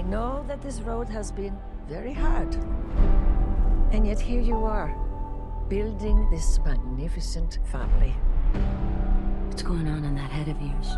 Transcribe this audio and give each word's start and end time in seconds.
I 0.00 0.02
know 0.04 0.42
that 0.48 0.62
this 0.62 0.80
road 0.80 1.10
has 1.10 1.30
been 1.30 1.58
very 1.86 2.14
hard. 2.14 2.54
And 3.92 4.06
yet 4.06 4.18
here 4.18 4.40
you 4.40 4.64
are, 4.64 4.96
building 5.68 6.26
this 6.30 6.58
magnificent 6.64 7.58
family. 7.70 8.14
What's 9.48 9.62
going 9.62 9.86
on 9.88 10.04
in 10.04 10.14
that 10.14 10.30
head 10.30 10.48
of 10.48 10.58
yours? 10.58 10.96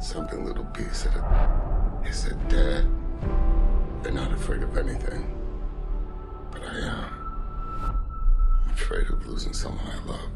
Something 0.00 0.44
little 0.44 0.64
B 0.64 0.82
said 0.92 1.14
it. 1.16 1.24
He 2.06 2.12
said, 2.12 2.36
Dad, 2.50 2.86
you're 4.04 4.12
not 4.12 4.32
afraid 4.32 4.62
of 4.62 4.76
anything. 4.76 5.34
But 6.50 6.62
I 6.62 6.78
am. 6.78 7.08
I'm 8.66 8.70
afraid 8.74 9.06
of 9.08 9.26
losing 9.26 9.54
someone 9.54 9.86
I 9.86 9.98
love. 10.04 10.28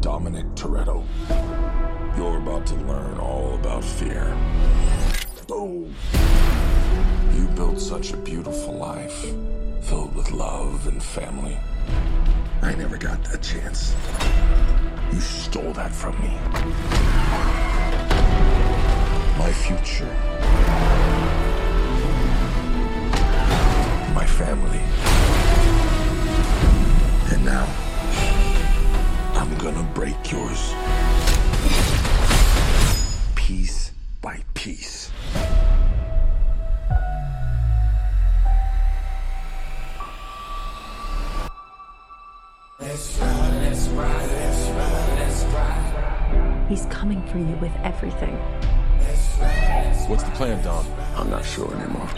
Dominic 0.00 0.46
Toretto, 0.54 1.04
you're 2.16 2.38
about 2.38 2.66
to 2.66 2.74
learn 2.74 3.18
all 3.18 3.54
about 3.54 3.84
fear. 3.84 4.36
Boom! 5.46 5.94
You 7.34 7.46
built 7.54 7.80
such 7.80 8.12
a 8.12 8.16
beautiful 8.16 8.74
life, 8.74 9.26
filled 9.82 10.14
with 10.14 10.30
love 10.30 10.86
and 10.86 11.02
family. 11.02 11.58
I 12.60 12.74
never 12.74 12.96
got 12.96 13.22
that 13.24 13.42
chance. 13.42 13.94
You 15.12 15.20
stole 15.20 15.72
that 15.72 15.92
from 15.92 16.14
me. 16.20 16.32
My 19.38 19.52
future. 19.52 20.12
My 24.14 24.26
family. 24.26 24.80
And 27.32 27.44
now, 27.44 27.66
I'm 29.34 29.56
gonna 29.58 29.88
break 29.94 30.30
yours. 30.30 30.72
Piece 33.52 33.92
by 34.22 34.42
piece. 34.54 35.10
He's 46.66 46.86
coming 46.86 47.22
for 47.26 47.36
you 47.36 47.54
with 47.60 47.72
everything. 47.82 48.34
What's 50.08 50.22
the 50.22 50.30
plan, 50.30 50.64
Dom? 50.64 50.86
I'm 51.14 51.28
not 51.28 51.44
sure 51.44 51.70
anymore. 51.74 52.08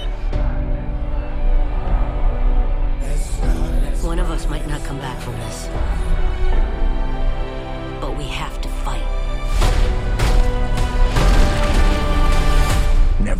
One 4.04 4.20
of 4.20 4.30
us 4.30 4.48
might 4.48 4.68
not 4.68 4.84
come 4.84 4.98
back 4.98 5.20
from 5.20 5.32
this. 5.32 5.68
But 8.00 8.16
we 8.16 8.24
have 8.24 8.60
to 8.60 8.63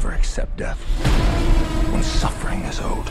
Never 0.04 0.16
accept 0.16 0.54
death 0.58 0.78
when 1.90 2.02
suffering 2.02 2.60
is 2.64 2.78
owed. 2.80 3.08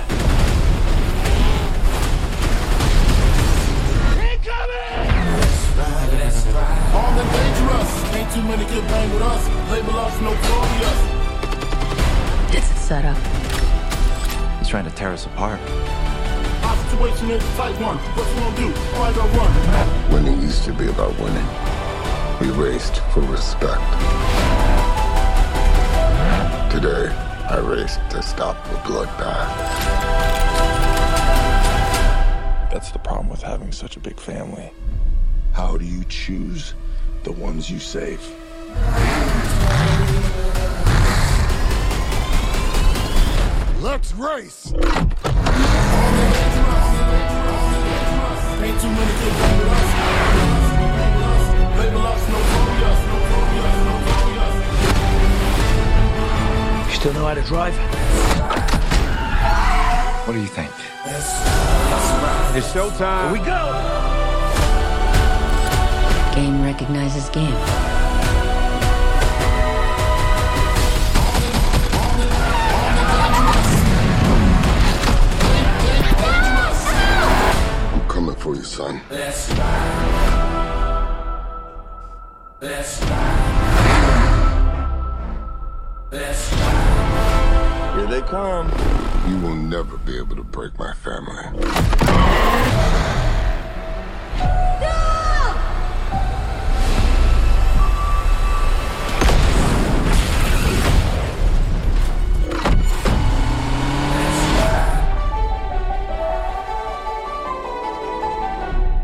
Armed 6.94 7.17
and 7.17 7.31
dangerous. 7.33 8.14
Ain't 8.14 8.31
too 8.31 8.44
many 8.44 8.66
get 8.66 8.88
bang 8.89 9.11
with 9.11 9.23
us. 9.23 9.44
Label 9.71 9.97
us 9.97 10.21
notorious. 10.21 10.99
It's 12.55 12.69
a 12.69 12.75
setup. 12.75 13.17
He's 14.59 14.67
trying 14.67 14.86
to 14.86 14.91
tear 14.91 15.14
us 15.14 15.25
apart. 15.25 15.59
Our 16.61 16.77
situation 16.91 17.31
is 17.31 17.44
type 17.55 17.81
one. 17.81 17.97
What 17.97 18.27
you 18.30 18.36
gonna 18.39 18.55
do? 18.55 18.71
Fight 18.94 19.17
or 19.17 19.27
run? 19.30 20.14
Winning 20.14 20.39
used 20.44 20.64
to 20.66 20.73
be 20.73 20.89
about 20.89 21.17
winning. 21.17 21.47
We 22.39 22.52
raced 22.52 22.99
for 23.14 23.21
respect. 23.21 23.81
Today, 26.74 27.08
I 27.52 27.60
raced 27.60 28.00
to 28.10 28.24
stop 28.24 28.58
the 28.64 28.78
bloodbath. 28.78 29.48
That's 32.72 32.89
the 32.89 32.98
problem 32.98 33.30
with 33.30 33.44
having 33.44 33.72
such 33.72 33.95
a 33.95 34.00
big 34.00 34.20
family. 34.20 34.72
How 35.54 35.78
do 35.78 35.86
you 35.86 36.04
choose 36.06 36.73
the 37.26 37.32
ones 37.32 37.70
you 37.70 37.78
save? 37.78 38.20
Let's 43.80 44.12
race. 44.16 44.73
Ain't 44.73 44.82
too 48.82 48.89
many 48.89 49.14
notorious. 49.22 49.94
Notorious. 52.30 53.23
Still 57.03 57.14
know 57.15 57.25
how 57.25 57.33
to 57.33 57.41
drive? 57.41 57.75
What 60.25 60.31
do 60.36 60.39
you 60.39 60.47
think? 60.47 60.71
It's 62.55 62.71
showtime. 62.71 63.33
we 63.33 63.39
go! 63.39 63.61
Game 66.33 66.61
recognizes 66.64 67.27
game. 67.27 67.53
I'm 77.91 78.08
coming 78.08 78.35
for 78.35 78.55
you, 78.55 78.64
son. 78.64 79.02
Here 87.95 88.08
they 88.08 88.21
come. 88.21 88.71
You 89.30 89.37
will 89.37 89.54
never 89.54 89.98
be 89.98 90.17
able 90.17 90.36
to 90.36 90.43
break 90.43 90.80
my 90.80 90.93
family. 90.93 91.43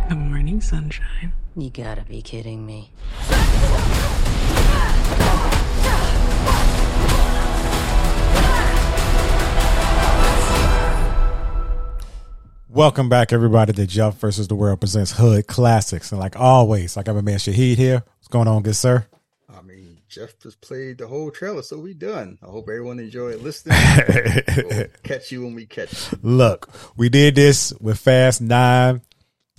Good 0.09 0.17
morning, 0.17 0.61
sunshine. 0.61 1.33
You 1.55 1.69
gotta 1.69 2.01
be 2.01 2.23
kidding 2.23 2.66
me. 2.66 2.89
Welcome 12.79 13.09
back, 13.09 13.34
everybody, 13.34 13.73
to 13.73 13.85
Jeff 13.85 14.16
versus 14.19 14.47
the 14.47 14.56
World 14.56 14.79
presents 14.79 15.12
Hood 15.12 15.47
Classics. 15.47 16.13
And 16.13 16.22
like 16.22 16.40
always, 16.40 16.95
like 16.95 17.09
I 17.09 17.12
have 17.12 17.17
a 17.17 17.22
man 17.22 17.38
Shahid 17.38 17.75
here. 17.75 18.06
What's 18.06 18.29
going 18.29 18.47
on, 18.47 18.63
good 18.63 18.73
sir? 18.78 19.06
I 19.53 19.62
mean, 19.62 19.97
Jeff 20.07 20.40
just 20.40 20.62
played 20.62 21.00
the 21.00 21.07
whole 21.07 21.29
trailer, 21.29 21.62
so 21.62 21.78
we 21.78 21.94
done. 21.94 22.38
I 22.41 22.45
hope 22.45 22.69
everyone 22.69 23.00
enjoyed 23.00 23.41
listening. 23.41 23.78
We'll 24.47 24.88
catch 25.03 25.29
you 25.29 25.44
when 25.44 25.56
we 25.56 25.66
catch 25.66 26.09
you. 26.09 26.19
Look, 26.22 26.69
we 26.95 27.09
did 27.09 27.35
this 27.35 27.73
with 27.81 28.00
Fast 28.00 28.40
Nine. 28.40 29.01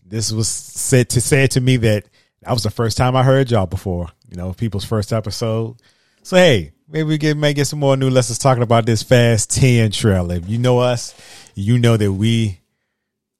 This 0.02 0.32
was 0.32 0.48
said 0.48 1.10
to 1.10 1.20
said 1.20 1.50
to 1.50 1.60
me 1.60 1.76
that 1.76 2.06
that 2.40 2.52
was 2.52 2.62
the 2.62 2.70
first 2.70 2.96
time 2.96 3.16
I 3.16 3.22
heard 3.22 3.50
y'all 3.50 3.66
before. 3.66 4.08
You 4.30 4.38
know, 4.38 4.54
people's 4.54 4.86
first 4.86 5.12
episode. 5.12 5.76
So 6.22 6.38
hey, 6.38 6.72
maybe 6.88 7.06
we 7.06 7.18
get 7.18 7.36
may 7.36 7.52
get 7.52 7.66
some 7.66 7.80
more 7.80 7.98
new 7.98 8.08
lessons 8.08 8.38
talking 8.38 8.62
about 8.62 8.86
this 8.86 9.02
Fast 9.02 9.50
Ten 9.50 9.90
trailer. 9.90 10.36
If 10.36 10.48
you 10.48 10.56
know 10.56 10.78
us, 10.78 11.14
you 11.54 11.78
know 11.78 11.98
that 11.98 12.14
we 12.14 12.59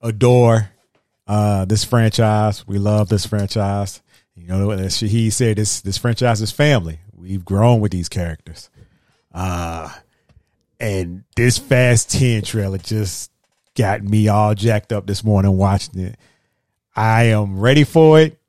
adore 0.00 0.70
uh, 1.26 1.64
this 1.64 1.84
franchise. 1.84 2.66
We 2.66 2.78
love 2.78 3.08
this 3.08 3.26
franchise. 3.26 4.02
You 4.34 4.46
know, 4.46 4.70
as 4.70 5.00
he 5.00 5.30
said, 5.30 5.58
this 5.58 5.80
this 5.80 5.98
franchise 5.98 6.40
is 6.40 6.50
family. 6.50 7.00
We've 7.14 7.44
grown 7.44 7.80
with 7.80 7.92
these 7.92 8.08
characters. 8.08 8.70
Uh, 9.32 9.90
and 10.80 11.24
this 11.36 11.58
Fast 11.58 12.10
10 12.10 12.42
trailer 12.42 12.78
just 12.78 13.30
got 13.76 14.02
me 14.02 14.28
all 14.28 14.54
jacked 14.54 14.92
up 14.92 15.06
this 15.06 15.22
morning 15.22 15.56
watching 15.56 16.00
it. 16.00 16.16
I 16.96 17.24
am 17.24 17.60
ready 17.60 17.84
for 17.84 18.20
it. 18.20 18.40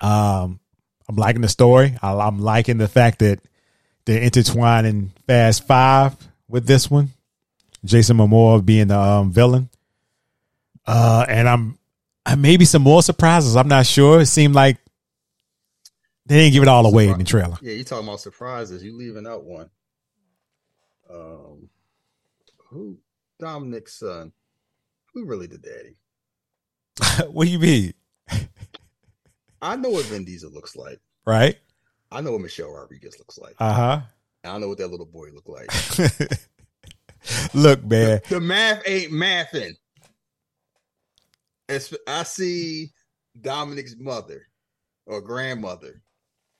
Um, 0.00 0.60
I'm 1.08 1.16
liking 1.16 1.40
the 1.40 1.48
story. 1.48 1.96
I, 2.02 2.12
I'm 2.12 2.38
liking 2.38 2.78
the 2.78 2.88
fact 2.88 3.20
that 3.20 3.40
they're 4.04 4.22
intertwining 4.22 5.12
Fast 5.26 5.66
Five 5.66 6.16
with 6.46 6.66
this 6.66 6.90
one. 6.90 7.10
Jason 7.84 8.18
Momoa 8.18 8.64
being 8.64 8.88
the 8.88 8.98
um, 8.98 9.32
villain. 9.32 9.70
Uh, 10.88 11.26
and 11.28 11.46
I'm, 11.46 11.78
I 12.24 12.34
maybe 12.34 12.64
some 12.64 12.82
more 12.82 13.02
surprises. 13.02 13.56
I'm 13.56 13.68
not 13.68 13.86
sure. 13.86 14.22
It 14.22 14.26
seemed 14.26 14.54
like 14.54 14.78
they 16.24 16.36
didn't 16.36 16.54
give 16.54 16.62
it 16.62 16.68
all 16.68 16.86
away 16.86 17.08
in 17.08 17.18
the 17.18 17.24
trailer. 17.24 17.58
Yeah, 17.60 17.74
you 17.74 17.84
talking 17.84 18.08
about 18.08 18.20
surprises. 18.20 18.82
You 18.82 18.96
leaving 18.96 19.26
out 19.26 19.44
one. 19.44 19.68
Um, 21.12 21.68
who? 22.70 22.98
Dominic's 23.38 23.98
son. 23.98 24.32
Who 25.12 25.26
really 25.26 25.46
the 25.46 25.58
daddy? 25.58 27.28
what 27.30 27.44
do 27.44 27.50
you 27.50 27.58
mean? 27.58 27.92
I 29.60 29.76
know 29.76 29.90
what 29.90 30.06
Vin 30.06 30.24
Diesel 30.24 30.50
looks 30.50 30.74
like. 30.74 31.00
Right? 31.26 31.58
I 32.10 32.22
know 32.22 32.32
what 32.32 32.40
Michelle 32.40 32.70
Rodriguez 32.70 33.18
looks 33.18 33.36
like. 33.36 33.56
Uh 33.58 33.72
huh. 33.72 34.00
I 34.42 34.58
know 34.58 34.68
what 34.68 34.78
that 34.78 34.88
little 34.88 35.04
boy 35.04 35.28
look 35.34 35.48
like. 35.48 35.70
Look, 37.54 37.84
man. 37.84 38.20
the 38.30 38.40
math 38.40 38.82
ain't 38.86 39.12
mathing. 39.12 39.74
I 41.68 42.22
see 42.22 42.92
Dominic's 43.40 43.96
mother 43.98 44.46
or 45.06 45.20
grandmother. 45.20 46.02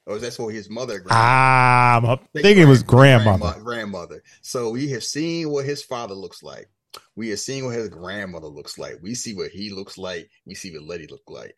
Or 0.06 0.16
is 0.16 0.22
that 0.22 0.42
what 0.42 0.54
his 0.54 0.70
mother. 0.70 1.04
Ah, 1.10 2.00
I'm 2.02 2.18
thinking 2.32 2.62
it 2.62 2.66
was 2.66 2.82
grandmother. 2.82 3.60
grandmother. 3.60 4.22
So 4.40 4.70
we 4.70 4.88
have 4.90 5.04
seen 5.04 5.50
what 5.50 5.66
his 5.66 5.82
father 5.82 6.14
looks 6.14 6.42
like. 6.42 6.66
We 7.14 7.28
have 7.28 7.40
seen 7.40 7.66
what 7.66 7.74
his 7.74 7.90
grandmother 7.90 8.46
looks 8.46 8.78
like. 8.78 8.96
We 9.02 9.14
see 9.14 9.34
what 9.34 9.50
he 9.50 9.70
looks 9.70 9.98
like. 9.98 10.30
We 10.46 10.54
see 10.54 10.72
what 10.72 10.84
Letty 10.84 11.08
look 11.08 11.28
like. 11.28 11.56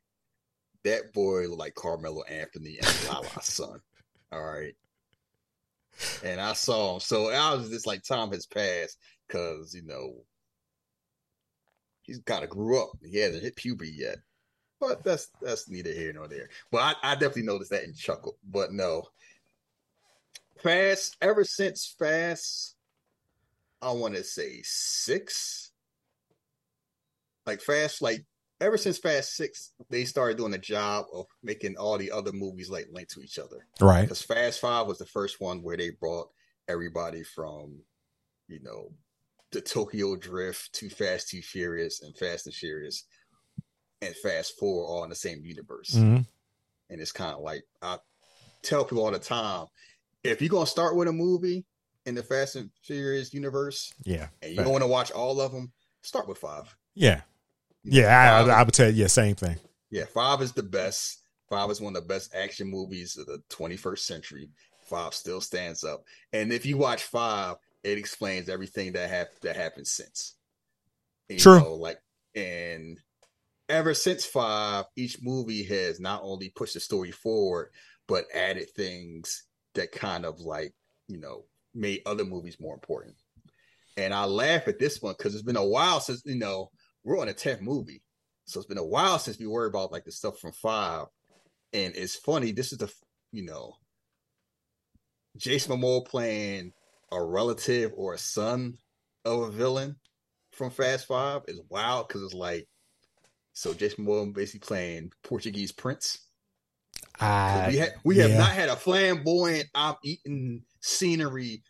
That 0.83 1.13
boy 1.13 1.47
look 1.47 1.61
like 1.61 1.75
Carmelo 1.77 2.25
Anthony 2.25 2.79
and 2.79 3.09
Lala's 3.09 3.31
son. 3.43 3.81
All 4.33 4.43
right. 4.43 4.75
And 6.25 6.41
I 6.41 6.55
saw 6.55 6.95
him. 6.95 7.01
So 7.01 7.31
I 7.31 7.55
was 7.55 7.71
just 7.71 7.87
like, 7.87 8.03
time 8.03 8.33
has 8.33 8.47
passed 8.47 8.99
because, 9.29 9.75
you 9.75 9.83
know, 9.85 10.15
he's 12.11 12.19
kind 12.27 12.43
of 12.43 12.51
grew 12.51 12.83
up. 12.83 12.91
He 13.09 13.19
hasn't 13.19 13.45
hit 13.45 13.55
puberty 13.55 13.93
yet. 13.93 14.19
But 14.81 15.05
that's 15.05 15.29
that's 15.41 15.69
neither 15.69 15.93
here 15.93 16.13
nor 16.13 16.27
there. 16.27 16.49
But 16.73 16.97
I, 17.03 17.13
I 17.13 17.15
definitely 17.15 17.43
noticed 17.43 17.71
that 17.71 17.85
and 17.85 17.97
chuckled. 17.97 18.37
But 18.51 18.73
no. 18.73 19.05
Fast, 20.59 21.17
ever 21.23 21.45
since 21.45 21.95
Fast, 21.99 22.75
I 23.81 23.93
want 23.93 24.15
to 24.17 24.25
say 24.25 24.61
six. 24.65 25.71
Like 27.47 27.61
Fast, 27.61 28.03
like 28.03 28.25
ever 28.61 28.77
since 28.77 28.99
Fast 28.99 29.37
Six, 29.37 29.73
they 29.89 30.05
started 30.05 30.37
doing 30.37 30.55
a 30.55 30.59
job 30.59 31.07
of 31.13 31.27
making 31.43 31.77
all 31.77 31.97
the 31.99 32.11
other 32.11 32.33
movies 32.33 32.71
like 32.71 32.89
link 32.93 33.09
to 33.11 33.23
each 33.23 33.39
other. 33.39 33.67
Right. 33.81 34.03
Because 34.03 34.23
Fast 34.23 34.61
Five 34.61 34.87
was 34.87 34.99
the 34.99 35.07
first 35.07 35.41
one 35.41 35.63
where 35.63 35.77
they 35.77 35.91
brought 35.91 36.29
everybody 36.69 37.23
from, 37.23 37.81
you 38.49 38.61
know, 38.63 38.93
the 39.53 39.61
Tokyo 39.61 40.17
Drift 40.17 40.73
to 40.75 40.89
Fast 40.89 41.29
Too 41.31 41.43
Furious 41.43 42.03
and 42.03 42.17
Fast 42.17 42.47
and 42.47 42.55
Furious 42.55 43.05
and 44.03 44.15
Fast 44.17 44.55
Four 44.59 44.87
all 44.87 45.05
in 45.05 45.11
the 45.11 45.17
same 45.17 45.45
universe. 45.45 45.91
Mhm. 45.95 46.27
And 46.89 47.01
it's 47.01 47.13
kind 47.13 47.35
of 47.35 47.41
like 47.43 47.65
I 47.83 47.99
tell 48.63 48.85
people 48.85 49.05
all 49.05 49.11
the 49.11 49.19
time, 49.19 49.67
if 50.25 50.41
you're 50.41 50.51
gonna 50.51 50.67
start 50.67 50.97
with 50.97 51.09
a 51.09 51.13
movie 51.13 51.65
in 52.07 52.15
the 52.15 52.23
Fast 52.23 52.57
and 52.57 52.71
Furious 52.83 53.33
universe, 53.35 53.93
Yeah. 54.05 54.29
and 54.43 54.55
you 54.55 54.63
want 54.69 54.83
to 54.83 54.89
watch 54.89 55.11
all 55.11 55.41
of 55.41 55.53
them, 55.53 55.73
start 56.03 56.27
with 56.29 56.39
five. 56.39 56.75
Yeah. 56.95 57.23
Yeah. 57.85 58.07
I, 58.09 58.41
I, 58.51 58.61
I 58.61 58.63
would 58.63 58.75
tell 58.75 58.89
you, 58.91 58.95
yeah, 59.03 59.07
same 59.09 59.35
thing. 59.35 59.57
Yeah, 59.91 60.05
five 60.07 60.41
is 60.43 60.53
the 60.53 60.63
best. 60.63 61.19
Five 61.49 61.69
is 61.71 61.81
one 61.81 61.97
of 61.97 62.03
the 62.03 62.09
best 62.09 62.33
action 62.35 62.69
movies 62.69 63.17
of 63.17 63.27
the 63.27 63.43
21st 63.49 64.07
century. 64.07 64.51
Five 64.85 65.15
still 65.15 65.41
stands 65.41 65.83
up, 65.85 66.05
and 66.33 66.53
if 66.53 66.65
you 66.67 66.77
watch 66.77 67.03
five, 67.05 67.57
it 67.83 67.99
explains 67.99 68.49
everything 68.49 68.93
that 68.93 69.11
hap- 69.11 69.41
that 69.43 69.57
happened 69.57 69.87
since. 69.87 70.37
You 71.29 71.39
True. 71.39 71.61
know, 71.61 71.75
like 71.75 71.99
and 72.35 72.99
ever 73.69 73.95
since 73.95 74.25
five, 74.25 74.85
each 74.97 75.19
movie 75.23 75.65
has 75.65 76.01
not 76.01 76.23
only 76.23 76.51
pushed 76.51 76.75
the 76.75 76.81
story 76.81 77.13
forward, 77.13 77.71
but 78.09 78.25
added 78.35 78.69
things 78.71 79.45
that 79.75 79.93
kind 79.93 80.25
of 80.25 80.41
like 80.41 80.75
you 81.09 81.19
know 81.19 81.45
made 81.75 82.03
other 82.07 82.25
movies 82.25 82.59
more 82.61 82.75
important. 82.75 83.15
And 83.97 84.13
I 84.13 84.25
laugh 84.25 84.67
at 84.69 84.79
this 84.79 85.01
one 85.01 85.15
because 85.17 85.35
it's 85.35 85.45
been 85.45 85.57
a 85.57 85.65
while 85.65 86.01
since 86.01 86.23
you 86.25 86.39
know 86.39 86.71
we're 87.05 87.21
on 87.21 87.29
a 87.29 87.33
tenth 87.33 87.61
movie, 87.61 88.03
so 88.45 88.61
it's 88.61 88.69
been 88.69 88.79
a 88.79 88.85
while 88.85 89.19
since 89.19 89.39
we 89.39 89.47
worry 89.47 89.69
about 89.69 89.93
like 89.93 90.05
the 90.05 90.13
stuff 90.13 90.39
from 90.39 90.53
five. 90.53 91.07
And 91.73 91.95
it's 91.95 92.17
funny. 92.17 92.53
This 92.53 92.73
is 92.73 92.79
the 92.79 92.93
you 93.33 93.45
know 93.45 93.77
Jason 95.37 95.73
Momoa 95.73 96.05
playing 96.05 96.73
a 97.13 97.23
relative 97.23 97.93
or 97.97 98.15
a 98.15 98.19
son 98.19 98.79
of 99.25 99.41
a 99.41 99.51
villain 99.51 99.97
from 100.53 100.71
Fast 100.71 101.07
Five 101.07 101.43
is 101.49 101.61
wild 101.69 102.09
because 102.09 102.23
it's 102.23 102.35
like 102.35 102.69
so 103.53 103.75
Jason 103.75 104.07
Momoa 104.07 104.33
basically 104.33 104.61
playing 104.61 105.13
Portuguese 105.23 105.73
prince. 105.73 106.19
I, 107.19 107.69
we 107.69 107.79
ha- 107.79 107.99
we 108.05 108.19
have 108.19 108.33
not 108.33 108.53
had 108.53 108.69
a 108.69 108.77
flamboyant 108.77 109.67
I'm 109.75 109.97
eating 110.03 110.63
scenery. 110.81 111.63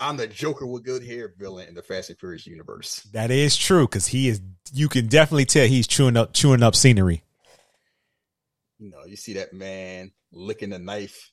I'm 0.00 0.16
the 0.16 0.26
Joker 0.26 0.66
with 0.66 0.84
good 0.84 1.04
hair 1.04 1.32
villain 1.38 1.68
in 1.68 1.74
the 1.74 1.82
Fast 1.82 2.10
and 2.10 2.18
Furious 2.18 2.46
universe. 2.46 3.02
That 3.12 3.30
is 3.30 3.56
true 3.56 3.86
because 3.86 4.06
he 4.06 4.28
is. 4.28 4.40
You 4.72 4.88
can 4.88 5.06
definitely 5.06 5.46
tell 5.46 5.66
he's 5.66 5.86
chewing 5.86 6.16
up 6.16 6.34
chewing 6.34 6.62
up 6.62 6.74
scenery. 6.74 7.22
You 8.78 8.90
know, 8.90 9.04
you 9.06 9.16
see 9.16 9.34
that 9.34 9.52
man 9.52 10.12
licking 10.32 10.70
the 10.70 10.78
knife, 10.78 11.30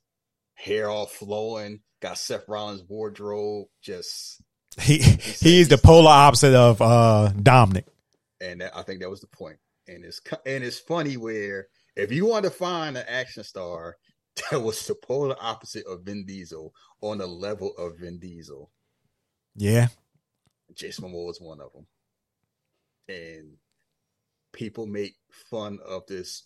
hair 0.53 0.89
all 0.89 1.07
flowing, 1.07 1.81
got 2.01 2.17
Seth 2.17 2.47
Rollins' 2.47 2.83
wardrobe, 2.87 3.67
just 3.81 4.41
he 4.79 4.97
he's 4.99 5.67
the 5.67 5.77
polar 5.77 6.11
opposite 6.11 6.53
of 6.55 6.81
uh 6.81 7.29
Dominic. 7.41 7.85
and 8.39 8.61
that, 8.61 8.75
I 8.75 8.81
think 8.83 9.01
that 9.01 9.09
was 9.09 9.21
the 9.21 9.27
point. 9.27 9.57
And 9.87 10.03
it's 10.05 10.21
and 10.45 10.63
it's 10.63 10.79
funny 10.79 11.17
where 11.17 11.67
if 11.95 12.11
you 12.11 12.25
want 12.25 12.45
to 12.45 12.51
find 12.51 12.97
an 12.97 13.05
action 13.07 13.43
star 13.43 13.97
that 14.51 14.61
was 14.61 14.85
the 14.87 14.95
polar 14.95 15.35
opposite 15.41 15.85
of 15.85 16.03
Vin 16.03 16.25
Diesel 16.25 16.73
on 17.01 17.17
the 17.17 17.27
level 17.27 17.73
of 17.77 17.99
Vin 17.99 18.19
Diesel, 18.19 18.71
Yeah, 19.55 19.87
Jason 20.73 21.05
Momoa 21.05 21.27
was 21.27 21.41
one 21.41 21.59
of 21.59 21.73
them. 21.73 21.87
And 23.09 23.57
people 24.53 24.85
make 24.85 25.15
fun 25.49 25.79
of 25.85 26.05
this. 26.07 26.43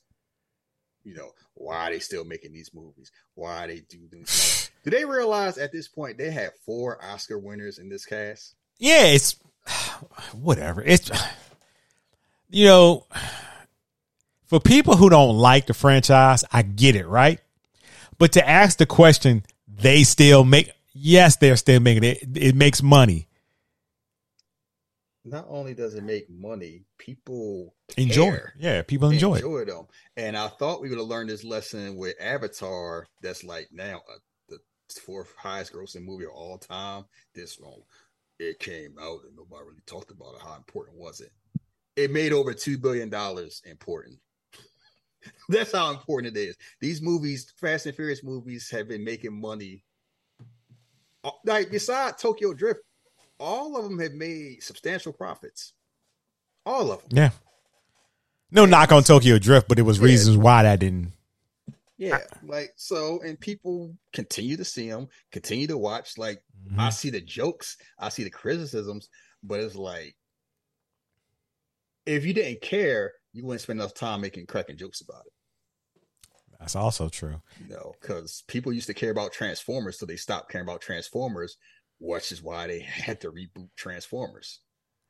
You 1.03 1.13
know, 1.13 1.31
why 1.53 1.87
are 1.87 1.91
they 1.91 1.99
still 1.99 2.25
making 2.25 2.53
these 2.53 2.71
movies? 2.73 3.11
Why 3.35 3.67
they 3.67 3.81
do 3.81 4.07
this? 4.11 4.71
Do 4.85 4.91
they 4.91 5.03
realize 5.03 5.57
at 5.57 5.71
this 5.71 5.87
point 5.87 6.17
they 6.17 6.29
have 6.31 6.51
four 6.65 7.03
Oscar 7.03 7.39
winners 7.39 7.79
in 7.79 7.89
this 7.89 8.05
cast? 8.05 8.55
yeah. 8.77 9.05
It's 9.05 9.35
whatever. 10.33 10.83
It's 10.83 11.09
you 12.49 12.65
know, 12.65 13.05
for 14.45 14.59
people 14.59 14.95
who 14.95 15.09
don't 15.09 15.35
like 15.35 15.65
the 15.65 15.73
franchise, 15.73 16.43
I 16.51 16.61
get 16.61 16.95
it, 16.95 17.07
right? 17.07 17.39
But 18.17 18.33
to 18.33 18.47
ask 18.47 18.77
the 18.77 18.85
question, 18.85 19.43
they 19.67 20.03
still 20.03 20.45
make. 20.45 20.71
Yes, 20.93 21.35
they're 21.35 21.57
still 21.57 21.81
making 21.81 22.03
it. 22.03 22.19
It 22.35 22.55
makes 22.55 22.81
money. 22.81 23.27
Not 25.25 25.47
only 25.49 25.73
does 25.73 25.95
it 25.95 26.03
make 26.03 26.29
money, 26.29 26.83
people 26.99 27.73
Enjoy. 27.97 28.25
care. 28.25 28.53
Yeah, 28.59 28.83
people 28.83 29.09
enjoy 29.09 29.37
it. 29.37 29.65
them. 29.65 29.87
And 30.15 30.37
I 30.37 30.47
thought 30.47 30.81
we 30.81 30.89
would 30.89 30.99
have 30.99 31.07
learned 31.07 31.31
this 31.31 31.43
lesson 31.43 31.97
with 31.97 32.13
Avatar. 32.21 33.07
That's 33.21 33.43
like 33.43 33.69
now 33.73 34.01
the 34.07 34.19
fourth 34.93 35.33
highest 35.37 35.73
grossing 35.73 36.03
movie 36.05 36.25
of 36.25 36.31
all 36.31 36.57
time. 36.57 37.05
This 37.33 37.59
one, 37.59 37.81
it 38.39 38.59
came 38.59 38.95
out 38.99 39.19
and 39.27 39.35
nobody 39.35 39.63
really 39.65 39.81
talked 39.85 40.11
about 40.11 40.35
it. 40.35 40.41
How 40.41 40.55
important 40.55 40.97
was 40.97 41.21
it? 41.21 41.31
It 41.95 42.11
made 42.11 42.33
over 42.33 42.53
two 42.53 42.77
billion 42.77 43.09
dollars. 43.09 43.61
Important. 43.65 44.19
That's 45.49 45.71
how 45.71 45.91
important 45.91 46.35
it 46.37 46.39
is. 46.39 46.55
These 46.79 47.01
movies, 47.01 47.51
Fast 47.57 47.85
and 47.85 47.95
Furious 47.95 48.23
movies, 48.23 48.69
have 48.69 48.87
been 48.87 49.03
making 49.03 49.39
money. 49.39 49.83
Uh, 51.23 51.31
Like 51.45 51.71
beside 51.71 52.17
Tokyo 52.17 52.53
Drift, 52.53 52.81
all 53.39 53.77
of 53.77 53.83
them 53.85 53.99
have 53.99 54.13
made 54.13 54.61
substantial 54.61 55.13
profits. 55.13 55.73
All 56.65 56.91
of 56.91 56.99
them. 57.01 57.09
Yeah. 57.11 57.29
No 58.51 58.65
knock 58.65 58.91
on 58.91 59.03
Tokyo 59.03 59.39
Drift, 59.39 59.67
but 59.67 59.79
it 59.79 59.83
was 59.83 59.97
Yeah. 59.97 60.05
reasons 60.05 60.37
why 60.37 60.63
that 60.63 60.79
didn't. 60.79 61.13
Yeah, 61.97 62.19
like 62.43 62.73
so, 62.75 63.21
and 63.21 63.39
people 63.39 63.95
continue 64.11 64.57
to 64.57 64.65
see 64.65 64.89
them, 64.89 65.07
continue 65.31 65.67
to 65.67 65.77
watch. 65.77 66.17
Like 66.17 66.41
I 66.71 66.73
mm-hmm. 66.73 66.89
see 66.89 67.09
the 67.09 67.21
jokes, 67.21 67.77
I 67.97 68.09
see 68.09 68.25
the 68.25 68.29
criticisms, 68.29 69.07
but 69.41 69.61
it's 69.61 69.75
like 69.75 70.15
if 72.05 72.25
you 72.25 72.33
didn't 72.33 72.61
care, 72.61 73.13
you 73.33 73.45
wouldn't 73.45 73.61
spend 73.61 73.79
enough 73.79 73.93
time 73.93 74.21
making 74.21 74.45
cracking 74.45 74.77
jokes 74.77 75.01
about 75.01 75.23
it. 75.25 75.31
That's 76.59 76.75
also 76.75 77.09
true. 77.09 77.41
You 77.61 77.75
know, 77.75 77.93
because 78.01 78.43
people 78.47 78.73
used 78.73 78.87
to 78.87 78.93
care 78.93 79.11
about 79.11 79.33
Transformers, 79.33 79.99
so 79.99 80.05
they 80.05 80.15
stopped 80.15 80.51
caring 80.51 80.67
about 80.67 80.81
Transformers, 80.81 81.57
which 81.99 82.31
is 82.31 82.41
why 82.41 82.67
they 82.67 82.79
had 82.79 83.21
to 83.21 83.31
reboot 83.31 83.69
Transformers, 83.75 84.61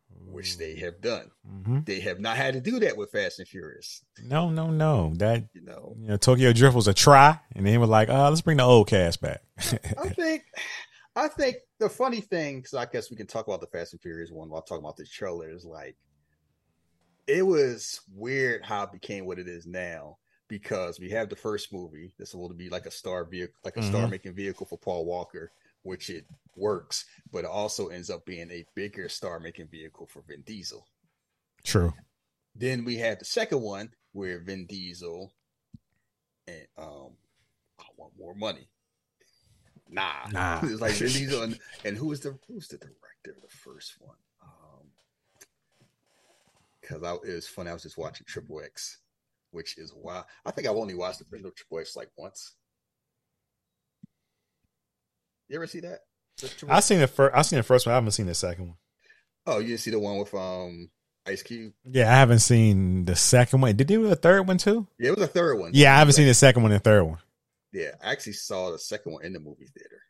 which 0.10 0.58
they 0.58 0.76
have 0.78 1.02
done. 1.02 1.32
Mhm. 1.48 1.86
They 1.86 2.00
have 2.02 2.20
not 2.20 2.38
had 2.38 2.54
to 2.56 2.62
do 2.62 2.80
that 2.80 2.98
with 2.98 3.12
Fast 3.12 3.40
and 3.40 3.48
Furious. 3.48 4.04
No, 4.24 4.50
no, 4.50 4.70
no. 4.72 5.14
That 5.16 5.46
You 5.54 5.62
know, 5.62 5.96
you 6.00 6.08
know, 6.08 6.18
Tokyo 6.18 6.52
Drift 6.54 6.76
was 6.76 6.88
a 6.88 6.94
try, 6.94 7.40
and 7.56 7.66
they 7.66 7.78
we're 7.78 7.86
like, 7.86 8.10
uh, 8.10 8.30
let's 8.30 8.42
bring 8.42 8.58
the 8.58 8.64
old 8.64 8.88
cast 8.88 9.22
back. 9.22 9.44
I 9.58 10.10
think, 10.10 10.44
I 11.16 11.28
think 11.28 11.58
the 11.80 11.90
funny 11.90 12.22
thing, 12.22 12.58
because 12.60 12.74
I 12.74 12.86
guess 12.86 13.10
we 13.10 13.18
can 13.18 13.28
talk 13.28 13.48
about 13.48 13.62
the 13.62 13.68
Fast 13.68 13.94
and 13.94 14.02
Furious 14.02 14.32
one 14.32 14.50
while 14.50 14.62
talking 14.62 14.84
about 14.84 14.98
the 14.98 15.06
trailer, 15.06 15.50
is 15.50 15.66
like 15.66 15.96
it 17.28 17.46
was 17.46 18.02
weird 18.14 18.64
how 18.64 18.84
it 18.84 18.92
became 18.92 19.26
what 19.26 19.40
it 19.40 19.48
is 19.48 19.66
now 19.66 20.18
because 20.48 21.00
we 21.00 21.10
have 21.10 21.28
the 21.30 21.36
first 21.36 21.74
movie. 21.74 22.14
that's 22.20 22.32
This 22.32 22.36
will 22.36 22.50
be 22.54 22.70
like 22.70 22.86
a 22.86 22.92
star 22.92 23.26
vehicle, 23.26 23.56
like 23.64 23.78
a 23.78 23.80
Mhm. 23.80 23.90
star 23.90 24.08
making 24.08 24.36
vehicle 24.36 24.66
for 24.68 24.78
Paul 24.78 25.06
Walker, 25.06 25.52
which 25.86 26.10
it 26.10 26.26
works, 26.56 27.06
but 27.32 27.46
it 27.46 27.50
also 27.50 27.88
ends 27.88 28.10
up 28.10 28.26
being 28.26 28.50
a 28.50 28.66
bigger 28.76 29.08
star 29.08 29.40
making 29.40 29.68
vehicle 29.68 30.08
for 30.08 30.24
Vin 30.28 30.42
Diesel. 30.42 30.86
True. 31.64 31.94
Then 32.56 32.84
we 32.84 32.98
have 32.98 33.20
the 33.20 33.26
second 33.26 33.62
one 33.62 33.92
where 34.14 34.40
Vin 34.40 34.66
Diesel 34.66 35.32
and 36.48 36.68
um, 36.78 37.12
oh, 37.80 37.86
what 37.96 38.10
more 38.18 38.34
money. 38.34 38.68
Nah, 39.90 40.28
Nah. 40.32 40.60
it's 40.64 40.82
like 40.82 40.94
Vin 40.94 41.12
Diesel 41.12 41.44
and, 41.44 41.60
and 41.86 41.96
who 41.96 42.08
was 42.08 42.20
the 42.20 42.38
who's 42.48 42.68
the 42.68 42.78
director 42.78 43.36
of 43.36 43.42
the 43.42 43.56
first 43.56 43.96
one? 44.00 44.18
Um, 44.42 44.88
because 46.82 47.04
I 47.04 47.14
it 47.28 47.36
was 47.36 47.48
fun. 47.48 47.68
I 47.68 47.74
was 47.74 47.84
just 47.84 47.98
watching 47.98 48.26
Triple 48.28 48.62
X, 48.62 49.00
which 49.52 49.78
is 49.78 49.94
why 49.94 50.24
I 50.46 50.52
think 50.52 50.68
I've 50.68 50.76
only 50.76 50.96
watched 50.96 51.20
the 51.20 51.26
original 51.32 51.52
Triple 51.52 51.80
X 51.80 51.96
like 51.96 52.10
once. 52.18 52.54
You 55.48 55.58
ever 55.58 55.68
see 55.68 55.82
that? 55.82 56.00
Triple 56.38 56.82
seen 56.82 57.00
the 57.00 57.08
first. 57.08 57.36
I 57.36 57.42
seen 57.44 57.58
the 57.58 57.64
first 57.64 57.86
one. 57.86 57.94
I 57.94 57.96
haven't 57.96 58.12
seen 58.12 58.26
the 58.26 58.36
second 58.36 58.68
one. 58.68 58.78
Oh, 59.48 59.60
you 59.60 59.70
didn't 59.70 59.80
see 59.82 59.92
the 59.92 60.00
one 60.00 60.18
with 60.18 60.34
um 60.34 60.90
Ice 61.26 61.44
Cube? 61.44 61.74
Yeah, 61.84 62.12
I 62.12 62.16
haven't 62.16 62.40
seen 62.40 63.06
the 63.06 63.16
second 63.16 63.62
one. 63.62 63.76
Did 63.76 63.88
they 63.88 63.96
do 63.96 64.12
a 64.12 64.16
third 64.16 64.48
one 64.48 64.58
too? 64.58 64.88
Yeah, 65.00 65.10
it 65.10 65.16
was 65.18 65.24
a 65.26 65.32
third 65.32 65.60
one. 65.60 65.72
Yeah, 65.74 65.96
I 65.96 66.00
haven't 66.00 66.14
seen 66.14 66.28
the 66.28 66.34
second 66.34 66.64
one 66.64 66.72
and 66.72 66.84
third 66.84 67.04
one. 67.04 67.20
Yeah, 67.72 67.92
I 68.04 68.12
actually 68.12 68.34
saw 68.34 68.72
the 68.72 68.80
second 68.80 69.14
one 69.14 69.26
in 69.26 69.34
the 69.34 69.40
movie 69.40 69.68
theater. 69.68 70.02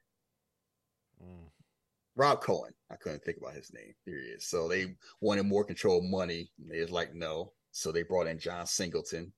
Rob 2.16 2.42
Cohen. 2.42 2.74
I 2.90 2.96
couldn't 2.96 3.24
think 3.24 3.38
about 3.38 3.56
his 3.56 3.74
name. 3.74 3.94
Here 4.06 4.20
he 4.22 4.28
is. 4.30 4.48
So 4.48 4.68
they 4.68 4.96
wanted 5.22 5.44
more 5.44 5.66
control 5.66 5.98
of 6.00 6.06
money. 6.06 6.50
They 6.58 6.80
was 6.80 6.92
like, 6.92 7.14
no. 7.14 7.52
So 7.72 7.92
they 7.92 8.04
brought 8.04 8.28
in 8.28 8.40
John 8.40 8.66
Singleton, 8.66 9.34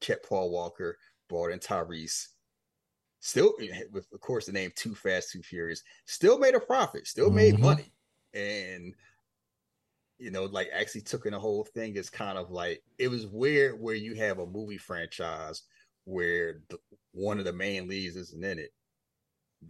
kept 0.00 0.28
Paul 0.28 0.50
Walker, 0.50 0.98
brought 1.28 1.52
in 1.52 1.58
Tyrese. 1.58 2.26
Still, 3.20 3.54
with 3.90 4.06
of 4.12 4.20
course 4.20 4.46
the 4.46 4.52
name 4.52 4.70
Too 4.76 4.94
Fast, 4.94 5.32
Too 5.32 5.42
Furious. 5.42 5.82
Still 6.04 6.38
made 6.38 6.54
a 6.54 6.60
profit. 6.60 7.06
Still 7.06 7.30
made 7.30 7.54
Mhm. 7.56 7.60
money. 7.60 7.92
And 8.34 8.94
you 10.18 10.30
know, 10.30 10.44
like 10.44 10.68
actually 10.72 11.02
took 11.02 11.26
in 11.26 11.32
the 11.32 11.38
whole 11.38 11.64
thing 11.64 11.96
is 11.96 12.08
kind 12.08 12.38
of 12.38 12.50
like 12.50 12.82
it 12.98 13.08
was 13.08 13.26
weird 13.26 13.78
where 13.78 13.94
you 13.94 14.14
have 14.14 14.38
a 14.38 14.46
movie 14.46 14.78
franchise 14.78 15.62
where 16.04 16.60
the, 16.68 16.78
one 17.12 17.38
of 17.38 17.44
the 17.44 17.52
main 17.52 17.86
leads 17.88 18.16
isn't 18.16 18.44
in 18.44 18.58
it. 18.58 18.72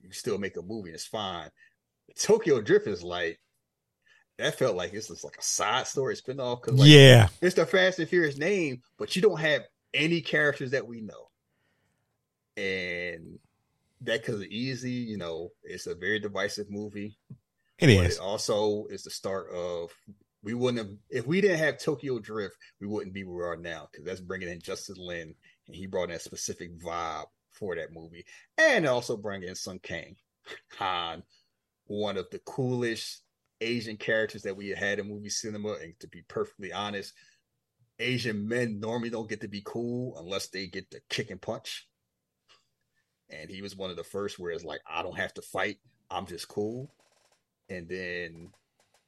You 0.03 0.13
still 0.13 0.39
make 0.39 0.57
a 0.57 0.63
movie, 0.63 0.91
and 0.91 0.95
it's 0.95 1.07
fine. 1.07 1.51
Tokyo 2.17 2.61
Drift 2.61 2.87
is 2.87 3.03
like 3.03 3.41
that 4.39 4.57
felt 4.59 4.77
like 4.77 4.93
it's 4.93 5.09
just 5.09 5.25
like 5.25 5.37
a 5.39 5.43
side 5.43 5.87
story 5.87 6.15
spinoff 6.15 6.63
because 6.63 6.79
like, 6.79 6.89
Yeah. 6.91 7.29
it's 7.41 7.55
the 7.57 7.65
Fast 7.67 7.99
and 7.99 8.09
Furious 8.09 8.37
name, 8.37 8.83
but 8.99 9.17
you 9.17 9.23
don't 9.23 9.41
have 9.41 9.63
any 9.95 10.21
characters 10.21 10.71
that 10.73 10.87
we 10.87 11.01
know, 11.01 11.31
and 12.57 13.39
that 14.03 14.23
because 14.23 14.41
of 14.41 14.47
easy, 14.47 14.93
you 14.93 15.17
know, 15.17 15.51
it's 15.63 15.87
a 15.87 15.95
very 15.95 16.19
divisive 16.19 16.71
movie. 16.71 17.19
It 17.79 17.87
but 17.87 18.07
is. 18.07 18.17
It 18.17 18.23
also 18.23 18.87
is 18.91 19.03
the 19.03 19.11
start 19.11 19.51
of 19.53 19.91
we 20.43 20.55
wouldn't 20.55 20.87
have 20.87 20.97
if 21.11 21.27
we 21.27 21.41
didn't 21.41 21.59
have 21.59 21.79
Tokyo 21.79 22.19
Drift, 22.19 22.57
we 22.81 22.87
wouldn't 22.87 23.15
be 23.15 23.25
where 23.25 23.37
we 23.37 23.43
are 23.45 23.57
now 23.57 23.89
because 23.91 24.07
that's 24.07 24.21
bringing 24.21 24.49
in 24.49 24.61
Justin 24.61 24.97
Lin 24.99 25.35
and 25.67 25.77
he 25.77 25.87
brought 25.87 26.11
in 26.11 26.17
a 26.17 26.21
specific 26.21 26.79
vibe 26.79 27.27
for 27.53 27.75
that 27.75 27.93
movie, 27.93 28.25
and 28.59 28.87
also 28.87 29.17
bring 29.17 29.43
in 29.43 29.55
Sung 29.55 29.79
Kang, 29.79 30.17
Han, 30.79 31.23
one 31.87 32.17
of 32.17 32.29
the 32.31 32.39
coolest 32.41 33.23
Asian 33.61 33.97
characters 33.97 34.43
that 34.43 34.57
we 34.57 34.69
had 34.71 34.99
in 34.99 35.09
movie 35.09 35.31
cinema. 35.31 35.75
And 35.75 35.99
to 36.01 36.09
be 36.09 36.23
perfectly 36.29 36.73
honest, 36.73 37.15
Asian 37.99 38.47
men 38.47 38.79
normally 38.79 39.11
don't 39.11 39.29
get 39.29 39.41
to 39.41 39.49
be 39.49 39.63
cool 39.65 40.19
unless 40.19 40.49
they 40.49 40.67
get 40.67 40.91
to 40.91 41.01
kick 41.09 41.31
and 41.31 41.41
punch. 41.41 41.89
And 43.31 43.51
he 43.51 43.63
was 43.63 43.77
one 43.77 43.91
of 43.91 43.97
the 43.97 44.05
first 44.05 44.39
where 44.39 44.53
it's 44.53 44.65
like, 44.65 44.81
I 44.89 45.03
don't 45.03 45.19
have 45.19 45.35
to 45.35 45.43
fight, 45.43 45.79
I'm 46.11 46.27
just 46.27 46.49
cool. 46.49 46.93
And 47.69 47.89
then 47.89 48.51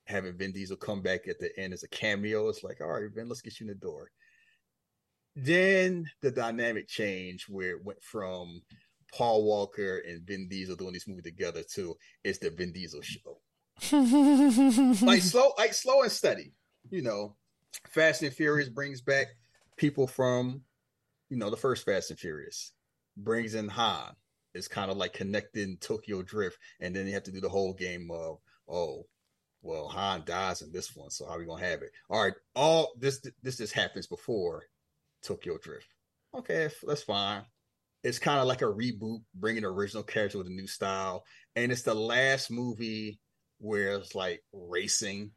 having 0.07 0.37
Vin 0.37 0.53
Diesel 0.53 0.77
come 0.77 1.03
back 1.03 1.29
at 1.29 1.39
the 1.39 1.57
end 1.59 1.73
as 1.73 1.85
a 1.85 1.89
cameo, 1.89 2.49
it's 2.49 2.65
like, 2.65 2.81
all 2.81 2.89
right, 2.89 3.11
Vin, 3.15 3.29
let's 3.29 3.43
get 3.43 3.61
you 3.61 3.65
in 3.65 3.69
the 3.69 3.75
door. 3.75 4.11
Then 5.37 6.11
the 6.21 6.33
dynamic 6.33 6.89
changed 6.89 7.45
where 7.49 7.71
it 7.71 7.85
went 7.85 8.03
from 8.03 8.63
Paul 9.15 9.45
Walker 9.45 9.99
and 9.99 10.27
Vin 10.27 10.49
Diesel 10.49 10.77
doing 10.77 10.95
this 10.95 11.07
movie 11.07 11.23
together 11.23 11.63
to 11.75 11.97
it's 12.25 12.39
the 12.39 12.51
Vin 12.51 12.73
Diesel 12.73 13.03
show. 13.03 13.39
like 15.07 15.23
slow, 15.23 15.53
like 15.57 15.73
slow 15.73 16.03
and 16.03 16.11
steady. 16.11 16.53
You 16.91 17.03
know, 17.03 17.37
Fast 17.87 18.23
and 18.23 18.33
Furious 18.33 18.69
brings 18.69 19.01
back 19.01 19.29
people 19.77 20.07
from, 20.07 20.63
you 21.29 21.37
know, 21.37 21.51
the 21.51 21.57
first 21.57 21.85
Fast 21.85 22.11
and 22.11 22.19
Furious. 22.19 22.73
Brings 23.19 23.55
in 23.55 23.69
Han. 23.69 24.15
It's 24.55 24.69
kind 24.69 24.91
of 24.91 24.97
like 24.97 25.13
connecting 25.13 25.77
Tokyo 25.79 26.23
Drift, 26.23 26.59
and 26.81 26.95
then 26.95 27.07
you 27.07 27.13
have 27.15 27.25
to 27.25 27.33
do 27.33 27.41
the 27.41 27.49
whole 27.49 27.75
game 27.75 28.09
of, 28.11 28.39
oh, 28.69 29.07
well, 29.63 29.89
Han 29.89 30.23
dies 30.25 30.63
in 30.63 30.73
this 30.73 30.95
one, 30.97 31.11
so 31.11 31.27
how 31.27 31.33
are 31.33 31.39
we 31.39 31.45
gonna 31.45 31.65
have 31.65 31.83
it? 31.83 31.91
All 32.09 32.23
right, 32.23 32.35
all 32.55 32.93
this 32.99 33.21
this 33.43 33.57
just 33.59 33.73
happens 33.73 34.07
before 34.07 34.65
Tokyo 35.23 35.59
Drift. 35.59 35.89
Okay, 36.35 36.69
that's 36.87 37.03
fine. 37.03 37.43
It's 38.05 38.19
kind 38.21 38.39
of 38.41 38.47
like 38.47 38.63
a 38.63 38.67
reboot, 38.67 39.23
bringing 39.35 39.63
the 39.63 39.69
original 39.69 40.05
character 40.05 40.39
with 40.39 40.47
a 40.47 40.51
new 40.51 40.67
style, 40.69 41.25
and 41.57 41.73
it's 41.73 41.83
the 41.83 41.95
last 41.95 42.51
movie 42.51 43.19
where 43.59 43.97
it's 43.97 44.15
like 44.15 44.43
racing 44.53 45.33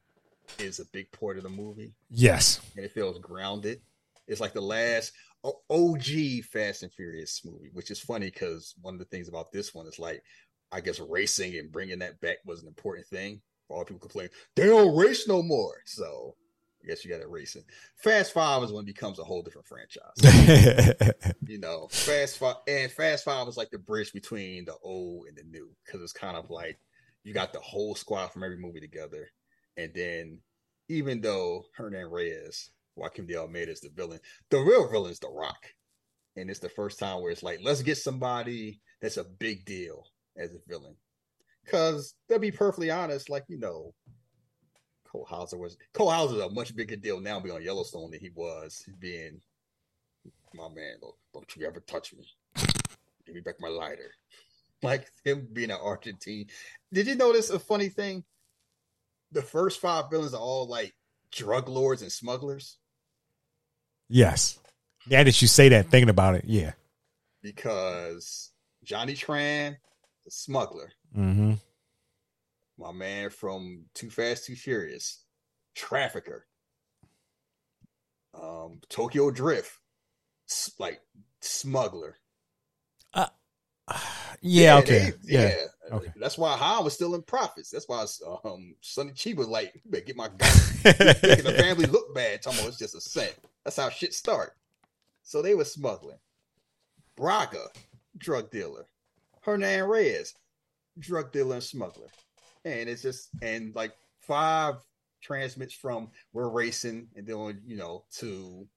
is 0.60 0.80
a 0.80 0.86
big 0.94 1.12
part 1.12 1.38
of 1.38 1.44
the 1.44 1.50
movie, 1.50 1.94
Yes. 2.10 2.62
and 2.76 2.86
it 2.86 2.92
feels 2.94 3.18
grounded. 3.20 3.82
It's 4.28 4.40
like 4.40 4.54
the 4.54 4.62
last 4.62 5.12
OG 5.44 6.44
Fast 6.52 6.84
and 6.84 6.92
Furious 6.92 7.42
movie, 7.46 7.70
which 7.74 7.92
is 7.92 8.00
funny 8.00 8.28
because 8.28 8.76
one 8.82 8.94
of 8.94 9.00
the 9.00 9.06
things 9.06 9.28
about 9.28 9.52
this 9.52 9.74
one 9.74 9.88
is 9.88 10.00
like, 10.00 10.24
I 10.72 10.82
guess 10.82 11.00
racing 11.00 11.58
and 11.58 11.72
bringing 11.72 12.00
that 12.00 12.20
back 12.22 12.38
was 12.46 12.62
an 12.62 12.68
important 12.68 13.08
thing. 13.08 13.42
For 13.68 13.78
All 13.78 13.86
people 13.86 14.00
complain 14.00 14.30
they 14.56 14.66
don't 14.66 14.96
race 14.96 15.28
no 15.28 15.42
more, 15.42 15.76
so 15.86 16.36
I 16.84 16.88
guess 16.88 17.04
you 17.04 17.12
got 17.12 17.22
to 17.22 17.28
race 17.28 17.56
it. 17.56 17.66
Fast 17.98 18.34
Five 18.34 18.64
is 18.64 18.72
when 18.72 18.84
it 18.84 18.88
becomes 18.88 19.20
a 19.20 19.24
whole 19.24 19.42
different 19.42 19.68
franchise. 19.68 21.04
you 21.48 21.60
know, 21.60 21.88
Fast 21.92 22.38
Five 22.38 22.58
and 22.68 22.92
Fast 22.92 23.26
Five 23.26 23.48
is 23.48 23.58
like 23.58 23.70
the 23.70 23.80
bridge 23.80 24.14
between 24.14 24.66
the 24.66 24.76
old 24.84 25.28
and 25.28 25.38
the 25.38 25.44
new 25.44 25.70
because 25.86 26.02
it's 26.02 26.14
kind 26.14 26.38
of 26.38 26.50
like 26.50 26.80
you 27.24 27.34
got 27.34 27.54
the 27.54 27.60
whole 27.60 27.96
squad 27.96 28.30
from 28.30 28.44
every 28.44 28.58
movie 28.58 28.80
together, 28.80 29.30
and 29.78 29.92
then 29.94 30.40
even 30.90 31.22
though 31.22 31.64
Hernan 31.76 32.10
Reyes, 32.10 32.72
Joaquim 33.02 33.26
de 33.26 33.36
Almeida 33.36 33.72
is 33.72 33.82
the 33.82 33.90
villain, 33.90 34.20
the 34.50 34.60
real 34.60 34.88
villain 34.88 35.12
is 35.12 35.20
The 35.20 35.30
Rock, 35.30 35.66
and 36.36 36.50
it's 36.50 36.60
the 36.60 36.70
first 36.70 37.00
time 37.00 37.22
where 37.22 37.32
it's 37.32 37.44
like 37.44 37.60
let's 37.64 37.82
get 37.82 37.98
somebody 37.98 38.80
that's 39.02 39.18
a 39.18 39.24
big 39.24 39.66
deal 39.66 40.06
as 40.38 40.54
a 40.54 40.60
villain, 40.68 40.96
because 41.66 42.14
to 42.30 42.38
be 42.38 42.52
perfectly 42.52 42.92
honest, 42.92 43.30
like 43.30 43.44
you 43.48 43.58
know. 43.60 43.94
Cole 45.12 45.28
Hauser 45.30 45.58
was 45.58 45.76
Cole 45.94 46.10
Hauser 46.10 46.36
is 46.36 46.42
a 46.42 46.50
much 46.52 46.74
bigger 46.74 46.96
deal 46.96 47.20
now 47.20 47.38
being 47.38 47.54
on 47.54 47.62
Yellowstone 47.62 48.12
than 48.12 48.22
he 48.22 48.30
was 48.34 48.82
being 49.02 49.42
my 50.54 50.70
man. 50.70 50.96
Don't, 51.02 51.16
don't 51.34 51.56
you 51.58 51.68
ever 51.68 51.82
touch 51.82 52.14
me. 52.14 52.26
Give 53.26 53.36
me 53.36 53.42
back 53.42 53.56
my 53.60 53.68
lighter. 53.68 54.12
Like 54.84 55.12
him 55.24 55.48
being 55.54 55.70
an 55.70 55.78
Argentine. 55.80 56.48
Did 56.92 57.06
you 57.06 57.14
notice 57.14 57.52
a 57.52 57.60
funny 57.60 57.88
thing? 57.88 58.24
The 59.32 59.44
first 59.44 59.80
five 59.80 60.06
villains 60.10 60.34
are 60.34 60.42
all 60.42 60.68
like 60.68 60.96
drug 61.32 61.70
lords 61.70 62.02
and 62.02 62.12
smugglers 62.12 62.80
yes. 64.12 64.60
Now 65.10 65.24
that 65.24 65.42
you 65.42 65.48
say 65.48 65.70
that, 65.70 65.90
thinking 65.90 66.10
about 66.10 66.36
it, 66.36 66.44
yeah. 66.46 66.74
because 67.42 68.52
Johnny 68.84 69.14
Tran, 69.14 69.78
the 70.26 70.32
smuggler, 70.32 70.92
Mm-hmm. 71.18 71.54
my 72.78 72.92
man 72.92 73.30
from 73.32 73.86
Too 73.94 74.10
Fast, 74.10 74.46
Too 74.46 74.56
Furious, 74.56 75.24
trafficker, 75.76 76.46
um, 78.40 78.80
Tokyo 78.90 79.32
Drift, 79.32 79.72
like 80.80 81.02
smuggler. 81.42 82.16
Uh, 83.14 83.28
yeah, 84.42 84.78
okay. 84.78 85.12
they- 85.26 85.34
yeah. 85.34 85.56
Okay. 85.92 86.14
That's 86.16 86.38
why 86.38 86.56
Han 86.56 86.86
was 86.86 86.94
still 86.94 87.16
in 87.16 87.24
profits. 87.24 87.70
That's 87.72 87.90
why 87.90 88.06
um 88.46 88.76
Sonny 88.80 89.12
Chi 89.12 89.34
was 89.34 89.48
like, 89.50 89.74
you 89.76 89.82
better 89.92 90.06
get 90.06 90.16
my 90.16 90.30
gun. 90.30 90.50
Making 90.86 91.44
the 91.44 91.56
family 91.58 91.86
look 91.88 92.16
bad. 92.16 92.42
Talking 92.42 92.60
about 92.60 92.70
it's 92.70 92.78
just 92.78 92.96
a 92.96 93.02
cent. 93.02 93.36
That's 93.64 93.78
how 93.78 93.90
shit 93.90 94.14
start. 94.14 94.54
So 95.24 95.42
they 95.42 95.56
were 95.56 95.66
smuggling. 95.66 96.20
Braga, 97.16 97.66
drug 98.18 98.52
dealer. 98.52 98.86
Hernan 99.42 99.88
Reyes, 99.88 100.34
drug 101.00 101.32
dealer 101.32 101.56
and 101.56 101.64
smuggler. 101.64 102.10
And 102.66 102.90
it's 102.90 103.02
just 103.02 103.30
and 103.42 103.76
like 103.76 103.94
five 104.22 104.76
transmits 105.22 105.74
from 105.74 106.10
we're 106.34 106.50
racing 106.50 107.08
and 107.16 107.28
then 107.28 107.62
you 107.64 107.78
know 107.78 108.04
to 108.12 108.68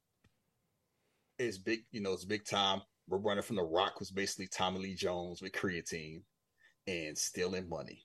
it's 1.38 1.58
big, 1.58 1.80
you 1.90 2.00
know, 2.00 2.12
it's 2.12 2.24
big 2.24 2.44
time. 2.44 2.82
We're 3.08 3.18
running 3.18 3.42
from 3.42 3.56
the 3.56 3.62
rock 3.62 3.98
was 3.98 4.10
basically 4.10 4.46
Tommy 4.46 4.80
Lee 4.80 4.94
Jones 4.94 5.42
with 5.42 5.52
creatine 5.52 6.22
and 6.86 7.16
stealing 7.16 7.68
money. 7.68 8.02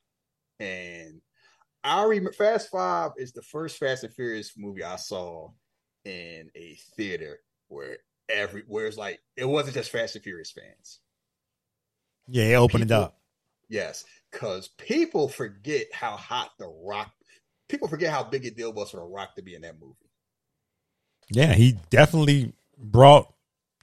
And 0.59 1.21
I 1.83 2.03
remember 2.03 2.33
Fast 2.33 2.69
Five 2.69 3.11
is 3.17 3.31
the 3.31 3.41
first 3.41 3.77
Fast 3.77 4.03
and 4.03 4.13
Furious 4.13 4.53
movie 4.57 4.83
I 4.83 4.97
saw 4.97 5.49
in 6.05 6.49
a 6.55 6.77
theater 6.95 7.39
where 7.67 7.97
every 8.29 8.63
where 8.67 8.87
it's 8.87 8.97
like 8.97 9.19
it 9.35 9.45
wasn't 9.45 9.75
just 9.75 9.91
Fast 9.91 10.15
and 10.15 10.23
Furious 10.23 10.51
fans. 10.51 10.99
Yeah, 12.27 12.45
it 12.45 12.55
opened 12.55 12.83
it 12.83 12.91
up. 12.91 13.17
Yes, 13.69 14.05
because 14.31 14.67
people 14.67 15.27
forget 15.27 15.87
how 15.93 16.15
hot 16.15 16.51
the 16.57 16.67
rock 16.67 17.11
people 17.69 17.87
forget 17.87 18.11
how 18.11 18.23
big 18.23 18.45
a 18.45 18.51
deal 18.51 18.73
was 18.73 18.91
for 18.91 18.97
the 18.97 19.03
rock 19.03 19.35
to 19.35 19.41
be 19.41 19.55
in 19.55 19.61
that 19.61 19.79
movie. 19.79 19.95
Yeah, 21.29 21.53
he 21.53 21.77
definitely 21.89 22.53
brought 22.77 23.31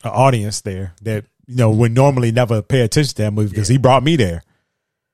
an 0.02 0.10
audience 0.10 0.60
there 0.60 0.94
that 1.02 1.24
you 1.46 1.56
know 1.56 1.70
would 1.70 1.92
normally 1.92 2.32
never 2.32 2.60
pay 2.60 2.80
attention 2.80 3.14
to 3.16 3.22
that 3.22 3.32
movie 3.32 3.50
because 3.50 3.68
he 3.68 3.78
brought 3.78 4.02
me 4.02 4.16
there. 4.16 4.42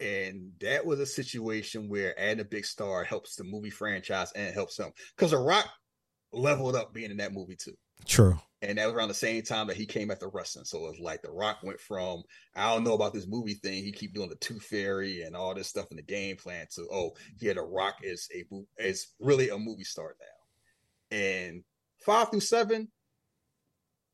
And 0.00 0.52
that 0.60 0.84
was 0.84 0.98
a 0.98 1.06
situation 1.06 1.88
where 1.88 2.18
adding 2.18 2.40
a 2.40 2.44
big 2.44 2.64
star 2.64 3.04
helps 3.04 3.36
the 3.36 3.44
movie 3.44 3.70
franchise 3.70 4.32
and 4.32 4.52
helps 4.52 4.76
them 4.76 4.92
because 5.14 5.30
The 5.30 5.38
Rock 5.38 5.68
leveled 6.32 6.76
up 6.76 6.92
being 6.92 7.10
in 7.10 7.18
that 7.18 7.32
movie 7.32 7.56
too. 7.56 7.76
True. 8.06 8.38
And 8.62 8.78
that 8.78 8.86
was 8.86 8.94
around 8.94 9.08
the 9.08 9.14
same 9.14 9.42
time 9.42 9.66
that 9.66 9.76
he 9.76 9.86
came 9.86 10.10
after 10.10 10.28
wrestling. 10.28 10.64
So 10.64 10.78
it 10.78 10.90
was 10.90 11.00
like 11.00 11.22
The 11.22 11.30
Rock 11.30 11.58
went 11.62 11.80
from 11.80 12.22
I 12.54 12.72
don't 12.72 12.84
know 12.84 12.94
about 12.94 13.12
this 13.12 13.26
movie 13.26 13.54
thing. 13.54 13.82
He 13.82 13.92
keep 13.92 14.14
doing 14.14 14.28
the 14.28 14.36
Tooth 14.36 14.62
Fairy 14.62 15.22
and 15.22 15.34
all 15.34 15.54
this 15.54 15.68
stuff 15.68 15.90
in 15.90 15.96
the 15.96 16.02
game 16.02 16.36
plan 16.36 16.66
to 16.74 16.88
oh 16.92 17.12
yeah, 17.38 17.54
The 17.54 17.62
Rock 17.62 17.96
is 18.02 18.28
a 18.34 18.44
is 18.78 19.08
really 19.20 19.48
a 19.48 19.58
movie 19.58 19.84
star 19.84 20.14
now. 20.20 21.16
And 21.16 21.64
five 22.04 22.30
through 22.30 22.40
seven, 22.40 22.88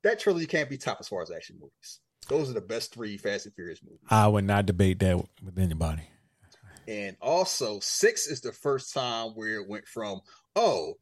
that 0.03 0.19
trilogy 0.19 0.47
can't 0.47 0.71
be 0.71 0.79
top 0.79 0.99
as 1.01 1.09
far 1.09 1.23
as 1.23 1.31
action 1.31 1.57
movies. 1.61 2.01
Those 2.29 2.51
are 2.51 2.55
the 2.55 2.61
best 2.61 2.93
three 2.93 3.17
Fast 3.17 3.47
and 3.47 3.55
Furious 3.55 3.81
movies. 3.83 4.01
I 4.11 4.29
would 4.29 4.45
not 4.45 4.67
debate 4.67 4.99
that 5.01 5.17
with 5.17 5.59
anybody. 5.59 6.03
And 6.87 7.17
also, 7.21 7.81
six 7.81 8.27
is 8.27 8.41
the 8.41 8.53
first 8.53 8.95
time 8.95 9.31
where 9.31 9.61
it 9.61 9.69
went 9.69 9.87
from, 9.87 10.21
oh, 10.57 10.95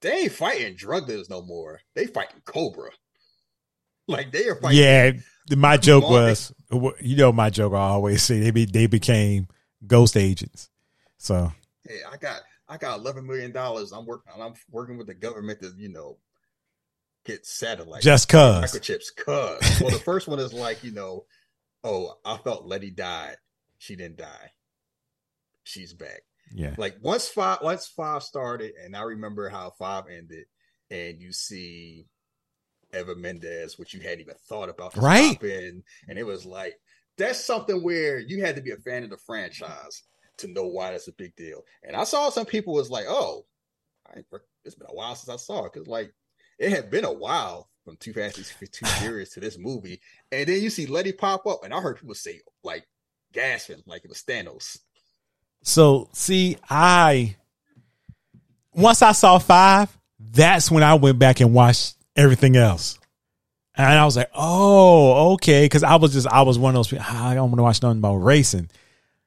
they 0.00 0.12
ain't 0.12 0.32
fighting 0.32 0.74
drug 0.76 1.06
dealers 1.06 1.30
no 1.30 1.42
more. 1.42 1.80
They 1.94 2.06
fighting 2.06 2.42
Cobra. 2.44 2.90
Like 4.08 4.32
they 4.32 4.48
are 4.48 4.56
fighting. 4.56 4.78
Yeah, 4.78 5.12
my 5.56 5.76
joke 5.76 6.08
was, 6.08 6.52
you 7.00 7.16
know, 7.16 7.32
my 7.32 7.50
joke 7.50 7.74
I 7.74 7.78
always 7.78 8.22
say 8.22 8.40
they 8.40 8.50
be 8.50 8.64
they 8.64 8.86
became 8.86 9.48
ghost 9.86 10.16
agents. 10.16 10.68
So 11.18 11.52
hey, 11.86 11.98
I 12.10 12.16
got 12.16 12.40
I 12.68 12.76
got 12.76 12.98
eleven 12.98 13.26
million 13.26 13.52
dollars. 13.52 13.92
I'm 13.92 14.06
working 14.06 14.32
I'm 14.40 14.54
working 14.70 14.98
with 14.98 15.06
the 15.06 15.14
government 15.14 15.60
to 15.60 15.72
you 15.76 15.90
know 15.90 16.18
get 17.24 17.46
satellites 17.46 18.04
just 18.04 18.28
cause 18.28 18.64
microchips. 18.64 19.14
Cause 19.16 19.80
well, 19.80 19.90
the 19.90 19.98
first 20.04 20.28
one 20.28 20.38
is 20.38 20.52
like 20.52 20.82
you 20.82 20.92
know, 20.92 21.26
oh, 21.84 22.14
I 22.24 22.36
felt 22.38 22.66
Letty 22.66 22.90
died. 22.90 23.36
She 23.78 23.96
didn't 23.96 24.18
die. 24.18 24.52
She's 25.64 25.92
back. 25.92 26.22
Yeah. 26.52 26.74
Like 26.76 26.96
once 27.00 27.28
five 27.28 27.58
once 27.62 27.86
five 27.86 28.22
started, 28.22 28.72
and 28.82 28.96
I 28.96 29.02
remember 29.02 29.48
how 29.48 29.70
five 29.78 30.04
ended, 30.10 30.46
and 30.90 31.20
you 31.20 31.32
see 31.32 32.06
Eva 32.94 33.14
Mendes, 33.14 33.78
which 33.78 33.94
you 33.94 34.00
hadn't 34.00 34.20
even 34.20 34.34
thought 34.48 34.68
about, 34.68 34.96
right? 34.96 35.40
In, 35.42 35.82
and 36.08 36.18
it 36.18 36.26
was 36.26 36.44
like 36.44 36.74
that's 37.16 37.44
something 37.44 37.82
where 37.82 38.18
you 38.18 38.42
had 38.42 38.56
to 38.56 38.62
be 38.62 38.70
a 38.70 38.76
fan 38.76 39.04
of 39.04 39.10
the 39.10 39.16
franchise 39.16 40.02
to 40.38 40.48
know 40.48 40.66
why 40.66 40.90
that's 40.90 41.08
a 41.08 41.12
big 41.12 41.36
deal. 41.36 41.62
And 41.82 41.94
I 41.94 42.04
saw 42.04 42.30
some 42.30 42.46
people 42.46 42.74
was 42.74 42.90
like, 42.90 43.06
"Oh, 43.08 43.46
I, 44.08 44.20
it's 44.64 44.74
been 44.74 44.88
a 44.88 44.94
while 44.94 45.14
since 45.14 45.28
I 45.28 45.36
saw 45.36 45.66
it," 45.66 45.72
because 45.72 45.86
like 45.86 46.12
it 46.58 46.70
had 46.70 46.90
been 46.90 47.04
a 47.04 47.12
while 47.12 47.68
from 47.84 47.96
Too 47.96 48.12
Fast 48.12 48.38
and 48.38 48.72
Too 48.72 48.86
Furious 49.00 49.30
to 49.30 49.40
this 49.40 49.58
movie, 49.58 50.00
and 50.32 50.48
then 50.48 50.60
you 50.62 50.70
see 50.70 50.86
Letty 50.86 51.12
pop 51.12 51.46
up, 51.46 51.64
and 51.64 51.72
I 51.72 51.80
heard 51.80 51.98
people 51.98 52.14
say 52.14 52.40
like 52.64 52.84
gasping, 53.32 53.82
like 53.86 54.04
it 54.04 54.10
was 54.10 54.22
Thanos. 54.22 54.78
So 55.62 56.08
see, 56.12 56.56
I 56.68 57.36
once 58.72 59.02
I 59.02 59.12
saw 59.12 59.38
five, 59.38 59.96
that's 60.18 60.70
when 60.70 60.82
I 60.82 60.94
went 60.94 61.18
back 61.18 61.40
and 61.40 61.52
watched 61.52 61.96
everything 62.16 62.56
else. 62.56 62.98
And 63.76 63.86
I 63.86 64.04
was 64.04 64.16
like, 64.16 64.30
oh, 64.34 65.32
okay. 65.34 65.68
Cause 65.68 65.82
I 65.82 65.96
was 65.96 66.12
just, 66.12 66.26
I 66.26 66.42
was 66.42 66.58
one 66.58 66.74
of 66.74 66.78
those 66.78 66.88
people, 66.88 67.04
ah, 67.08 67.28
I 67.28 67.34
don't 67.34 67.50
want 67.50 67.58
to 67.58 67.62
watch 67.62 67.82
nothing 67.82 67.98
about 67.98 68.16
racing. 68.16 68.68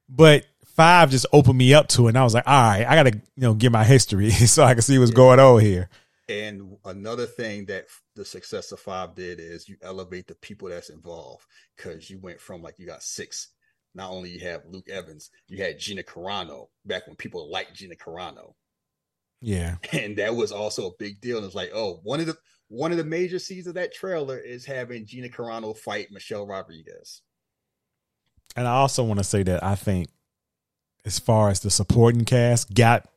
But 0.09 0.45
five 0.65 1.09
just 1.09 1.25
opened 1.33 1.57
me 1.57 1.73
up 1.73 1.87
to 1.89 2.05
it. 2.05 2.09
And 2.09 2.17
I 2.17 2.23
was 2.23 2.33
like, 2.33 2.47
all 2.47 2.53
right, 2.53 2.85
I 2.85 2.95
got 2.95 3.03
to, 3.03 3.13
you 3.13 3.21
know, 3.37 3.53
get 3.53 3.71
my 3.71 3.83
history 3.83 4.29
so 4.31 4.63
I 4.63 4.73
can 4.73 4.81
see 4.81 4.99
what's 4.99 5.11
yeah. 5.11 5.15
going 5.15 5.39
on 5.39 5.61
here. 5.61 5.89
And 6.29 6.77
another 6.85 7.25
thing 7.25 7.65
that 7.65 7.85
the 8.15 8.25
success 8.25 8.71
of 8.71 8.79
five 8.79 9.15
did 9.15 9.39
is 9.39 9.67
you 9.67 9.77
elevate 9.81 10.27
the 10.27 10.35
people 10.35 10.69
that's 10.69 10.89
involved 10.89 11.45
because 11.75 12.09
you 12.09 12.19
went 12.19 12.39
from 12.39 12.61
like 12.61 12.75
you 12.77 12.85
got 12.85 13.03
six 13.03 13.49
not 13.95 14.12
only 14.12 14.31
you 14.31 14.39
have 14.41 14.62
Luke 14.67 14.89
Evans, 14.89 15.29
you 15.47 15.63
had 15.63 15.79
Gina 15.79 16.03
Carano 16.03 16.67
back 16.86 17.08
when 17.08 17.15
people 17.15 17.51
liked 17.51 17.75
Gina 17.75 17.95
Carano. 17.95 18.53
Yeah. 19.41 19.75
And 19.91 20.17
that 20.17 20.36
was 20.36 20.51
also 20.51 20.88
a 20.88 20.97
big 20.97 21.21
deal. 21.21 21.38
And 21.38 21.45
it's 21.45 21.56
like, 21.56 21.71
oh, 21.73 21.99
one 22.03 22.19
of 22.19 22.25
the 22.25 22.38
one 22.69 22.91
of 22.91 22.97
the 22.97 23.03
major 23.03 23.38
scenes 23.38 23.67
of 23.67 23.75
that 23.75 23.93
trailer 23.93 24.38
is 24.38 24.65
having 24.65 25.06
Gina 25.06 25.29
Carano 25.29 25.77
fight 25.77 26.08
Michelle 26.12 26.47
Rodriguez. 26.47 27.21
And 28.56 28.67
I 28.67 28.71
also 28.71 29.03
want 29.03 29.19
to 29.19 29.23
say 29.23 29.43
that 29.43 29.63
I 29.63 29.75
think 29.75 30.10
as 31.06 31.19
far 31.19 31.49
as 31.49 31.60
the 31.60 31.69
supporting 31.69 32.25
cast 32.25 32.73
got 32.73 33.08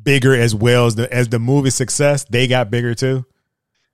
bigger 0.00 0.34
as 0.34 0.54
well 0.54 0.86
as 0.86 0.96
the 0.96 1.12
as 1.12 1.28
the 1.28 1.38
movie 1.38 1.70
success, 1.70 2.24
they 2.24 2.46
got 2.46 2.70
bigger 2.70 2.94
too. 2.94 3.24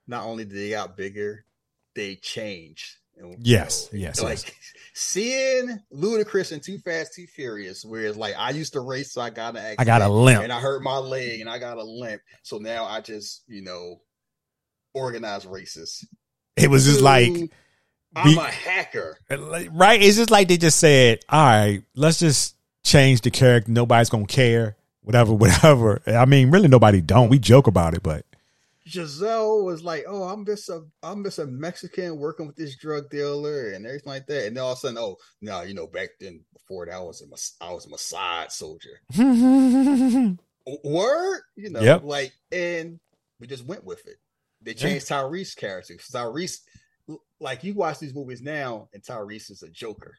Not 0.07 0.25
only 0.25 0.45
did 0.45 0.57
they 0.57 0.69
got 0.71 0.97
bigger, 0.97 1.45
they 1.95 2.15
changed. 2.15 2.97
Yes, 3.39 3.91
know, 3.91 3.99
yes. 3.99 4.21
Like 4.21 4.43
yes. 4.43 4.51
seeing 4.93 5.79
Ludacris 5.93 6.51
and 6.51 6.61
Too 6.61 6.77
Fast, 6.79 7.13
Too 7.15 7.27
Furious, 7.27 7.85
whereas 7.85 8.17
like 8.17 8.35
I 8.37 8.51
used 8.51 8.73
to 8.73 8.81
race, 8.81 9.13
so 9.13 9.21
I 9.21 9.29
got 9.29 9.55
an 9.55 9.75
I 9.77 9.85
got 9.85 10.01
a 10.01 10.09
limp, 10.09 10.43
and 10.43 10.51
I 10.51 10.59
hurt 10.59 10.83
my 10.83 10.97
leg, 10.97 11.41
and 11.41 11.49
I 11.49 11.59
got 11.59 11.77
a 11.77 11.83
limp. 11.83 12.21
So 12.43 12.57
now 12.57 12.85
I 12.85 13.01
just 13.01 13.43
you 13.47 13.61
know 13.61 14.01
organize 14.93 15.45
races. 15.45 16.05
It 16.55 16.69
was 16.69 16.85
just 16.85 17.01
like 17.01 17.31
I'm 18.15 18.37
a 18.37 18.43
hacker, 18.43 19.19
uh, 19.29 19.37
right? 19.71 20.01
It's 20.01 20.17
just 20.17 20.31
like 20.31 20.47
they 20.47 20.57
just 20.57 20.79
said, 20.79 21.19
"All 21.29 21.45
right, 21.45 21.83
let's 21.95 22.19
just 22.19 22.55
change 22.83 23.21
the 23.21 23.31
character. 23.31 23.71
Nobody's 23.71 24.09
gonna 24.09 24.25
care." 24.25 24.77
Whatever, 25.01 25.33
whatever. 25.35 26.01
I 26.07 26.25
mean, 26.25 26.49
really, 26.49 26.67
nobody 26.67 27.01
don't. 27.01 27.29
We 27.29 27.39
joke 27.39 27.67
about 27.67 27.93
it, 27.93 28.01
but 28.01 28.25
Giselle 28.87 29.63
was 29.63 29.83
like, 29.83 30.05
"Oh, 30.07 30.23
I'm 30.23 30.45
just 30.45 30.69
a 30.69 30.83
I'm 31.01 31.23
just 31.23 31.39
a 31.39 31.47
Mexican 31.47 32.17
working 32.17 32.45
with 32.45 32.55
this 32.55 32.77
drug 32.77 33.09
dealer 33.09 33.71
and 33.71 33.85
everything 33.85 34.09
like 34.09 34.27
that." 34.27 34.47
And 34.47 34.55
then 34.55 34.63
all 34.63 34.73
of 34.73 34.77
a 34.77 34.81
sudden, 34.81 34.97
oh, 34.97 35.17
no, 35.41 35.61
you 35.63 35.73
know, 35.73 35.87
back 35.87 36.09
then 36.19 36.41
before 36.53 36.85
that, 36.85 36.95
I 36.95 36.99
was 36.99 37.21
a 37.21 37.63
I 37.65 37.73
was 37.73 37.85
a 37.85 37.89
Mossad 37.89 38.51
soldier. 38.51 39.01
Word, 40.83 41.41
you 41.55 41.69
know, 41.69 41.81
yep. 41.81 42.03
like, 42.03 42.33
and 42.51 42.99
we 43.39 43.47
just 43.47 43.65
went 43.65 43.83
with 43.83 44.05
it. 44.07 44.17
They 44.61 44.73
changed 44.73 45.07
Tyrese 45.07 45.55
character. 45.55 45.95
Tyrese, 45.95 46.59
like 47.39 47.63
you 47.63 47.73
watch 47.75 47.99
these 47.99 48.15
movies 48.15 48.41
now, 48.41 48.89
and 48.93 49.03
Tyrese 49.03 49.51
is 49.51 49.63
a 49.63 49.69
Joker. 49.69 50.15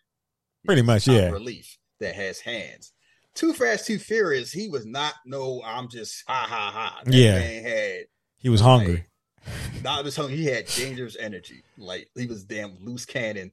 Pretty 0.65 0.83
much, 0.83 1.07
yeah. 1.09 1.31
Relief 1.31 1.79
that 2.01 2.15
has 2.15 2.41
hands. 2.41 2.93
Too 3.35 3.53
Fast, 3.53 3.87
Too 3.87 3.99
Furious. 3.99 4.51
He 4.51 4.69
was 4.69 4.87
not 4.87 5.15
no. 5.25 5.63
I'm 5.65 5.89
just 5.89 6.25
ha 6.27 6.47
ha 6.49 6.71
ha. 6.73 7.01
That 7.05 7.15
yeah, 7.15 7.39
man 7.39 7.65
had 7.65 8.05
he 8.39 8.49
was 8.49 8.61
hungry. 8.61 9.05
Like, 9.45 9.83
not 9.83 10.05
just 10.05 10.17
hungry. 10.17 10.37
He 10.37 10.47
had 10.47 10.67
dangerous 10.67 11.17
energy. 11.19 11.63
Like 11.79 12.09
he 12.15 12.27
was 12.27 12.45
damn 12.45 12.77
loose 12.81 13.05
cannon. 13.05 13.53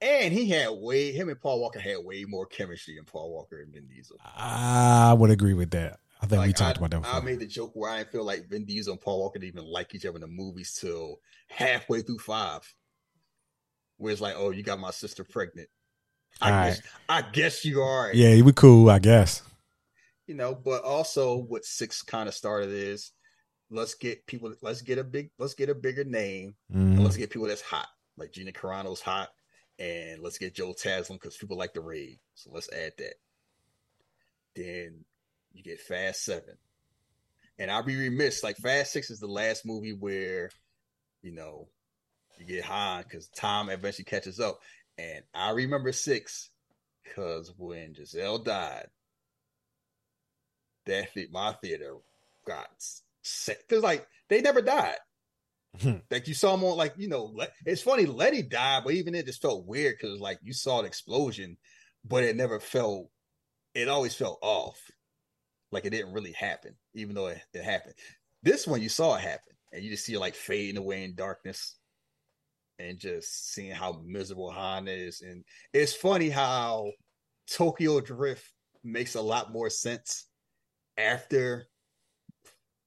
And 0.00 0.32
he 0.32 0.48
had 0.48 0.70
way 0.70 1.12
him 1.12 1.28
and 1.28 1.40
Paul 1.40 1.60
Walker 1.60 1.80
had 1.80 1.98
way 2.04 2.24
more 2.26 2.46
chemistry 2.46 2.96
than 2.96 3.04
Paul 3.04 3.32
Walker 3.32 3.60
and 3.60 3.72
Vin 3.72 3.86
Diesel. 3.86 4.18
I 4.36 5.14
would 5.14 5.30
agree 5.30 5.54
with 5.54 5.70
that. 5.70 5.98
I 6.20 6.26
think 6.26 6.38
like, 6.38 6.46
we 6.48 6.52
talked 6.52 6.78
I, 6.78 6.80
about 6.80 6.90
that. 6.90 7.02
Before. 7.02 7.20
I 7.20 7.24
made 7.24 7.40
the 7.40 7.46
joke 7.46 7.72
where 7.74 7.90
I 7.90 8.04
feel 8.04 8.24
like 8.24 8.48
Vin 8.48 8.64
Diesel 8.64 8.92
and 8.92 9.00
Paul 9.00 9.20
Walker 9.20 9.38
didn't 9.38 9.54
even 9.54 9.70
like 9.70 9.94
each 9.94 10.06
other 10.06 10.16
in 10.16 10.22
the 10.22 10.26
movies 10.26 10.76
till 10.78 11.20
halfway 11.48 12.02
through 12.02 12.18
five. 12.18 12.60
Where 13.98 14.12
it's 14.12 14.20
like, 14.20 14.34
oh, 14.36 14.50
you 14.50 14.62
got 14.62 14.78
my 14.78 14.90
sister 14.90 15.24
pregnant. 15.24 15.68
I 16.40 16.50
All 16.50 16.64
guess 16.64 16.82
right. 17.08 17.24
I 17.26 17.30
guess 17.30 17.64
you 17.64 17.80
are. 17.80 18.12
Yeah, 18.12 18.42
we 18.42 18.52
cool, 18.52 18.90
I 18.90 18.98
guess. 18.98 19.42
You 20.26 20.34
know, 20.34 20.54
but 20.54 20.82
also 20.84 21.36
what 21.36 21.64
six 21.64 22.02
kind 22.02 22.28
of 22.28 22.34
started 22.34 22.70
is 22.70 23.12
let's 23.70 23.94
get 23.94 24.26
people 24.26 24.54
let's 24.62 24.82
get 24.82 24.98
a 24.98 25.04
big 25.04 25.30
let's 25.38 25.54
get 25.54 25.68
a 25.68 25.74
bigger 25.74 26.04
name 26.04 26.54
mm-hmm. 26.72 26.92
and 26.92 27.04
let's 27.04 27.16
get 27.16 27.30
people 27.30 27.48
that's 27.48 27.62
hot. 27.62 27.88
Like 28.16 28.32
Gina 28.32 28.52
Carano's 28.52 29.00
hot 29.00 29.28
and 29.78 30.22
let's 30.22 30.38
get 30.38 30.54
Joe 30.54 30.72
Taslim 30.72 31.14
because 31.14 31.36
people 31.36 31.56
like 31.56 31.74
the 31.74 31.80
raid. 31.80 32.18
So 32.34 32.50
let's 32.52 32.72
add 32.72 32.92
that. 32.98 33.14
Then 34.54 35.04
you 35.52 35.62
get 35.62 35.80
Fast 35.80 36.24
Seven. 36.24 36.56
And 37.58 37.70
I'll 37.70 37.82
be 37.82 37.96
remiss 37.96 38.42
like 38.42 38.56
Fast 38.56 38.92
Six 38.92 39.10
is 39.10 39.20
the 39.20 39.26
last 39.26 39.66
movie 39.66 39.94
where 39.94 40.50
you 41.22 41.32
know 41.32 41.68
you 42.38 42.46
get 42.46 42.64
high 42.64 43.02
because 43.02 43.28
time 43.28 43.70
eventually 43.70 44.04
catches 44.04 44.40
up. 44.40 44.60
And 44.98 45.22
I 45.34 45.50
remember 45.50 45.92
six 45.92 46.50
because 47.04 47.52
when 47.56 47.94
Giselle 47.94 48.38
died 48.38 48.88
that 50.86 51.08
my 51.30 51.52
theater 51.52 51.96
got 52.46 52.68
because 53.46 53.82
like 53.82 54.06
they 54.28 54.40
never 54.40 54.62
died. 54.62 54.96
Hmm. 55.80 55.96
like 56.10 56.26
you 56.26 56.32
saw 56.32 56.52
them 56.52 56.64
on 56.64 56.76
like 56.76 56.94
you 56.96 57.06
know 57.06 57.34
it's 57.66 57.82
funny 57.82 58.06
Letty 58.06 58.42
died, 58.42 58.82
but 58.84 58.94
even 58.94 59.14
it 59.14 59.26
just 59.26 59.42
felt 59.42 59.66
weird 59.66 59.96
because 60.00 60.20
like 60.20 60.38
you 60.42 60.52
saw 60.52 60.80
an 60.80 60.86
explosion, 60.86 61.56
but 62.04 62.24
it 62.24 62.36
never 62.36 62.60
felt. 62.60 63.10
It 63.74 63.88
always 63.88 64.14
felt 64.14 64.38
off, 64.40 64.80
like 65.70 65.84
it 65.84 65.90
didn't 65.90 66.14
really 66.14 66.32
happen, 66.32 66.74
even 66.94 67.14
though 67.14 67.26
it, 67.26 67.42
it 67.52 67.62
happened. 67.62 67.94
This 68.42 68.66
one 68.66 68.80
you 68.80 68.88
saw 68.88 69.16
it 69.16 69.20
happen, 69.20 69.52
and 69.70 69.84
you 69.84 69.90
just 69.90 70.06
see 70.06 70.14
it 70.14 70.20
like 70.20 70.34
fading 70.34 70.78
away 70.78 71.04
in 71.04 71.14
darkness, 71.14 71.76
and 72.78 72.98
just 72.98 73.52
seeing 73.52 73.72
how 73.72 74.00
miserable 74.04 74.50
Han 74.50 74.88
is. 74.88 75.20
And 75.20 75.44
it's 75.74 75.94
funny 75.94 76.30
how 76.30 76.90
Tokyo 77.50 78.00
Drift 78.00 78.50
makes 78.82 79.14
a 79.14 79.20
lot 79.20 79.52
more 79.52 79.68
sense 79.68 80.26
after 80.96 81.68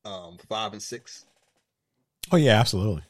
um 0.06 0.38
five 0.48 0.74
and 0.74 0.82
six. 0.82 1.26
Oh 2.32 2.38
yeah, 2.38 2.60
absolutely. 2.60 3.04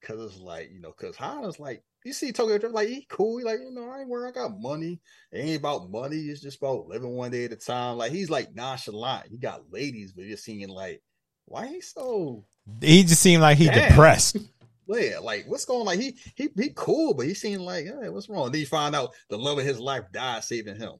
Because 0.00 0.32
it's 0.32 0.40
like 0.40 0.70
you 0.72 0.80
know, 0.80 0.94
because 0.96 1.16
Han 1.16 1.44
is 1.44 1.58
like 1.58 1.82
you 2.04 2.12
see 2.12 2.30
Tokyo 2.30 2.58
Drift, 2.58 2.74
like 2.74 2.88
he 2.88 3.04
cool. 3.08 3.38
He 3.38 3.44
like, 3.44 3.58
you 3.58 3.72
know, 3.72 3.90
I 3.90 4.00
ain't 4.00 4.08
worried. 4.08 4.28
I 4.28 4.32
got 4.32 4.60
money. 4.60 5.00
It 5.32 5.38
ain't 5.38 5.58
about 5.58 5.90
money. 5.90 6.16
It's 6.16 6.40
just 6.40 6.58
about 6.58 6.86
living 6.86 7.16
one 7.16 7.32
day 7.32 7.46
at 7.46 7.52
a 7.52 7.56
time. 7.56 7.96
Like 7.96 8.12
he's 8.12 8.30
like 8.30 8.54
nonchalant. 8.54 9.28
He 9.30 9.38
got 9.38 9.72
ladies, 9.72 10.12
but 10.12 10.24
you're 10.24 10.36
seeing 10.36 10.68
like, 10.68 11.02
why 11.46 11.66
he 11.66 11.80
so 11.80 12.44
He 12.80 13.02
just 13.02 13.20
seemed 13.22 13.42
like 13.42 13.58
he 13.58 13.66
Damn. 13.66 13.88
depressed. 13.88 14.36
yeah, 14.86 15.18
like 15.18 15.46
what's 15.48 15.64
going 15.64 15.84
like 15.84 15.98
he 15.98 16.16
he 16.36 16.48
he 16.56 16.70
cool, 16.76 17.12
but 17.12 17.26
he 17.26 17.34
seemed 17.34 17.62
like, 17.62 17.86
hey, 17.86 18.08
what's 18.08 18.28
wrong? 18.28 18.52
Then 18.52 18.60
you 18.60 18.66
find 18.66 18.94
out 18.94 19.14
the 19.28 19.36
love 19.38 19.58
of 19.58 19.64
his 19.64 19.80
life 19.80 20.04
died 20.12 20.44
saving 20.44 20.76
him. 20.76 20.92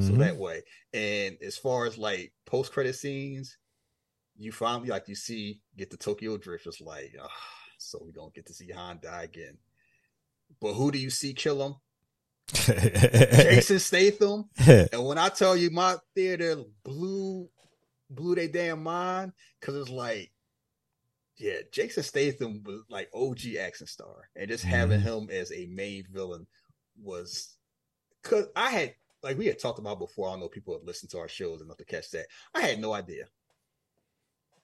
So 0.00 0.14
Mhm. 0.14 0.18
that 0.18 0.36
way. 0.36 0.62
And 0.92 1.36
as 1.40 1.56
far 1.56 1.86
as 1.86 1.96
like 1.96 2.32
post 2.46 2.72
credit 2.72 2.96
scenes, 2.96 3.56
you 4.38 4.52
finally 4.52 4.88
like 4.88 5.08
you 5.08 5.16
see 5.16 5.60
get 5.76 5.90
the 5.90 5.96
Tokyo 5.96 6.36
Drift. 6.36 6.66
It's 6.66 6.80
like, 6.80 7.14
ah, 7.20 7.28
so 7.76 8.00
we 8.04 8.12
don't 8.12 8.32
get 8.32 8.46
to 8.46 8.54
see 8.54 8.70
Han 8.70 9.00
die 9.02 9.24
again. 9.24 9.58
But 10.60 10.74
who 10.74 10.90
do 10.90 10.98
you 10.98 11.10
see 11.10 11.34
kill 11.34 11.66
him? 11.66 11.74
Jason 12.52 13.78
Statham. 13.78 14.48
And 14.92 15.04
when 15.04 15.18
I 15.18 15.28
tell 15.28 15.56
you 15.56 15.70
my 15.70 15.96
theater 16.14 16.62
blew 16.84 17.48
blew 18.10 18.36
their 18.36 18.48
damn 18.48 18.82
mind, 18.82 19.32
because 19.60 19.76
it's 19.76 19.90
like, 19.90 20.30
yeah, 21.36 21.58
Jason 21.72 22.04
Statham 22.04 22.62
was 22.64 22.82
like 22.88 23.10
OG 23.12 23.56
action 23.60 23.86
star, 23.86 24.30
and 24.36 24.48
just 24.48 24.64
having 24.64 25.00
him 25.00 25.28
as 25.30 25.52
a 25.52 25.66
main 25.66 26.04
villain 26.10 26.46
was 27.02 27.56
because 28.22 28.46
I 28.54 28.70
had 28.70 28.94
like 29.22 29.36
we 29.36 29.46
had 29.46 29.58
talked 29.58 29.80
about 29.80 29.98
before. 29.98 30.28
I 30.28 30.32
don't 30.32 30.40
know 30.40 30.48
people 30.48 30.74
have 30.74 30.84
listened 30.84 31.10
to 31.10 31.18
our 31.18 31.28
shows 31.28 31.60
enough 31.60 31.78
to 31.78 31.84
catch 31.84 32.10
that. 32.12 32.26
I 32.54 32.60
had 32.60 32.80
no 32.80 32.92
idea 32.92 33.24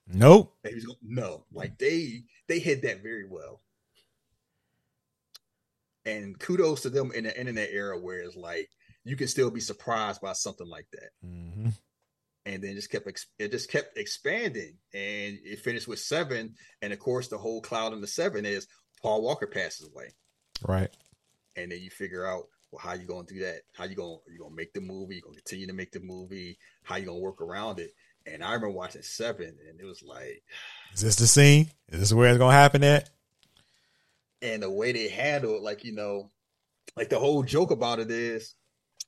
nope. 0.07 0.55
that 0.63 0.69
he 0.69 0.75
was 0.75 0.85
going. 0.85 0.97
No, 1.03 1.45
like 1.51 1.77
they 1.77 2.23
they 2.47 2.59
hit 2.59 2.81
that 2.83 3.01
very 3.03 3.25
well. 3.27 3.61
And 6.05 6.37
kudos 6.39 6.81
to 6.81 6.89
them 6.89 7.11
in 7.13 7.23
the 7.23 7.37
internet 7.39 7.69
era 7.71 7.99
where 7.99 8.19
it's 8.19 8.35
like 8.35 8.69
you 9.03 9.15
can 9.15 9.27
still 9.27 9.49
be 9.49 9.59
surprised 9.59 10.21
by 10.21 10.33
something 10.33 10.67
like 10.67 10.87
that. 10.91 11.09
Mhm. 11.25 11.73
and 12.47 12.63
then 12.63 12.75
just 12.75 12.91
kept 12.91 13.07
ex- 13.07 13.25
it 13.39 13.49
just 13.49 13.71
kept 13.71 13.97
expanding 13.97 14.77
and 14.93 15.39
it 15.43 15.57
finished 15.59 15.87
with 15.87 15.97
seven 15.97 16.53
and 16.83 16.93
of 16.93 16.99
course 16.99 17.27
the 17.27 17.37
whole 17.39 17.59
cloud 17.59 17.91
in 17.91 18.01
the 18.01 18.07
seven 18.07 18.45
is 18.45 18.67
paul 19.01 19.23
walker 19.23 19.47
passes 19.47 19.87
away 19.87 20.11
Right. 20.61 20.95
and 21.55 21.71
then 21.71 21.79
you 21.81 21.89
figure 21.89 22.23
out 22.23 22.43
well 22.71 22.81
how 22.83 22.93
you 22.93 23.07
going 23.07 23.25
to 23.25 23.33
do 23.33 23.39
that 23.39 23.61
how 23.73 23.85
you 23.85 23.95
going 23.95 24.19
you 24.31 24.37
going 24.37 24.51
to 24.51 24.55
make 24.55 24.73
the 24.73 24.81
movie 24.81 25.15
you 25.15 25.21
going 25.23 25.33
to 25.33 25.41
continue 25.41 25.65
to 25.65 25.73
make 25.73 25.91
the 25.91 25.99
movie 26.01 26.59
how 26.83 26.97
you 26.97 27.05
going 27.05 27.17
to 27.17 27.23
work 27.23 27.41
around 27.41 27.79
it 27.79 27.95
and 28.25 28.43
i 28.43 28.47
remember 28.53 28.69
watching 28.71 29.01
seven 29.01 29.55
and 29.69 29.79
it 29.79 29.85
was 29.85 30.01
like 30.03 30.43
Is 30.93 31.01
this 31.01 31.15
the 31.17 31.27
scene? 31.27 31.69
Is 31.89 31.99
this 31.99 32.13
where 32.13 32.29
it's 32.29 32.37
gonna 32.37 32.53
happen 32.53 32.83
at? 32.83 33.09
and 34.41 34.61
the 34.63 34.69
way 34.69 34.91
they 34.91 35.07
handled, 35.09 35.55
it 35.57 35.61
like 35.63 35.83
you 35.83 35.93
know 35.93 36.29
like 36.95 37.09
the 37.09 37.19
whole 37.19 37.43
joke 37.43 37.71
about 37.71 37.99
it 37.99 38.11
is 38.11 38.55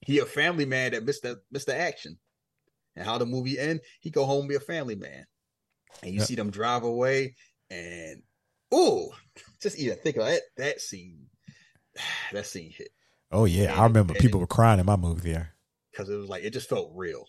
he 0.01 0.19
a 0.19 0.25
family 0.25 0.65
man 0.65 0.91
that 0.91 1.03
missed 1.05 1.23
the 1.23 1.39
missed 1.51 1.67
the 1.67 1.75
action 1.75 2.17
and 2.95 3.05
how 3.05 3.17
the 3.17 3.25
movie 3.25 3.57
end 3.59 3.79
he 3.99 4.09
go 4.09 4.25
home 4.25 4.47
be 4.47 4.55
a 4.55 4.59
family 4.59 4.95
man 4.95 5.25
and 6.03 6.11
you 6.13 6.19
Yep. 6.19 6.27
see 6.27 6.35
them 6.35 6.49
drive 6.51 6.83
away 6.83 7.35
and 7.69 8.21
oh 8.71 9.09
just 9.61 9.77
even 9.79 9.97
think 9.99 10.17
of 10.17 10.25
that 10.25 10.41
that 10.57 10.81
scene 10.81 11.27
that 12.31 12.45
scene 12.45 12.71
hit 12.71 12.89
Oh 13.29 13.43
yeah, 13.43 13.77
I 13.77 13.83
remember 13.83 14.13
people 14.13 14.39
it- 14.39 14.43
were 14.43 14.47
crying 14.47 14.79
in 14.79 14.85
my 14.85 14.95
movie 14.95 15.33
there. 15.33 15.53
because 15.91 16.07
it 16.09 16.15
was 16.15 16.29
like 16.29 16.43
it 16.45 16.53
just 16.53 16.69
felt 16.69 16.91
real 16.95 17.25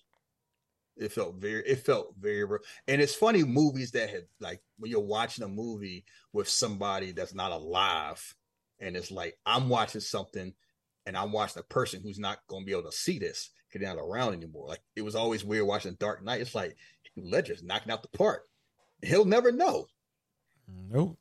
it 0.98 1.12
felt 1.12 1.36
very 1.36 1.66
it 1.66 1.84
felt 1.84 2.14
very 2.18 2.44
real. 2.44 2.60
And 2.86 3.00
it's 3.00 3.14
funny 3.14 3.44
movies 3.44 3.90
that 3.92 4.10
had 4.10 4.24
like 4.40 4.60
when 4.78 4.90
you're 4.90 5.00
watching 5.00 5.44
a 5.44 5.48
movie 5.48 6.04
with 6.32 6.48
somebody 6.48 7.12
that's 7.12 7.34
not 7.34 7.52
alive 7.52 8.34
and 8.80 8.96
it's 8.96 9.10
like 9.10 9.36
i'm 9.46 9.68
watching 9.68 10.00
something 10.00 10.52
and 11.06 11.16
i'm 11.16 11.32
watching 11.32 11.60
a 11.60 11.72
person 11.72 12.00
who's 12.02 12.18
not 12.18 12.38
going 12.48 12.62
to 12.62 12.66
be 12.66 12.72
able 12.72 12.90
to 12.90 12.92
see 12.92 13.18
this 13.18 13.50
because 13.68 13.84
they're 13.84 13.94
not 13.94 14.02
around 14.02 14.34
anymore. 14.34 14.66
Like 14.68 14.80
it 14.96 15.02
was 15.02 15.14
always 15.14 15.44
weird 15.44 15.66
watching 15.66 15.96
dark 15.98 16.24
knight. 16.24 16.40
It's 16.40 16.54
like 16.54 16.76
ledger's 17.16 17.62
knocking 17.62 17.92
out 17.92 18.02
the 18.02 18.16
park. 18.16 18.44
He'll 19.02 19.24
never 19.24 19.52
know. 19.52 19.86
Nope. 20.90 21.18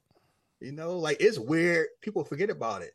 you 0.60 0.72
know 0.72 0.98
like 0.98 1.18
it's 1.20 1.40
weird. 1.40 1.88
People 2.02 2.24
forget 2.24 2.50
about 2.50 2.82
it. 2.82 2.94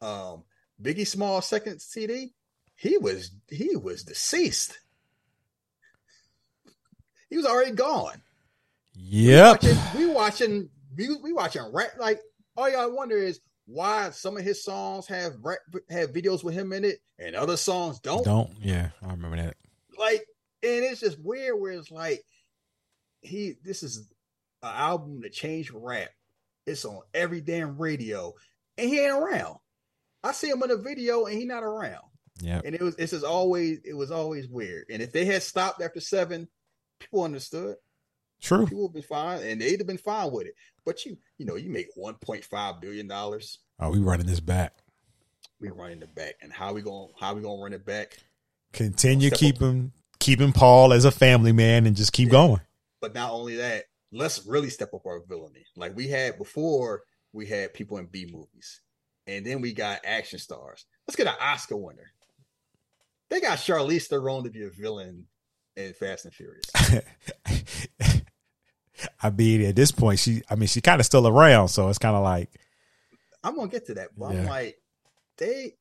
Um 0.00 0.44
biggie 0.80 1.06
small 1.06 1.40
second 1.40 1.80
cd 1.80 2.34
he 2.74 2.98
was 2.98 3.30
he 3.48 3.76
was 3.76 4.02
deceased 4.02 4.76
he 7.32 7.36
was 7.38 7.46
already 7.46 7.72
gone 7.72 8.20
Yep. 8.94 9.62
watching, 9.62 9.78
we 9.96 10.06
watching 10.06 10.68
we, 10.96 11.08
we 11.22 11.32
watching 11.32 11.62
rap 11.72 11.92
like 11.98 12.20
all 12.56 12.68
y'all 12.70 12.94
wonder 12.94 13.16
is 13.16 13.40
why 13.66 14.10
some 14.10 14.36
of 14.36 14.44
his 14.44 14.62
songs 14.62 15.06
have 15.06 15.32
rap, 15.42 15.60
have 15.88 16.12
videos 16.12 16.44
with 16.44 16.54
him 16.54 16.72
in 16.74 16.84
it 16.84 16.98
and 17.18 17.34
other 17.34 17.56
songs 17.56 17.98
don't 18.00 18.24
Don't. 18.24 18.50
Yeah, 18.60 18.90
I 19.02 19.10
remember 19.12 19.36
that. 19.38 19.56
like 19.98 20.20
and 20.62 20.84
it's 20.84 21.00
just 21.00 21.18
weird 21.20 21.58
where 21.58 21.72
it's 21.72 21.90
like 21.90 22.22
he 23.22 23.54
this 23.64 23.82
is 23.82 23.98
an 24.62 24.74
album 24.74 25.20
that 25.22 25.32
changed 25.32 25.70
rap 25.74 26.10
it's 26.66 26.84
on 26.84 27.00
every 27.14 27.40
damn 27.40 27.78
radio 27.78 28.32
and 28.78 28.88
he 28.88 29.00
ain't 29.00 29.12
around 29.12 29.56
i 30.22 30.32
see 30.32 30.48
him 30.48 30.62
in 30.62 30.70
a 30.70 30.76
video 30.76 31.24
and 31.26 31.36
he 31.38 31.44
not 31.44 31.62
around 31.64 32.04
Yeah. 32.40 32.60
and 32.64 32.74
it 32.74 32.80
was 32.82 32.94
it's 32.96 33.12
just 33.12 33.24
always 33.24 33.78
it 33.84 33.94
was 33.94 34.10
always 34.10 34.48
weird 34.48 34.84
and 34.90 35.00
if 35.02 35.12
they 35.12 35.24
had 35.24 35.42
stopped 35.42 35.80
after 35.82 36.00
seven 36.00 36.46
people 37.02 37.22
understood 37.24 37.76
True. 38.40 38.66
people 38.66 38.82
would 38.84 38.94
be 38.94 39.02
fine 39.02 39.42
and 39.42 39.60
they'd 39.60 39.78
have 39.80 39.86
been 39.86 39.98
fine 39.98 40.32
with 40.32 40.46
it 40.46 40.54
but 40.84 41.04
you 41.04 41.16
you 41.38 41.46
know 41.46 41.56
you 41.56 41.70
make 41.70 41.88
1.5 41.96 42.80
billion 42.80 43.06
dollars 43.06 43.58
Oh, 43.78 43.90
we 43.90 43.98
running 43.98 44.26
this 44.26 44.40
back. 44.40 44.74
we 45.60 45.68
running 45.70 46.02
it 46.02 46.14
back 46.14 46.34
and 46.42 46.52
how 46.52 46.72
we 46.72 46.82
gonna 46.82 47.06
how 47.20 47.34
we 47.34 47.42
gonna 47.42 47.62
run 47.62 47.72
it 47.72 47.84
back 47.84 48.18
Continue 48.72 49.30
keeping 49.30 49.92
keeping 50.18 50.52
Paul 50.52 50.92
as 50.92 51.04
a 51.04 51.10
family 51.10 51.52
man 51.52 51.84
and 51.84 51.94
just 51.94 52.12
keep 52.14 52.30
going. 52.30 52.60
But 53.02 53.12
not 53.14 53.32
only 53.32 53.56
that, 53.56 53.84
let's 54.12 54.46
really 54.46 54.70
step 54.70 54.94
up 54.94 55.04
our 55.04 55.20
villainy. 55.28 55.66
Like 55.76 55.94
we 55.94 56.08
had 56.08 56.38
before, 56.38 57.02
we 57.34 57.44
had 57.46 57.74
people 57.74 57.98
in 57.98 58.06
B 58.06 58.26
movies, 58.32 58.80
and 59.26 59.44
then 59.44 59.60
we 59.60 59.74
got 59.74 60.00
action 60.06 60.38
stars. 60.38 60.86
Let's 61.06 61.16
get 61.16 61.26
an 61.26 61.34
Oscar 61.38 61.76
winner. 61.76 62.12
They 63.28 63.40
got 63.42 63.58
Charlize 63.58 64.06
Theron 64.06 64.44
to 64.44 64.50
be 64.50 64.62
a 64.62 64.70
villain 64.70 65.26
in 65.76 65.92
Fast 65.94 66.24
and 66.24 66.34
Furious. 66.34 66.64
I 69.22 69.30
mean, 69.30 69.62
at 69.62 69.76
this 69.76 69.90
point, 69.90 70.18
she 70.18 70.42
I 70.48 70.54
mean 70.54 70.68
she 70.68 70.80
kind 70.80 71.00
of 71.00 71.06
still 71.06 71.26
around, 71.26 71.68
so 71.68 71.88
it's 71.88 71.98
kind 71.98 72.16
of 72.16 72.22
like 72.22 72.50
I'm 73.42 73.56
gonna 73.56 73.68
get 73.68 73.86
to 73.86 73.94
that, 73.94 74.10
but 74.16 74.26
I'm 74.26 74.46
like, 74.46 74.78
they 75.38 75.72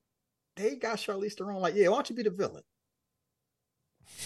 they 0.56 0.76
got 0.76 0.98
Charlize 0.98 1.34
Theron. 1.34 1.62
Like, 1.62 1.76
yeah, 1.76 1.88
why 1.90 1.96
don't 1.96 2.10
you 2.10 2.16
be 2.16 2.24
the 2.24 2.30
villain? 2.32 2.64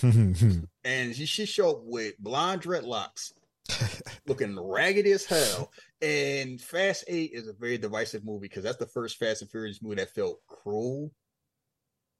And 0.83 1.15
she, 1.15 1.25
she 1.25 1.45
showed 1.45 1.71
up 1.71 1.81
with 1.83 2.13
blonde 2.19 2.61
dreadlocks, 2.61 3.31
looking 4.27 4.59
raggedy 4.59 5.11
as 5.11 5.25
hell. 5.25 5.71
And 6.01 6.61
Fast 6.61 7.05
Eight 7.07 7.31
is 7.33 7.47
a 7.47 7.53
very 7.53 7.77
divisive 7.77 8.23
movie 8.23 8.47
because 8.47 8.63
that's 8.63 8.77
the 8.77 8.85
first 8.85 9.17
Fast 9.17 9.41
and 9.41 9.49
Furious 9.49 9.81
movie 9.81 9.95
that 9.95 10.13
felt 10.13 10.39
cruel. 10.47 11.11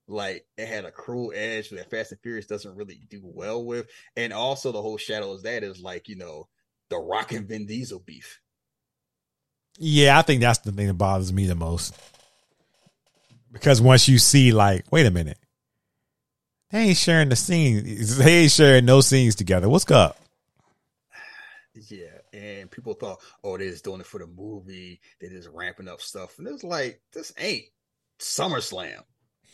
Like 0.08 0.46
it 0.58 0.68
had 0.68 0.86
a 0.86 0.92
cruel 0.92 1.32
edge 1.34 1.70
that 1.72 1.90
Fast 1.90 2.12
and 2.12 2.22
Furious 2.22 2.46
doesn't 2.46 2.76
really 2.76 3.02
do 3.10 3.22
well 3.24 3.64
with. 3.64 3.88
And 4.16 4.34
also 4.34 4.72
the 4.72 4.82
whole 4.82 4.98
shadow 4.98 5.34
is 5.34 5.44
that 5.44 5.64
is 5.64 5.82
like, 5.82 6.08
you 6.08 6.16
know, 6.16 6.48
the 6.90 6.98
Rock 6.98 7.32
and 7.32 7.48
Vin 7.48 7.66
Diesel 7.66 8.00
beef. 8.00 8.40
Yeah, 9.78 10.18
I 10.18 10.22
think 10.22 10.42
that's 10.42 10.60
the 10.60 10.72
thing 10.72 10.88
that 10.88 10.94
bothers 10.94 11.34
me 11.34 11.48
the 11.48 11.56
most. 11.56 11.96
Because 13.52 13.82
once 13.82 14.08
you 14.08 14.18
see, 14.18 14.52
like, 14.52 14.92
wait 14.92 15.06
a 15.06 15.12
minute, 15.12 15.40
they 16.72 16.80
ain't 16.80 16.98
sharing 16.98 17.30
the 17.30 17.36
scene. 17.36 17.84
They 18.18 18.34
ain't 18.44 18.52
sharing 18.52 18.86
no 18.86 19.02
scenes 19.02 19.36
together. 19.36 19.70
What's 19.70 19.90
up? 19.92 20.18
Yeah, 21.90 22.20
and 22.32 22.72
people 22.72 22.94
thought, 22.94 23.22
oh, 23.44 23.58
they're 23.58 23.70
just 23.70 23.84
doing 23.84 24.00
it 24.00 24.06
for 24.06 24.20
the 24.20 24.28
movie. 24.28 25.02
They're 25.20 25.30
just 25.30 25.50
ramping 25.54 25.90
up 25.90 26.02
stuff, 26.02 26.38
and 26.38 26.48
it's 26.48 26.64
like 26.64 27.02
this 27.14 27.34
ain't 27.38 27.66
SummerSlam. 28.20 29.04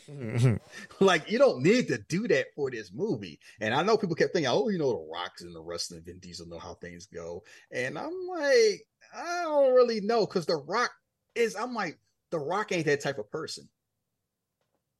like 1.00 1.30
you 1.30 1.38
don't 1.38 1.62
need 1.62 1.88
to 1.88 1.98
do 2.08 2.28
that 2.28 2.46
for 2.54 2.70
this 2.70 2.90
movie. 2.92 3.38
And 3.60 3.74
I 3.74 3.82
know 3.82 3.96
people 3.96 4.16
kept 4.16 4.32
thinking, 4.32 4.50
oh, 4.50 4.68
you 4.68 4.78
know, 4.78 4.92
the 4.92 5.10
Rocks 5.12 5.42
and 5.42 5.54
the 5.54 5.62
rest 5.62 5.92
of 5.92 6.04
Vin 6.04 6.18
Diesel 6.18 6.48
know 6.48 6.58
how 6.58 6.74
things 6.74 7.06
go, 7.06 7.42
and 7.70 7.98
I'm 7.98 8.12
like, 8.28 8.86
I 9.14 9.42
don't 9.42 9.74
really 9.74 10.00
know 10.00 10.26
because 10.26 10.46
the 10.46 10.56
Rock 10.56 10.90
is. 11.34 11.56
I'm 11.56 11.74
like, 11.74 11.98
the 12.30 12.38
Rock 12.38 12.72
ain't 12.72 12.86
that 12.86 13.00
type 13.00 13.18
of 13.18 13.30
person. 13.30 13.68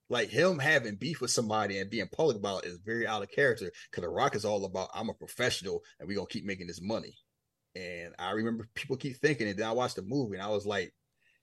Like 0.08 0.28
him 0.28 0.58
having 0.58 0.96
beef 0.96 1.22
with 1.22 1.30
somebody 1.30 1.78
and 1.78 1.88
being 1.88 2.06
public 2.08 2.36
about 2.36 2.64
it 2.64 2.68
is 2.68 2.78
very 2.84 3.06
out 3.06 3.22
of 3.22 3.30
character 3.30 3.72
because 3.90 4.02
The 4.02 4.10
Rock 4.10 4.34
is 4.34 4.44
all 4.44 4.66
about 4.66 4.90
I'm 4.94 5.08
a 5.08 5.14
professional 5.14 5.82
and 5.98 6.06
we're 6.06 6.16
gonna 6.16 6.26
keep 6.26 6.44
making 6.44 6.66
this 6.66 6.82
money. 6.82 7.16
And 7.74 8.14
I 8.18 8.32
remember 8.32 8.68
people 8.74 8.98
keep 8.98 9.16
thinking 9.16 9.48
it. 9.48 9.56
Then 9.56 9.66
I 9.66 9.72
watched 9.72 9.96
the 9.96 10.02
movie 10.02 10.36
and 10.36 10.42
I 10.42 10.48
was 10.48 10.66
like, 10.66 10.92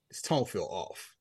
this 0.09 0.21
tone 0.21 0.45
feel 0.45 0.67
off. 0.69 1.15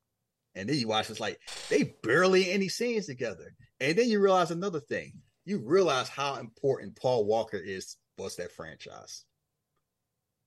And 0.55 0.67
then 0.67 0.77
you 0.77 0.87
watch 0.87 1.09
it's 1.09 1.19
like 1.19 1.39
they 1.69 1.95
barely 2.03 2.51
any 2.51 2.69
scenes 2.69 3.05
together. 3.05 3.53
And 3.79 3.97
then 3.97 4.09
you 4.09 4.19
realize 4.19 4.51
another 4.51 4.79
thing. 4.79 5.13
You 5.45 5.59
realize 5.59 6.09
how 6.09 6.35
important 6.35 6.95
Paul 6.95 7.25
Walker 7.25 7.57
is 7.57 7.95
was 8.17 8.35
that 8.35 8.51
franchise. 8.51 9.23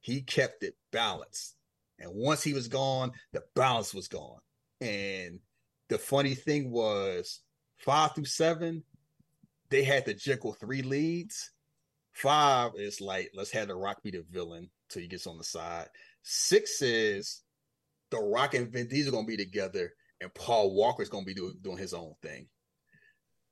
He 0.00 0.20
kept 0.20 0.62
it 0.64 0.74
balanced. 0.90 1.54
And 1.98 2.10
once 2.14 2.42
he 2.42 2.52
was 2.52 2.68
gone, 2.68 3.12
the 3.32 3.42
balance 3.54 3.94
was 3.94 4.08
gone. 4.08 4.40
And 4.80 5.38
the 5.88 5.98
funny 5.98 6.34
thing 6.34 6.70
was, 6.70 7.40
five 7.76 8.14
through 8.14 8.24
seven, 8.24 8.82
they 9.70 9.84
had 9.84 10.04
the 10.04 10.14
Jekyll 10.14 10.52
three 10.54 10.82
leads. 10.82 11.50
Five 12.12 12.72
is 12.76 13.00
like, 13.00 13.30
let's 13.34 13.52
have 13.52 13.68
the 13.68 13.74
Rock 13.74 14.02
be 14.02 14.10
the 14.10 14.24
villain 14.28 14.70
till 14.88 15.02
he 15.02 15.08
gets 15.08 15.26
on 15.26 15.38
the 15.38 15.44
side. 15.44 15.88
Six 16.22 16.82
is 16.82 17.41
the 18.12 18.20
Rock 18.20 18.54
and 18.54 18.70
Vin 18.70 18.88
Diesel 18.88 19.12
gonna 19.12 19.26
be 19.26 19.36
together, 19.36 19.92
and 20.20 20.32
Paul 20.32 20.74
Walker's 20.74 21.08
gonna 21.08 21.24
be 21.24 21.34
do, 21.34 21.52
doing 21.60 21.78
his 21.78 21.94
own 21.94 22.14
thing. 22.22 22.48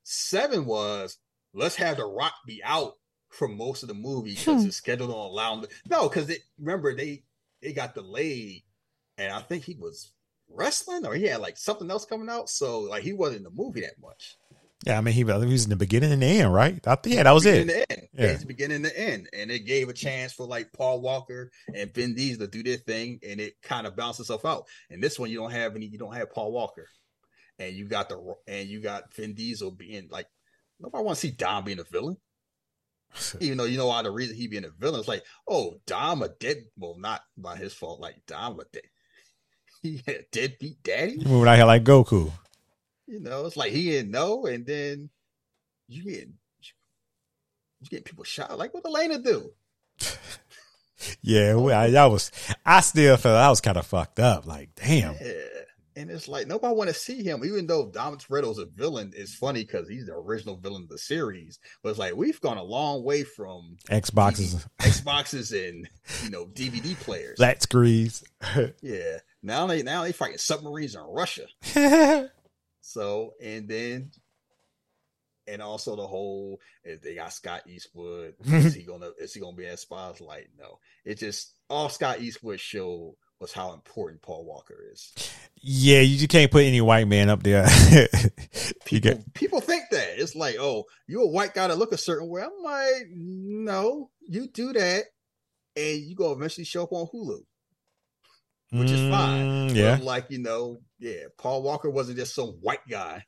Seven 0.03 0.65
was 0.65 1.17
let's 1.53 1.75
have 1.75 1.97
the 1.97 2.05
Rock 2.05 2.33
be 2.47 2.61
out 2.63 2.93
for 3.29 3.47
most 3.47 3.83
of 3.83 3.89
the 3.89 3.95
movie 3.95 4.35
because 4.35 4.63
his 4.63 4.63
hmm. 4.63 4.69
schedule 4.69 5.07
don't 5.07 5.17
allow 5.17 5.55
him. 5.55 5.61
To, 5.61 5.69
no, 5.89 6.07
because 6.07 6.29
it 6.29 6.41
remember 6.59 6.95
they 6.95 7.23
it 7.61 7.73
got 7.73 7.93
delayed, 7.93 8.63
and 9.17 9.33
I 9.33 9.41
think 9.41 9.63
he 9.63 9.75
was 9.75 10.13
wrestling 10.49 11.05
or 11.05 11.13
he 11.13 11.25
had 11.25 11.41
like 11.41 11.57
something 11.57 11.89
else 11.89 12.05
coming 12.05 12.29
out, 12.29 12.49
so 12.49 12.81
like 12.81 13.03
he 13.03 13.13
wasn't 13.13 13.39
in 13.39 13.43
the 13.43 13.51
movie 13.51 13.81
that 13.81 13.99
much. 14.01 14.37
Yeah, 14.85 14.97
I 14.97 15.01
mean, 15.01 15.13
he, 15.13 15.21
he 15.21 15.23
was 15.23 15.63
in 15.63 15.69
the 15.69 15.75
beginning 15.75 16.11
and 16.11 16.23
the 16.23 16.25
end, 16.25 16.53
right? 16.53 16.79
I 16.87 16.97
yeah, 17.05 17.23
that 17.23 17.31
was 17.31 17.45
it. 17.45 17.67
The 17.67 17.91
end. 17.91 18.07
Yeah. 18.13 18.25
It's 18.25 18.41
the 18.41 18.47
beginning 18.47 18.77
and 18.77 18.85
the 18.85 18.99
end. 18.99 19.29
And 19.31 19.51
it 19.51 19.65
gave 19.65 19.89
a 19.89 19.93
chance 19.93 20.33
for 20.33 20.47
like 20.47 20.73
Paul 20.73 21.01
Walker 21.01 21.51
and 21.73 21.93
Vin 21.93 22.15
Diesel 22.15 22.45
to 22.45 22.51
do 22.51 22.63
their 22.63 22.77
thing, 22.77 23.19
and 23.27 23.39
it 23.39 23.61
kind 23.61 23.85
of 23.85 23.95
bounced 23.95 24.19
itself 24.19 24.43
out. 24.43 24.65
And 24.89 25.01
this 25.01 25.19
one, 25.19 25.29
you 25.29 25.37
don't 25.37 25.51
have 25.51 25.75
any, 25.75 25.85
you 25.85 25.99
don't 25.99 26.15
have 26.15 26.31
Paul 26.31 26.51
Walker, 26.51 26.87
and 27.59 27.75
you 27.75 27.87
got 27.87 28.09
the 28.09 28.35
and 28.47 28.67
you 28.67 28.81
got 28.81 29.13
Vin 29.13 29.35
Diesel 29.35 29.71
being 29.71 30.07
like 30.09 30.25
nobody 30.79 31.03
want 31.03 31.15
to 31.15 31.21
see 31.21 31.31
Dom 31.31 31.63
being 31.63 31.79
a 31.79 31.83
villain. 31.83 32.17
Even 33.39 33.57
though 33.57 33.65
you 33.65 33.77
know 33.77 33.87
why 33.87 34.01
the 34.01 34.11
reason 34.11 34.35
he 34.35 34.47
being 34.47 34.65
a 34.65 34.69
villain 34.69 35.01
is 35.01 35.07
like, 35.07 35.23
oh, 35.47 35.75
Dom 35.85 36.23
a 36.23 36.29
dead, 36.29 36.57
well, 36.77 36.95
not 36.97 37.21
by 37.37 37.55
his 37.55 37.73
fault, 37.73 37.99
like 37.99 38.15
Dom 38.25 38.59
a 38.59 38.63
dead, 38.71 38.83
he 39.83 40.01
had 40.07 40.15
a 40.15 40.23
deadbeat 40.31 40.81
daddy. 40.81 41.17
Moving 41.23 41.49
out 41.49 41.57
here 41.57 41.65
like 41.65 41.83
Goku. 41.83 42.31
You 43.11 43.19
know, 43.19 43.45
it's 43.45 43.57
like 43.57 43.73
he 43.73 43.89
didn't 43.89 44.11
know, 44.11 44.45
and 44.45 44.65
then 44.65 45.09
you 45.89 46.03
get 46.05 46.29
you 47.81 47.89
get 47.89 48.05
people 48.05 48.23
shot. 48.23 48.57
Like 48.57 48.73
what 48.73 48.85
Elena 48.85 49.19
do? 49.19 49.51
yeah, 51.21 51.55
well, 51.55 51.77
I, 51.77 51.89
that 51.89 52.05
was. 52.05 52.31
I 52.65 52.79
still 52.79 53.17
felt 53.17 53.35
I 53.35 53.49
was 53.49 53.59
kind 53.59 53.75
of 53.75 53.85
fucked 53.85 54.21
up. 54.21 54.47
Like, 54.47 54.69
damn. 54.75 55.15
Yeah. 55.21 55.33
And 55.97 56.09
it's 56.09 56.29
like 56.29 56.47
nobody 56.47 56.73
want 56.73 56.89
to 56.89 56.93
see 56.93 57.21
him, 57.21 57.43
even 57.43 57.67
though 57.67 57.85
Dom 57.85 58.17
Toretto's 58.17 58.59
a 58.59 58.65
villain. 58.65 59.11
It's 59.13 59.35
funny 59.35 59.65
because 59.65 59.89
he's 59.89 60.05
the 60.05 60.15
original 60.15 60.55
villain 60.55 60.83
of 60.83 60.89
the 60.89 60.97
series. 60.97 61.59
But 61.83 61.89
it's 61.89 61.99
like 61.99 62.15
we've 62.15 62.39
gone 62.39 62.57
a 62.57 62.63
long 62.63 63.03
way 63.03 63.25
from 63.25 63.75
Xboxes, 63.89 64.65
Xboxes, 64.79 65.51
and 65.51 65.89
you 66.23 66.29
know 66.29 66.45
DVD 66.45 66.95
players, 66.95 67.35
flat 67.35 67.61
screens. 67.61 68.23
yeah, 68.81 69.17
now 69.43 69.67
they 69.67 69.83
now 69.83 70.03
they 70.03 70.13
fighting 70.13 70.37
submarines 70.37 70.95
in 70.95 71.01
Russia. 71.01 71.47
So 72.81 73.33
and 73.41 73.67
then 73.67 74.11
and 75.47 75.61
also 75.61 75.95
the 75.95 76.07
whole 76.07 76.59
if 76.83 77.01
they 77.01 77.15
got 77.15 77.33
Scott 77.33 77.63
Eastwood, 77.67 78.35
is 78.43 78.73
he 78.73 78.83
gonna 78.83 79.11
is 79.19 79.33
he 79.33 79.39
gonna 79.39 79.55
be 79.55 79.67
at 79.67 79.79
spotlight? 79.79 80.47
No. 80.57 80.79
It 81.05 81.19
just 81.19 81.53
all 81.69 81.89
Scott 81.89 82.21
Eastwood 82.21 82.59
showed 82.59 83.15
was 83.39 83.51
how 83.51 83.73
important 83.73 84.21
Paul 84.21 84.45
Walker 84.45 84.77
is. 84.91 85.11
Yeah, 85.63 86.01
you 86.01 86.17
just 86.17 86.29
can't 86.29 86.51
put 86.51 86.63
any 86.63 86.79
white 86.79 87.07
man 87.07 87.29
up 87.29 87.41
there. 87.43 87.67
people, 88.85 89.11
get... 89.11 89.33
people 89.33 89.61
think 89.61 89.85
that. 89.91 90.19
It's 90.19 90.35
like, 90.35 90.57
oh, 90.59 90.85
you're 91.07 91.23
a 91.23 91.27
white 91.27 91.55
guy 91.55 91.67
to 91.67 91.73
look 91.73 91.91
a 91.91 91.97
certain 91.97 92.29
way. 92.29 92.43
I'm 92.43 92.63
like, 92.63 93.07
no, 93.09 94.11
you 94.27 94.47
do 94.47 94.73
that 94.73 95.05
and 95.75 95.99
you 96.01 96.15
go 96.15 96.31
eventually 96.31 96.65
show 96.65 96.83
up 96.83 96.93
on 96.93 97.07
Hulu. 97.07 97.41
Which 98.71 98.89
is 98.89 99.09
fine. 99.09 99.69
Mm, 99.69 99.75
yeah. 99.75 99.99
Like, 100.01 100.27
you 100.29 100.39
know, 100.39 100.79
yeah, 100.97 101.25
Paul 101.37 101.61
Walker 101.61 101.89
wasn't 101.89 102.17
just 102.17 102.33
some 102.33 102.49
white 102.61 102.87
guy. 102.89 103.25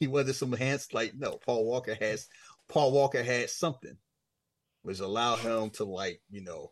He 0.00 0.06
wasn't 0.06 0.36
some 0.36 0.52
hands 0.52 0.88
like 0.92 1.14
no, 1.16 1.32
Paul 1.44 1.64
Walker 1.66 1.94
has 2.00 2.28
Paul 2.68 2.92
Walker 2.92 3.22
had 3.22 3.50
something 3.50 3.96
which 4.82 5.00
allowed 5.00 5.40
him 5.40 5.70
to 5.70 5.84
like, 5.84 6.22
you 6.30 6.42
know, 6.42 6.70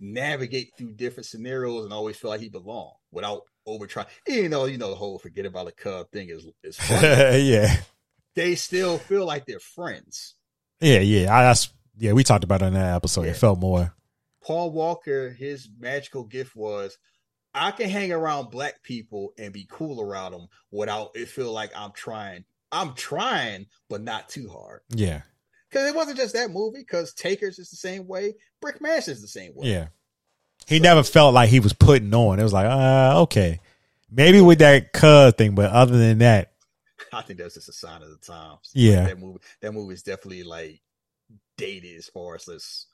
navigate 0.00 0.72
through 0.76 0.92
different 0.92 1.26
scenarios 1.26 1.84
and 1.84 1.92
always 1.92 2.16
feel 2.16 2.30
like 2.30 2.40
he 2.40 2.48
belonged 2.48 2.94
without 3.10 3.42
over 3.66 3.86
trying. 3.86 4.06
You 4.26 4.48
know, 4.48 4.64
you 4.66 4.78
know 4.78 4.90
the 4.90 4.96
whole 4.96 5.18
forget 5.18 5.44
about 5.44 5.66
the 5.66 5.72
cub 5.72 6.10
thing 6.10 6.30
is 6.30 6.46
is 6.62 6.78
yeah. 6.90 7.76
They 8.34 8.54
still 8.54 8.98
feel 8.98 9.26
like 9.26 9.46
they're 9.46 9.58
friends. 9.58 10.34
Yeah, 10.80 11.00
yeah. 11.00 11.34
I, 11.34 11.42
that's 11.42 11.70
yeah. 11.98 12.12
We 12.12 12.24
talked 12.24 12.44
about 12.44 12.62
it 12.62 12.66
in 12.66 12.74
that 12.74 12.94
episode. 12.94 13.24
Yeah. 13.24 13.32
It 13.32 13.36
felt 13.36 13.58
more. 13.58 13.94
Paul 14.42 14.70
Walker, 14.70 15.30
his 15.30 15.68
magical 15.78 16.24
gift 16.24 16.54
was 16.54 16.96
I 17.58 17.70
can 17.72 17.88
hang 17.88 18.12
around 18.12 18.50
black 18.50 18.82
people 18.82 19.32
and 19.38 19.52
be 19.52 19.66
cool 19.70 20.00
around 20.00 20.32
them 20.32 20.48
without 20.70 21.10
it 21.14 21.28
feel 21.28 21.52
like 21.52 21.72
I'm 21.76 21.92
trying. 21.92 22.44
I'm 22.70 22.94
trying, 22.94 23.66
but 23.88 24.02
not 24.02 24.28
too 24.28 24.48
hard. 24.48 24.80
Yeah. 24.90 25.22
Because 25.68 25.88
it 25.88 25.94
wasn't 25.94 26.18
just 26.18 26.34
that 26.34 26.50
movie. 26.50 26.80
Because 26.80 27.12
Takers 27.14 27.58
is 27.58 27.70
the 27.70 27.76
same 27.76 28.06
way. 28.06 28.34
Brick 28.60 28.80
Mash 28.80 29.08
is 29.08 29.20
the 29.20 29.28
same 29.28 29.52
way. 29.54 29.68
Yeah. 29.68 29.88
He 30.66 30.78
so, 30.78 30.82
never 30.82 31.02
felt 31.02 31.34
like 31.34 31.48
he 31.48 31.60
was 31.60 31.72
putting 31.72 32.12
on. 32.14 32.38
It 32.38 32.42
was 32.42 32.52
like, 32.52 32.66
uh, 32.66 33.22
okay, 33.22 33.60
maybe 34.10 34.40
with 34.40 34.58
that 34.58 34.92
cuz 34.92 35.34
thing, 35.34 35.54
but 35.54 35.70
other 35.70 35.96
than 35.96 36.18
that, 36.18 36.52
I 37.12 37.22
think 37.22 37.38
that's 37.38 37.54
just 37.54 37.68
a 37.68 37.72
sign 37.72 38.02
of 38.02 38.10
the 38.10 38.16
times. 38.16 38.70
Yeah, 38.74 39.00
like 39.00 39.08
that 39.08 39.18
movie. 39.20 39.38
That 39.60 39.72
movie 39.72 39.94
is 39.94 40.02
definitely 40.02 40.42
like 40.42 40.80
dated 41.56 41.96
as 41.96 42.08
far 42.08 42.34
as 42.34 42.44
this. 42.44 42.86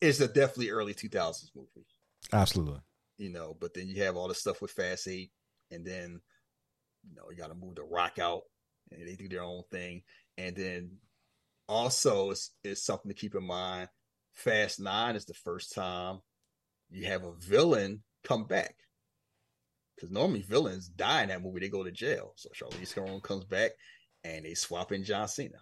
It's 0.00 0.20
a 0.20 0.28
definitely 0.28 0.70
early 0.70 0.94
two 0.94 1.08
thousands 1.08 1.50
movie. 1.54 1.86
Absolutely 2.32 2.80
you 3.20 3.30
know, 3.30 3.54
but 3.60 3.74
then 3.74 3.86
you 3.86 4.02
have 4.02 4.16
all 4.16 4.28
the 4.28 4.34
stuff 4.34 4.62
with 4.62 4.70
Fast 4.70 5.06
Eight, 5.06 5.30
and 5.70 5.86
then 5.86 6.20
you 7.08 7.14
know 7.14 7.24
you 7.30 7.36
got 7.36 7.48
to 7.48 7.54
move 7.54 7.74
the 7.74 7.82
Rock 7.82 8.18
out, 8.18 8.42
and 8.90 9.06
they 9.06 9.14
do 9.14 9.28
their 9.28 9.42
own 9.42 9.62
thing, 9.70 10.02
and 10.38 10.56
then 10.56 10.96
also 11.68 12.30
it's, 12.30 12.50
it's 12.64 12.82
something 12.82 13.10
to 13.10 13.14
keep 13.14 13.34
in 13.34 13.44
mind. 13.44 13.88
Fast 14.32 14.80
Nine 14.80 15.16
is 15.16 15.26
the 15.26 15.34
first 15.34 15.74
time 15.74 16.20
you 16.88 17.06
have 17.06 17.24
a 17.24 17.34
villain 17.34 18.02
come 18.24 18.44
back. 18.44 18.74
Because 19.94 20.10
normally 20.10 20.40
villains 20.40 20.88
die 20.88 21.22
in 21.22 21.28
that 21.28 21.42
movie, 21.42 21.60
they 21.60 21.68
go 21.68 21.84
to 21.84 21.92
jail. 21.92 22.32
So 22.36 22.48
Charlize 22.50 22.94
Theron 22.94 23.20
comes 23.20 23.44
back 23.44 23.72
and 24.24 24.46
they 24.46 24.54
swap 24.54 24.92
in 24.92 25.04
John 25.04 25.28
Cena. 25.28 25.58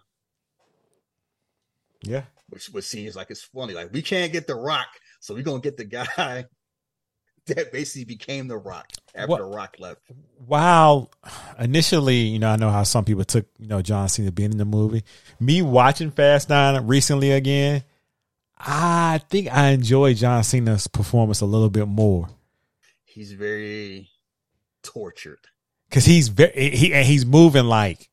Yeah. 2.03 2.23
Which 2.47 2.67
which 2.67 2.85
seems 2.85 3.17
like 3.17 3.29
it's 3.31 3.43
funny. 3.43 3.73
Like 3.73 3.91
we 3.91 4.01
can't 4.01 4.31
get 4.31 4.47
the 4.47 4.55
rock, 4.55 4.87
so 5.19 5.33
we're 5.33 5.43
gonna 5.43 5.59
get 5.59 5.75
the 5.75 5.83
guy 5.83 6.45
that 7.49 7.71
basically 7.71 8.05
became 8.05 8.47
the 8.47 8.57
Rock 8.57 8.91
after 9.13 9.27
what, 9.27 9.37
the 9.39 9.45
Rock 9.45 9.75
left. 9.79 10.01
Wow. 10.47 11.09
Initially, 11.59 12.17
you 12.17 12.39
know, 12.39 12.49
I 12.49 12.55
know 12.55 12.69
how 12.69 12.83
some 12.83 13.05
people 13.05 13.23
took, 13.25 13.45
you 13.57 13.67
know, 13.67 13.81
John 13.81 14.09
Cena 14.09 14.31
being 14.31 14.51
in 14.51 14.57
the 14.57 14.65
movie. 14.65 15.03
Me 15.39 15.61
watching 15.61 16.11
Fast 16.11 16.49
Nine 16.49 16.87
recently 16.87 17.31
again, 17.31 17.83
I 18.57 19.21
think 19.29 19.47
I 19.51 19.69
enjoy 19.69 20.13
John 20.13 20.43
Cena's 20.43 20.87
performance 20.87 21.41
a 21.41 21.45
little 21.45 21.69
bit 21.69 21.87
more. 21.87 22.29
He's 23.05 23.31
very 23.33 24.09
tortured 24.83 25.39
because 25.89 26.05
he's 26.05 26.29
very 26.29 26.69
he 26.71 26.93
and 26.93 27.05
he's 27.05 27.25
moving 27.25 27.65
like 27.65 28.09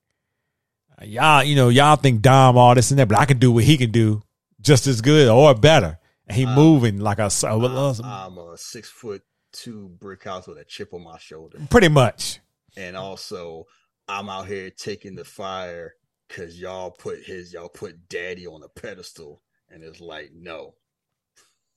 y'all. 1.03 1.43
You 1.43 1.57
know, 1.57 1.69
y'all 1.69 1.97
think 1.97 2.23
Dom 2.23 2.57
all 2.57 2.75
this 2.75 2.91
and 2.91 2.99
that, 2.99 3.09
but 3.09 3.19
I 3.19 3.25
can 3.25 3.39
do 3.39 3.53
what 3.53 3.65
he 3.65 3.77
can 3.77 3.91
do 3.91 4.23
just 4.61 4.87
as 4.87 5.01
good 5.01 5.29
or 5.29 5.55
better. 5.55 5.99
And 6.27 6.37
he 6.37 6.45
um, 6.45 6.55
moving 6.55 6.99
like 6.99 7.19
a. 7.19 7.31
I'm, 7.45 7.65
I'm 8.05 8.39
a 8.39 8.57
six 8.57 8.89
foot 8.89 9.23
two 9.57 9.89
brick 10.01 10.25
house 10.25 10.47
with 10.47 10.59
a 10.59 10.65
chip 10.65 10.93
on 10.93 11.05
my 11.05 11.19
shoulder. 11.19 11.59
Pretty 11.71 11.89
much. 11.89 12.41
And 12.77 12.97
also, 12.97 13.67
I'm 14.09 14.29
out 14.29 14.47
here 14.47 14.71
taking 14.71 15.15
the 15.15 15.25
fire 15.25 15.95
because 16.29 16.61
y'all 16.61 16.91
put 16.91 17.23
his 17.25 17.53
y'all 17.53 17.69
put 17.69 18.09
daddy 18.09 18.47
on 18.47 18.63
a 18.63 18.69
pedestal, 18.69 19.43
and 19.71 19.83
it's 19.83 20.01
like 20.01 20.31
no, 20.35 20.75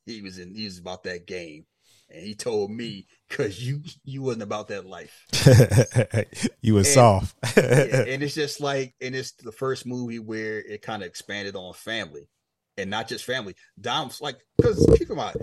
he 0.06 0.22
was 0.22 0.40
in 0.40 0.54
he 0.54 0.66
was 0.66 0.80
about 0.80 1.04
that 1.04 1.26
game, 1.26 1.66
and 2.10 2.24
he 2.24 2.36
told 2.36 2.72
me 2.72 3.08
because 3.28 3.66
you 3.66 3.82
you 4.04 4.22
wasn't 4.22 4.44
about 4.44 4.68
that 4.70 4.86
life. 4.86 5.26
you 6.62 6.74
was 6.74 6.88
and, 6.88 6.94
soft, 6.94 7.36
yeah, 7.58 8.04
and 8.08 8.24
it's 8.24 8.36
just 8.36 8.60
like, 8.60 8.96
and 9.02 9.16
it's 9.16 9.32
the 9.34 9.52
first 9.52 9.86
movie 9.86 10.20
where 10.20 10.60
it 10.60 10.82
kind 10.82 11.02
of 11.02 11.08
expanded 11.08 11.56
on 11.56 11.74
family 11.74 12.28
and 12.78 12.90
not 12.90 13.08
just 13.08 13.26
family. 13.26 13.56
Dom's 13.80 14.22
like 14.22 14.38
because 14.58 14.86
keep 14.98 15.10
in 15.10 15.18
mind, 15.18 15.38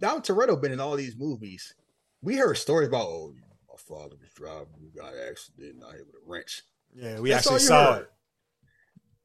Dom 0.00 0.22
Toretto 0.22 0.60
been 0.60 0.72
in 0.72 0.80
all 0.80 0.96
these 0.96 1.16
movies. 1.16 1.74
We 2.22 2.36
heard 2.36 2.56
stories 2.56 2.88
about 2.88 3.06
oh, 3.06 3.34
my 3.68 3.76
father 3.76 4.16
was 4.20 4.30
driving, 4.34 4.68
we 4.80 4.90
got 4.90 5.12
an 5.12 5.20
accident, 5.28 5.78
not 5.78 5.92
hit 5.92 6.06
with 6.06 6.16
a 6.16 6.30
wrench. 6.30 6.62
Yeah, 6.94 7.20
we 7.20 7.30
That's 7.30 7.46
actually 7.46 7.60
saw 7.60 7.94
heard. 7.94 8.02
it. 8.02 8.10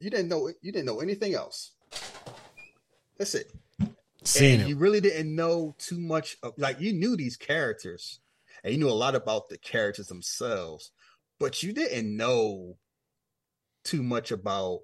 You 0.00 0.10
didn't 0.10 0.28
know 0.28 0.48
you 0.62 0.72
didn't 0.72 0.86
know 0.86 1.00
anything 1.00 1.34
else. 1.34 1.72
That's 3.18 3.34
it. 3.34 3.52
Seen 4.24 4.60
and 4.60 4.68
you 4.68 4.76
really 4.76 5.00
didn't 5.00 5.34
know 5.34 5.74
too 5.78 5.98
much 5.98 6.36
of 6.42 6.54
like 6.58 6.80
you 6.80 6.92
knew 6.92 7.16
these 7.16 7.36
characters 7.36 8.20
and 8.62 8.72
you 8.72 8.78
knew 8.78 8.90
a 8.90 8.92
lot 8.92 9.14
about 9.14 9.48
the 9.48 9.58
characters 9.58 10.08
themselves, 10.08 10.92
but 11.38 11.62
you 11.62 11.72
didn't 11.72 12.16
know 12.16 12.76
too 13.84 14.02
much 14.02 14.30
about 14.30 14.80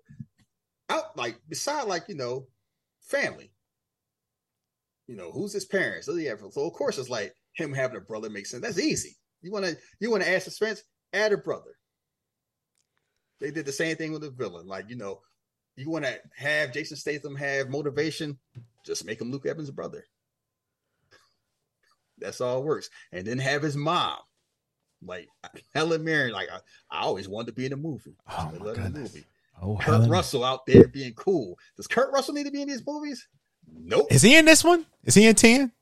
out 0.89 1.17
like 1.17 1.39
beside 1.49 1.87
like 1.87 2.09
you 2.09 2.15
know 2.15 2.47
family. 3.01 3.51
You 5.07 5.17
know, 5.17 5.31
who's 5.31 5.53
his 5.53 5.65
parents? 5.65 6.07
So, 6.07 6.15
yeah, 6.15 6.35
so 6.51 6.67
of 6.67 6.73
course 6.73 6.99
it's 6.99 7.11
like 7.11 7.35
him 7.55 7.73
having 7.73 7.97
a 7.97 8.01
brother 8.01 8.29
makes 8.29 8.51
sense. 8.51 8.63
That's 8.63 8.79
easy. 8.79 9.17
You 9.43 9.53
want 9.53 9.65
to 9.65 9.77
you 10.01 10.11
want 10.11 10.23
to 10.23 10.29
add 10.29 10.43
suspense? 10.43 10.83
Add 11.13 11.33
a 11.33 11.37
brother. 11.37 11.77
They 13.41 13.51
did 13.51 13.67
the 13.67 13.73
same 13.73 13.97
thing 13.97 14.13
with 14.13 14.23
the 14.23 14.31
villain. 14.31 14.67
Like 14.67 14.89
you 14.89 14.97
know, 14.97 15.21
you 15.77 15.91
want 15.91 16.05
to 16.05 16.19
have 16.37 16.73
Jason 16.73 16.97
Statham 16.97 17.37
have 17.37 17.69
motivation, 17.69 18.39
just 18.85 19.05
make 19.05 19.21
him 19.21 19.31
Luke 19.31 19.47
Evans' 19.47 19.71
brother. 19.71 20.05
That's 22.19 22.41
all 22.41 22.61
it 22.61 22.65
works. 22.65 22.89
And 23.13 23.27
then 23.27 23.39
have 23.39 23.63
his 23.63 23.77
mom, 23.77 24.19
like 25.05 25.29
Helen 25.75 26.03
Mirren. 26.03 26.33
Like 26.33 26.49
I, 26.51 26.59
I 26.91 27.03
always 27.03 27.29
wanted 27.29 27.49
to 27.49 27.53
be 27.53 27.67
in 27.67 27.73
a 27.73 27.77
movie. 27.77 28.17
Oh 28.31 28.51
my 28.59 28.73
goodness. 28.75 29.15
movie. 29.15 29.27
Oh, 29.63 29.77
Kurt 29.77 29.95
Helen. 29.95 30.11
Russell 30.11 30.45
out 30.45 30.67
there 30.67 30.89
being 30.89 31.15
cool. 31.15 31.59
Does 31.77 31.87
Kurt 31.87 32.13
Russell 32.13 32.35
need 32.35 32.45
to 32.45 32.51
be 32.51 32.63
in 32.63 32.69
these 32.69 32.87
movies? 32.87 33.27
Nope. 33.73 34.07
Is 34.11 34.23
he 34.23 34.37
in 34.37 34.45
this 34.45 34.65
one? 34.65 34.87
Is 35.05 35.15
he 35.15 35.27
in 35.27 35.35
ten? 35.35 35.73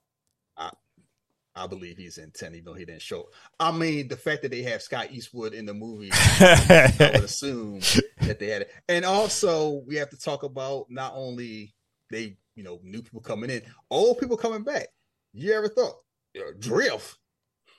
I 1.56 1.66
believe 1.68 1.96
he's 1.96 2.18
in 2.18 2.32
10, 2.32 2.52
even 2.54 2.64
though 2.64 2.74
he 2.74 2.84
didn't 2.84 3.02
show. 3.02 3.28
I 3.60 3.70
mean, 3.70 4.08
the 4.08 4.16
fact 4.16 4.42
that 4.42 4.50
they 4.50 4.62
have 4.62 4.82
Scott 4.82 5.12
Eastwood 5.12 5.54
in 5.54 5.66
the 5.66 5.74
movie, 5.74 6.10
I 6.12 6.92
would 6.98 7.24
assume 7.24 7.78
that 8.22 8.40
they 8.40 8.48
had 8.48 8.62
it. 8.62 8.72
And 8.88 9.04
also, 9.04 9.82
we 9.86 9.94
have 9.96 10.10
to 10.10 10.18
talk 10.18 10.42
about 10.42 10.86
not 10.90 11.12
only 11.14 11.72
they, 12.10 12.38
you 12.56 12.64
know, 12.64 12.80
new 12.82 13.02
people 13.02 13.20
coming 13.20 13.50
in, 13.50 13.62
old 13.88 14.18
people 14.18 14.36
coming 14.36 14.64
back. 14.64 14.88
You 15.32 15.52
ever 15.52 15.68
thought 15.68 15.94
uh, 16.36 16.52
Drift? 16.58 17.18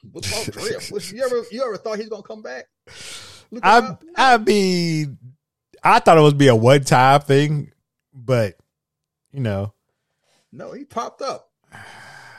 What 0.09 0.25
about 0.25 0.45
Drift? 0.53 0.91
What- 0.91 1.11
you 1.11 1.23
ever 1.25 1.43
you 1.51 1.63
ever 1.65 1.77
thought 1.77 1.97
he's 1.99 2.09
gonna 2.09 2.23
come 2.23 2.41
back? 2.41 2.65
Look 3.51 3.65
I. 3.65 3.97
I 4.15 4.37
mean, 4.37 5.17
I 5.83 5.99
thought 5.99 6.17
it 6.17 6.21
was 6.21 6.33
be 6.33 6.47
a 6.47 6.55
one 6.55 6.83
time 6.83 7.19
thing, 7.21 7.71
but 8.13 8.55
you 9.31 9.41
know, 9.41 9.73
no, 10.55 10.71
he 10.71 10.85
popped 10.85 11.21
up 11.21 11.49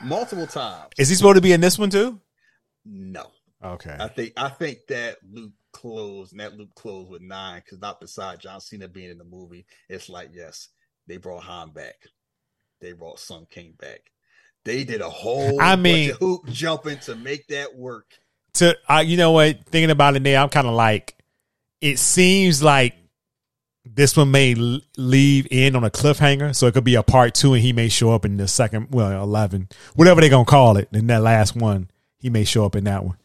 multiple 0.03 0.47
times. 0.47 0.89
is 0.97 1.09
he 1.09 1.15
supposed 1.15 1.35
to 1.35 1.41
be 1.41 1.51
in 1.53 1.61
this 1.61 1.77
one 1.79 1.89
too? 1.89 2.19
No. 2.85 3.27
Okay. 3.63 3.95
I 3.99 4.07
think 4.07 4.33
I 4.37 4.49
think 4.49 4.79
that 4.89 5.17
Luke 5.29 5.53
closed 5.73 6.31
and 6.31 6.41
that 6.41 6.55
Luke 6.57 6.73
closed 6.75 7.09
with 7.09 7.21
nine 7.21 7.61
because 7.63 7.79
not 7.81 7.99
beside 7.99 8.39
John 8.39 8.61
Cena 8.61 8.87
being 8.87 9.09
in 9.09 9.17
the 9.17 9.23
movie, 9.23 9.65
it's 9.89 10.09
like 10.09 10.29
yes, 10.33 10.69
they 11.07 11.17
brought 11.17 11.43
Han 11.43 11.71
back, 11.71 11.95
they 12.81 12.91
brought 12.93 13.19
Sung 13.19 13.47
Kang 13.49 13.73
back, 13.79 13.99
they 14.63 14.83
did 14.83 15.01
a 15.01 15.09
whole 15.09 15.59
I 15.59 15.75
bunch 15.75 15.81
mean- 15.83 16.11
of 16.11 16.17
hoop 16.17 16.47
jumping 16.49 16.99
to 16.99 17.15
make 17.15 17.47
that 17.47 17.75
work. 17.75 18.11
to 18.55 18.75
uh, 18.89 18.99
you 19.05 19.17
know 19.17 19.31
what 19.31 19.65
thinking 19.65 19.91
about 19.91 20.15
it 20.15 20.21
now 20.21 20.41
i'm 20.43 20.49
kind 20.49 20.67
of 20.67 20.73
like 20.73 21.15
it 21.81 21.99
seems 21.99 22.63
like 22.63 22.95
this 23.95 24.15
one 24.17 24.31
may 24.31 24.53
leave 24.97 25.47
in 25.51 25.75
on 25.75 25.83
a 25.83 25.89
cliffhanger 25.89 26.55
so 26.55 26.67
it 26.67 26.73
could 26.73 26.83
be 26.83 26.95
a 26.95 27.03
part 27.03 27.33
two 27.33 27.53
and 27.53 27.61
he 27.63 27.73
may 27.73 27.89
show 27.89 28.11
up 28.11 28.25
in 28.25 28.37
the 28.37 28.47
second 28.47 28.87
well 28.91 29.21
11 29.23 29.69
whatever 29.95 30.21
they're 30.21 30.29
gonna 30.29 30.45
call 30.45 30.77
it 30.77 30.87
in 30.91 31.07
that 31.07 31.21
last 31.21 31.55
one 31.55 31.89
he 32.17 32.29
may 32.29 32.43
show 32.43 32.65
up 32.65 32.75
in 32.75 32.83
that 32.85 33.03
one 33.03 33.17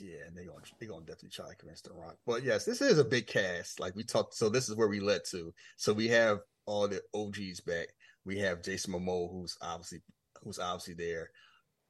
Yeah, 0.00 0.18
and 0.26 0.36
they 0.36 0.44
gonna 0.44 0.60
they 0.78 0.86
gonna 0.86 1.00
definitely 1.06 1.30
try 1.30 1.48
to 1.48 1.54
convince 1.56 1.80
The 1.82 1.92
Rock. 1.92 2.16
But 2.26 2.42
yes, 2.44 2.64
this 2.64 2.80
is 2.82 2.98
a 2.98 3.04
big 3.04 3.26
cast. 3.26 3.80
Like 3.80 3.96
we 3.96 4.04
talked, 4.04 4.34
so 4.34 4.48
this 4.48 4.68
is 4.68 4.76
where 4.76 4.88
we 4.88 5.00
led 5.00 5.22
to. 5.30 5.52
So 5.76 5.92
we 5.92 6.08
have 6.08 6.40
all 6.66 6.86
the 6.88 7.00
OGs 7.14 7.60
back. 7.60 7.88
We 8.24 8.38
have 8.40 8.62
Jason 8.62 8.92
Momoa, 8.92 9.30
who's 9.32 9.56
obviously 9.62 10.00
who's 10.42 10.58
obviously 10.58 10.94
there, 10.94 11.30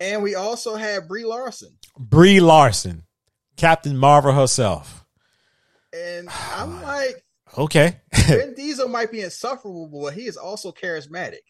and 0.01 0.23
we 0.23 0.35
also 0.37 0.77
have 0.77 1.09
Brie 1.09 1.25
Larson. 1.25 1.77
brie 1.99 2.41
larson 2.41 3.03
captain 3.57 3.97
marvel 3.97 4.33
herself 4.33 5.05
And 5.93 6.29
oh 6.31 6.55
I'm 6.59 6.83
like, 6.83 7.25
okay 7.57 8.01
Vin 8.27 8.55
Diesel 8.55 8.89
might 8.89 9.11
be 9.11 9.21
insufferable, 9.21 9.89
but 9.89 10.15
he 10.15 10.23
is 10.27 10.37
also 10.37 10.73
charismatic. 10.73 11.41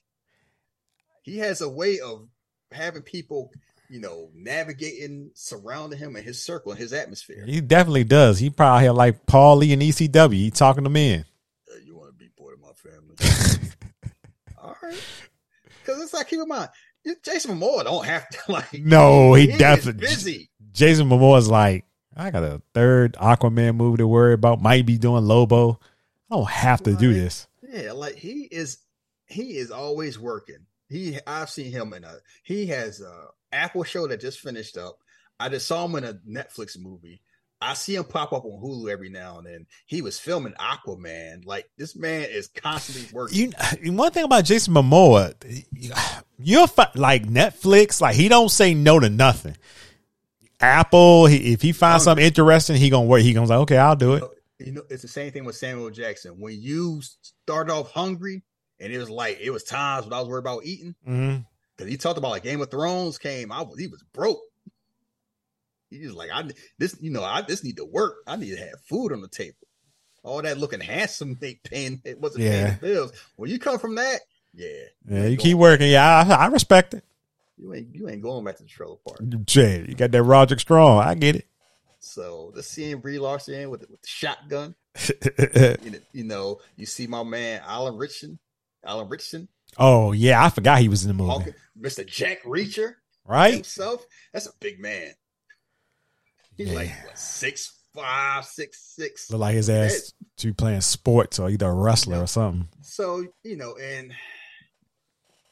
He 1.22 1.38
has 1.38 1.60
a 1.60 1.68
way 1.68 2.00
of 2.00 2.28
having 2.70 3.02
people, 3.02 3.50
you 3.88 4.00
know, 4.00 4.30
navigating, 4.34 5.30
surrounding 5.34 5.98
him 5.98 6.16
and 6.16 6.24
his 6.24 6.42
circle, 6.42 6.72
in 6.72 6.78
his 6.78 6.92
atmosphere. 6.92 7.44
he 7.46 7.60
definitely 7.60 8.04
does 8.04 8.38
he 8.38 8.50
probably 8.50 8.84
have 8.86 8.94
like 8.96 9.26
paul 9.26 9.56
lee 9.56 9.72
and 9.72 9.82
ecw 9.82 10.32
he 10.32 10.50
talking 10.50 10.84
them 10.84 10.96
in 10.96 11.24
Uh, 11.70 11.78
you 11.84 11.96
want 11.96 12.10
to 12.10 12.14
be 12.16 12.28
part 12.38 12.54
of 12.54 12.60
my 12.60 12.72
family? 12.76 13.16
All 14.62 14.76
right, 14.82 15.02
because 15.80 16.02
it's 16.02 16.14
like 16.14 16.28
keep 16.28 16.40
in 16.40 16.48
mind, 16.48 16.68
Jason 17.24 17.58
Momoa 17.58 17.84
don't 17.84 18.04
have 18.04 18.28
to 18.28 18.38
like. 18.52 18.74
no 18.74 19.34
he, 19.34 19.50
is 19.50 19.58
definitely 19.58 20.00
busy. 20.00 20.50
Jason 20.72 21.08
Momoa's 21.08 21.48
like, 21.48 21.84
I 22.16 22.30
got 22.30 22.42
a 22.42 22.60
third 22.74 23.14
Aquaman 23.14 23.76
movie 23.76 23.98
to 23.98 24.08
worry 24.08 24.34
about. 24.34 24.60
Might 24.60 24.84
be 24.86 24.98
doing 24.98 25.24
Lobo. 25.24 25.80
I 26.30 26.36
don't 26.36 26.48
have 26.48 26.82
to 26.84 26.94
do 26.94 27.12
this. 27.12 27.46
Yeah, 27.62 27.92
like 27.92 28.16
he 28.16 28.48
is 28.50 28.78
he 29.26 29.56
is 29.56 29.70
always 29.70 30.18
working. 30.18 30.66
He 30.88 31.18
I've 31.26 31.50
seen 31.50 31.70
him 31.70 31.92
in 31.92 32.04
a 32.04 32.16
he 32.42 32.66
has 32.66 33.00
a 33.00 33.28
Apple 33.52 33.84
show 33.84 34.06
that 34.08 34.20
just 34.20 34.40
finished 34.40 34.76
up. 34.76 34.98
I 35.38 35.48
just 35.48 35.66
saw 35.66 35.84
him 35.84 35.96
in 35.96 36.04
a 36.04 36.14
Netflix 36.28 36.78
movie. 36.78 37.20
I 37.60 37.74
see 37.74 37.94
him 37.96 38.04
pop 38.04 38.32
up 38.32 38.44
on 38.44 38.62
Hulu 38.62 38.90
every 38.90 39.08
now 39.08 39.38
and 39.38 39.46
then. 39.46 39.66
He 39.86 40.02
was 40.02 40.18
filming 40.18 40.52
Aquaman. 40.54 41.46
Like 41.46 41.68
this 41.78 41.96
man 41.96 42.28
is 42.30 42.48
constantly 42.48 43.08
working. 43.12 43.54
You 43.80 43.92
one 43.92 44.12
thing 44.12 44.24
about 44.24 44.44
Jason 44.44 44.74
Momoa, 44.74 45.34
you're 46.38 46.66
like 46.94 47.26
Netflix. 47.26 48.00
Like 48.00 48.16
he 48.16 48.28
don't 48.28 48.50
say 48.50 48.74
no 48.74 48.98
to 48.98 49.08
nothing. 49.08 49.56
Apple, 50.58 51.26
he, 51.26 51.52
if 51.52 51.60
he 51.60 51.72
finds 51.72 52.04
something 52.04 52.24
interesting, 52.24 52.76
he 52.76 52.88
gonna 52.88 53.06
work. 53.06 53.20
He 53.20 53.32
gonna 53.32 53.46
say, 53.46 53.54
okay, 53.54 53.76
I'll 53.76 53.96
do 53.96 54.14
it. 54.14 54.24
You 54.58 54.72
know, 54.72 54.82
it's 54.88 55.02
the 55.02 55.08
same 55.08 55.32
thing 55.32 55.44
with 55.44 55.56
Samuel 55.56 55.90
Jackson. 55.90 56.40
When 56.40 56.60
you 56.60 57.00
start 57.02 57.70
off 57.70 57.90
hungry, 57.92 58.42
and 58.80 58.92
it 58.92 58.98
was 58.98 59.10
like 59.10 59.38
it 59.40 59.50
was 59.50 59.64
times 59.64 60.04
when 60.04 60.12
I 60.12 60.20
was 60.20 60.28
worried 60.28 60.40
about 60.40 60.64
eating. 60.64 60.94
Mm-hmm. 61.06 61.40
Because 61.76 61.90
he 61.90 61.98
talked 61.98 62.18
about 62.18 62.30
like 62.30 62.42
Game 62.42 62.60
of 62.62 62.70
Thrones 62.70 63.18
came, 63.18 63.52
I 63.52 63.62
was 63.62 63.78
he 63.78 63.86
was 63.86 64.02
broke. 64.12 64.40
He 65.90 66.06
was 66.06 66.14
like, 66.14 66.30
I 66.32 66.44
this, 66.78 66.96
you 67.00 67.10
know, 67.10 67.22
I 67.22 67.42
just 67.42 67.64
need 67.64 67.76
to 67.76 67.84
work. 67.84 68.16
I 68.26 68.36
need 68.36 68.50
to 68.50 68.56
have 68.60 68.80
food 68.88 69.12
on 69.12 69.20
the 69.20 69.28
table. 69.28 69.56
All 70.22 70.42
that 70.42 70.58
looking 70.58 70.80
handsome, 70.80 71.36
they 71.40 71.54
paying 71.62 72.00
it 72.04 72.20
wasn't 72.20 72.44
paying 72.44 72.66
Yeah. 72.66 72.74
the 72.74 72.80
bills. 72.80 73.12
When 73.36 73.50
you 73.50 73.58
come 73.58 73.78
from 73.78 73.94
that, 73.96 74.20
yeah, 74.54 74.68
Yeah, 75.08 75.22
ain't 75.22 75.30
you 75.32 75.36
keep 75.36 75.56
working. 75.56 75.90
Yeah, 75.90 76.24
I, 76.26 76.34
I 76.34 76.46
respect 76.46 76.94
it. 76.94 77.04
You 77.58 77.72
ain't 77.74 77.94
you 77.94 78.08
ain't 78.08 78.22
going 78.22 78.44
back 78.44 78.56
to 78.56 78.62
the 78.64 78.68
trailer 78.68 78.96
park. 79.06 79.20
Jay, 79.44 79.84
you 79.88 79.94
got 79.94 80.10
that 80.10 80.22
Roger 80.22 80.58
Strong. 80.58 81.00
I 81.02 81.14
get 81.14 81.45
So 82.06 82.52
the 82.54 82.62
seeing 82.62 83.00
Brie 83.00 83.18
Larson 83.18 83.68
with 83.70 83.80
the, 83.80 83.86
with 83.90 84.00
the 84.00 84.08
shotgun, 84.08 84.74
you 85.82 85.90
know, 85.90 85.98
you 86.12 86.24
know, 86.24 86.60
you 86.76 86.86
see 86.86 87.06
my 87.06 87.22
man 87.22 87.60
Alan 87.66 87.96
Ritchson, 87.96 88.38
Alan 88.84 89.08
Ritchson, 89.08 89.48
oh 89.78 90.12
yeah, 90.12 90.44
I 90.44 90.50
forgot 90.50 90.78
he 90.78 90.88
was 90.88 91.02
in 91.04 91.08
the 91.08 91.14
movie. 91.14 91.30
Hawking- 91.30 91.54
Mr. 91.80 92.06
Jack 92.06 92.42
Reacher, 92.44 92.94
Right? 93.26 93.54
himself. 93.54 94.06
That's 94.32 94.46
a 94.46 94.52
big 94.60 94.80
man. 94.80 95.12
He's 96.56 96.68
Yeah. 96.68 96.74
like 96.74 96.90
what, 97.04 97.18
six 97.18 97.72
five, 97.94 98.44
six 98.44 98.80
six. 98.94 99.30
Look 99.30 99.40
like 99.40 99.54
his 99.54 99.68
ass 99.68 100.12
to 100.38 100.46
be 100.46 100.52
playing 100.52 100.80
sports 100.82 101.38
or 101.38 101.50
either 101.50 101.66
a 101.68 101.74
wrestler 101.74 102.22
or 102.22 102.26
something. 102.26 102.68
So 102.82 103.26
you 103.42 103.56
know, 103.56 103.76
and 103.76 104.12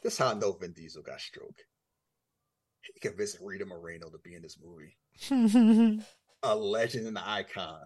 this 0.02 0.16
how 0.18 0.28
I 0.28 0.34
know 0.34 0.52
Vin 0.52 0.72
Diesel 0.72 1.02
got 1.02 1.20
stroke. 1.20 1.58
He 2.94 3.00
convinced 3.00 3.38
Rita 3.42 3.64
Moreno 3.66 4.08
to 4.10 4.18
be 4.22 4.34
in 4.34 4.42
this 4.42 4.56
movie. 4.62 4.96
a 6.44 6.54
legend 6.54 7.06
and 7.06 7.16
an 7.16 7.24
icon. 7.26 7.80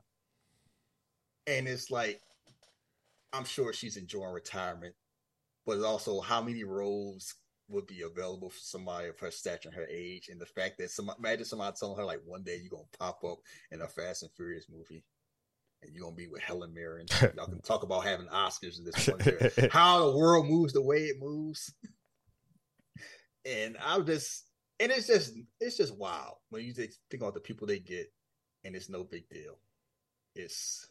And 1.46 1.66
it's 1.66 1.90
like, 1.90 2.20
I'm 3.32 3.44
sure 3.44 3.72
she's 3.72 3.96
enjoying 3.96 4.32
retirement, 4.32 4.94
but 5.64 5.80
also 5.82 6.20
how 6.20 6.42
many 6.42 6.64
roles 6.64 7.34
would 7.68 7.86
be 7.86 8.02
available 8.02 8.50
for 8.50 8.58
somebody 8.60 9.08
of 9.08 9.18
her 9.20 9.30
stature 9.30 9.68
and 9.68 9.76
her 9.76 9.86
age, 9.90 10.28
and 10.30 10.40
the 10.40 10.46
fact 10.46 10.78
that 10.78 10.90
some 10.90 11.10
imagine 11.18 11.44
somebody 11.44 11.76
telling 11.78 11.96
her 11.96 12.04
like 12.04 12.20
one 12.26 12.42
day 12.42 12.58
you're 12.60 12.70
gonna 12.70 12.84
pop 12.98 13.22
up 13.24 13.38
in 13.70 13.80
a 13.80 13.88
Fast 13.88 14.22
and 14.22 14.32
Furious 14.32 14.66
movie. 14.70 15.04
And 15.82 15.92
you're 15.92 16.02
gonna 16.02 16.16
be 16.16 16.26
with 16.26 16.42
Helen 16.42 16.74
Mirren. 16.74 17.06
Y'all 17.36 17.46
can 17.46 17.60
talk 17.60 17.84
about 17.84 18.04
having 18.04 18.26
Oscars 18.26 18.78
in 18.78 18.84
this 18.84 19.06
one 19.06 19.20
year. 19.24 19.68
How 19.72 20.10
the 20.10 20.16
world 20.16 20.46
moves 20.46 20.72
the 20.72 20.82
way 20.82 21.04
it 21.04 21.16
moves. 21.20 21.72
And 23.44 23.76
I'm 23.84 24.04
just 24.04 24.44
and 24.80 24.90
it's 24.90 25.06
just 25.06 25.34
it's 25.60 25.76
just 25.76 25.96
wild 25.96 26.34
when 26.50 26.64
you 26.64 26.72
think 26.72 26.92
about 27.14 27.34
the 27.34 27.40
people 27.40 27.66
they 27.66 27.78
get 27.78 28.08
and 28.64 28.74
it's 28.74 28.88
no 28.88 29.04
big 29.04 29.28
deal. 29.28 29.58
It's 30.34 30.88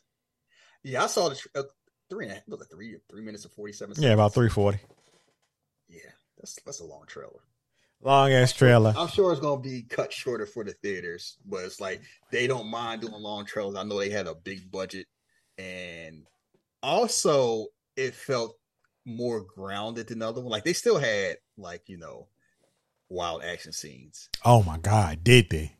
yeah, 0.83 1.03
I 1.03 1.07
saw 1.07 1.29
the 1.29 1.39
uh, 1.55 1.63
three 2.09 2.25
and 2.25 2.31
a 2.31 2.35
half, 2.35 2.47
was 2.47 2.61
it 2.61 2.67
three 2.71 2.95
three 3.09 3.21
minutes 3.21 3.45
and 3.45 3.53
forty 3.53 3.73
seven. 3.73 3.95
Yeah, 3.97 4.13
about 4.13 4.33
three 4.33 4.49
forty. 4.49 4.79
Yeah, 5.89 6.11
that's 6.37 6.57
that's 6.65 6.79
a 6.79 6.85
long 6.85 7.05
trailer. 7.07 7.41
Long 8.01 8.31
ass 8.31 8.53
trailer. 8.53 8.93
I'm 8.95 9.07
sure 9.07 9.31
it's 9.31 9.41
gonna 9.41 9.61
be 9.61 9.83
cut 9.83 10.13
shorter 10.13 10.45
for 10.45 10.63
the 10.63 10.73
theaters, 10.73 11.37
but 11.45 11.65
it's 11.65 11.81
like 11.81 12.01
they 12.31 12.45
don't 12.47 12.69
mind 12.69 13.01
doing 13.01 13.13
long 13.13 13.45
trailers. 13.45 13.75
I 13.75 13.83
know 13.83 13.99
they 13.99 14.09
had 14.09 14.27
a 14.27 14.35
big 14.35 14.71
budget, 14.71 15.07
and 15.57 16.25
also 16.83 17.67
it 17.95 18.13
felt 18.13 18.57
more 19.05 19.41
grounded 19.41 20.07
than 20.07 20.19
the 20.19 20.29
other 20.29 20.41
one. 20.41 20.51
Like 20.51 20.63
they 20.63 20.73
still 20.73 20.99
had 20.99 21.37
like 21.57 21.83
you 21.87 21.97
know 21.97 22.27
wild 23.09 23.43
action 23.43 23.71
scenes. 23.71 24.29
Oh 24.45 24.61
my 24.61 24.77
God, 24.77 25.23
did 25.23 25.49
they? 25.49 25.75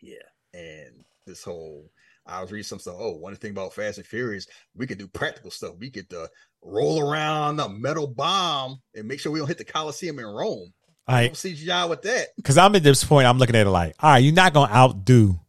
Yeah, 0.00 0.16
and 0.54 1.04
this 1.26 1.44
whole 1.44 1.90
I 2.26 2.40
was 2.42 2.52
reading 2.52 2.64
some 2.64 2.78
stuff. 2.78 2.96
Oh, 2.98 3.12
one 3.12 3.34
thing 3.36 3.50
about 3.50 3.74
Fast 3.74 3.98
and 3.98 4.06
Furious, 4.06 4.46
we 4.74 4.86
could 4.86 4.98
do 4.98 5.08
practical 5.08 5.50
stuff. 5.50 5.74
We 5.78 5.90
could 5.90 6.12
uh, 6.12 6.26
roll 6.62 7.00
around 7.00 7.60
a 7.60 7.68
metal 7.68 8.06
bomb 8.06 8.80
and 8.94 9.08
make 9.08 9.20
sure 9.20 9.32
we 9.32 9.38
don't 9.38 9.48
hit 9.48 9.58
the 9.58 9.64
Coliseum 9.64 10.18
in 10.18 10.26
Rome. 10.26 10.72
All 11.08 11.14
right. 11.14 11.32
CGI 11.32 11.88
with 11.88 12.02
that. 12.02 12.28
Because 12.36 12.58
I'm 12.58 12.74
at 12.76 12.82
this 12.82 13.02
point, 13.02 13.26
I'm 13.26 13.38
looking 13.38 13.56
at 13.56 13.66
it 13.66 13.70
like, 13.70 13.94
all 14.00 14.12
right, 14.12 14.18
you're 14.18 14.34
not 14.34 14.52
going 14.52 14.68
to 14.68 14.74
outdo, 14.74 15.40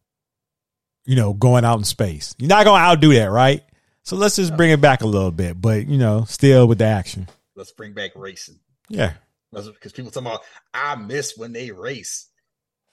you 1.04 1.14
know, 1.16 1.34
going 1.34 1.64
out 1.64 1.78
in 1.78 1.84
space. 1.84 2.34
You're 2.38 2.48
not 2.48 2.64
going 2.64 2.80
to 2.80 2.84
outdo 2.84 3.12
that, 3.14 3.30
right? 3.30 3.62
So 4.02 4.16
let's 4.16 4.36
just 4.36 4.56
bring 4.56 4.70
it 4.70 4.80
back 4.80 5.02
a 5.02 5.06
little 5.06 5.30
bit, 5.30 5.60
but, 5.60 5.86
you 5.86 5.98
know, 5.98 6.24
still 6.24 6.66
with 6.66 6.78
the 6.78 6.86
action. 6.86 7.28
Let's 7.54 7.70
bring 7.70 7.92
back 7.92 8.12
racing. 8.16 8.58
Yeah. 8.88 9.12
Because 9.52 9.92
people 9.92 10.10
talking 10.10 10.26
about, 10.26 10.40
I 10.74 10.96
miss 10.96 11.36
when 11.36 11.52
they 11.52 11.70
race. 11.70 12.28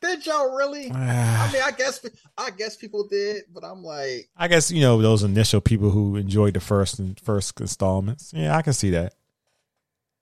Did 0.02 0.26
y'all 0.26 0.56
really? 0.56 0.92
I 0.92 1.52
mean, 1.52 1.62
I 1.62 1.72
guess 1.72 2.06
I 2.38 2.52
guess 2.52 2.76
people 2.76 3.08
did, 3.08 3.44
but 3.54 3.64
I'm 3.64 3.84
like, 3.84 4.30
I 4.38 4.48
guess 4.48 4.72
you 4.72 4.82
know 4.82 5.02
those 5.02 5.24
initial 5.24 5.62
people 5.62 5.90
who 5.90 6.16
enjoyed 6.16 6.54
the 6.54 6.60
first 6.60 7.00
and 7.00 7.20
first 7.20 7.60
installments. 7.60 8.32
Yeah, 8.34 8.56
I 8.56 8.62
can 8.62 8.74
see 8.74 8.92
that. 8.92 9.14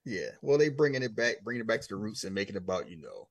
Yeah, 0.06 0.30
well, 0.42 0.58
they 0.58 0.70
bringing 0.70 1.04
it 1.04 1.16
back, 1.16 1.44
bringing 1.44 1.62
it 1.62 1.68
back 1.68 1.82
to 1.82 1.90
the 1.90 1.96
roots 1.98 2.24
and 2.24 2.34
making 2.34 2.56
it 2.56 2.60
about 2.60 2.90
you 2.90 2.98
know, 2.98 3.28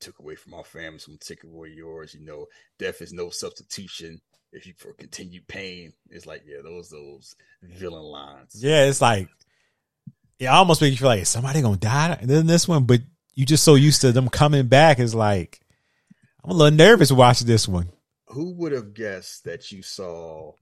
took 0.00 0.18
away 0.18 0.34
from 0.34 0.54
our 0.54 0.64
family, 0.64 0.98
some 0.98 1.18
take 1.20 1.44
away 1.44 1.70
yours. 1.70 2.14
You 2.14 2.24
know, 2.24 2.46
death 2.78 3.02
is 3.02 3.12
no 3.12 3.30
substitution. 3.30 4.20
If 4.52 4.66
you 4.66 4.74
for 4.76 4.92
continued 4.92 5.48
pain, 5.48 5.92
it's 6.10 6.26
like 6.26 6.42
yeah, 6.46 6.58
those 6.62 6.90
those 6.90 7.34
villain 7.62 8.04
lines. 8.04 8.62
Yeah, 8.62 8.84
it's 8.84 9.00
like 9.00 9.28
it 10.38 10.46
almost 10.46 10.80
makes 10.80 10.92
you 10.92 10.98
feel 10.98 11.08
like 11.08 11.26
somebody 11.26 11.62
gonna 11.62 11.76
die 11.76 12.18
in 12.20 12.46
this 12.46 12.68
one, 12.68 12.84
but 12.84 13.00
you 13.34 13.46
just 13.46 13.64
so 13.64 13.74
used 13.74 14.02
to 14.02 14.12
them 14.12 14.28
coming 14.28 14.66
back. 14.66 14.98
Is 14.98 15.14
like 15.14 15.61
I'm 16.44 16.50
a 16.50 16.54
little 16.54 16.76
nervous 16.76 17.12
watching 17.12 17.46
this 17.46 17.68
one. 17.68 17.90
Who 18.28 18.52
would 18.54 18.72
have 18.72 18.94
guessed 18.94 19.44
that 19.44 19.70
you 19.70 19.82
saw 19.82 20.52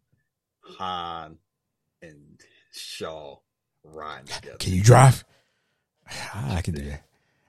Han 0.79 1.39
and 2.03 2.41
Shaw 2.73 3.37
riding 3.85 4.27
together? 4.27 4.59
Can 4.59 4.73
you 4.73 4.83
drive? 4.83 5.25
I 6.35 6.61
can 6.63 6.75
do 6.75 6.83
that. 6.83 7.05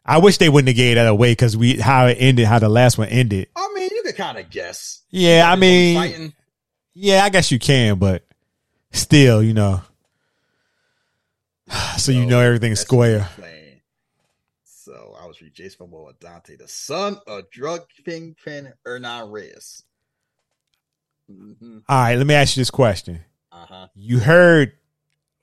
I 0.06 0.18
wish 0.18 0.38
they 0.38 0.50
wouldn't 0.50 0.70
have 0.70 0.78
gave 0.78 0.96
that 0.96 1.08
away 1.08 1.32
because 1.32 1.56
we 1.56 1.78
how 1.78 2.08
it 2.08 2.18
ended, 2.20 2.48
how 2.48 2.60
the 2.60 2.70
last 2.70 2.98
one 2.98 3.10
ended. 3.10 3.48
I 3.56 3.72
mean, 3.76 3.90
you 3.92 4.02
could 4.04 4.16
kind 4.16 4.38
of 4.38 4.50
guess. 4.50 5.02
Yeah, 5.10 5.50
I 5.50 5.56
mean, 5.56 6.34
yeah, 6.94 7.24
I 7.24 7.30
guess 7.30 7.52
you 7.52 7.60
can, 7.60 8.00
but 8.00 8.26
still, 8.92 9.44
you 9.44 9.54
know. 9.54 9.82
So, 11.98 12.12
you 12.12 12.26
know 12.26 12.40
everything's 12.40 12.80
square. 12.80 13.30
Jason 15.54 15.88
Momoa 15.88 16.20
Dante, 16.20 16.56
the 16.56 16.68
son 16.68 17.18
of 17.28 17.50
drug 17.52 17.82
kingpin 18.06 18.74
Hernan 18.86 19.30
Reyes. 19.30 19.84
Mm-hmm. 21.30 21.80
All 21.88 22.04
right, 22.04 22.16
let 22.16 22.28
me 22.28 22.34
ask 22.34 22.56
you 22.56 22.62
this 22.62 22.72
question. 22.72 23.22
Uh-huh. 23.52 23.88
You 23.96 24.20
heard 24.20 24.74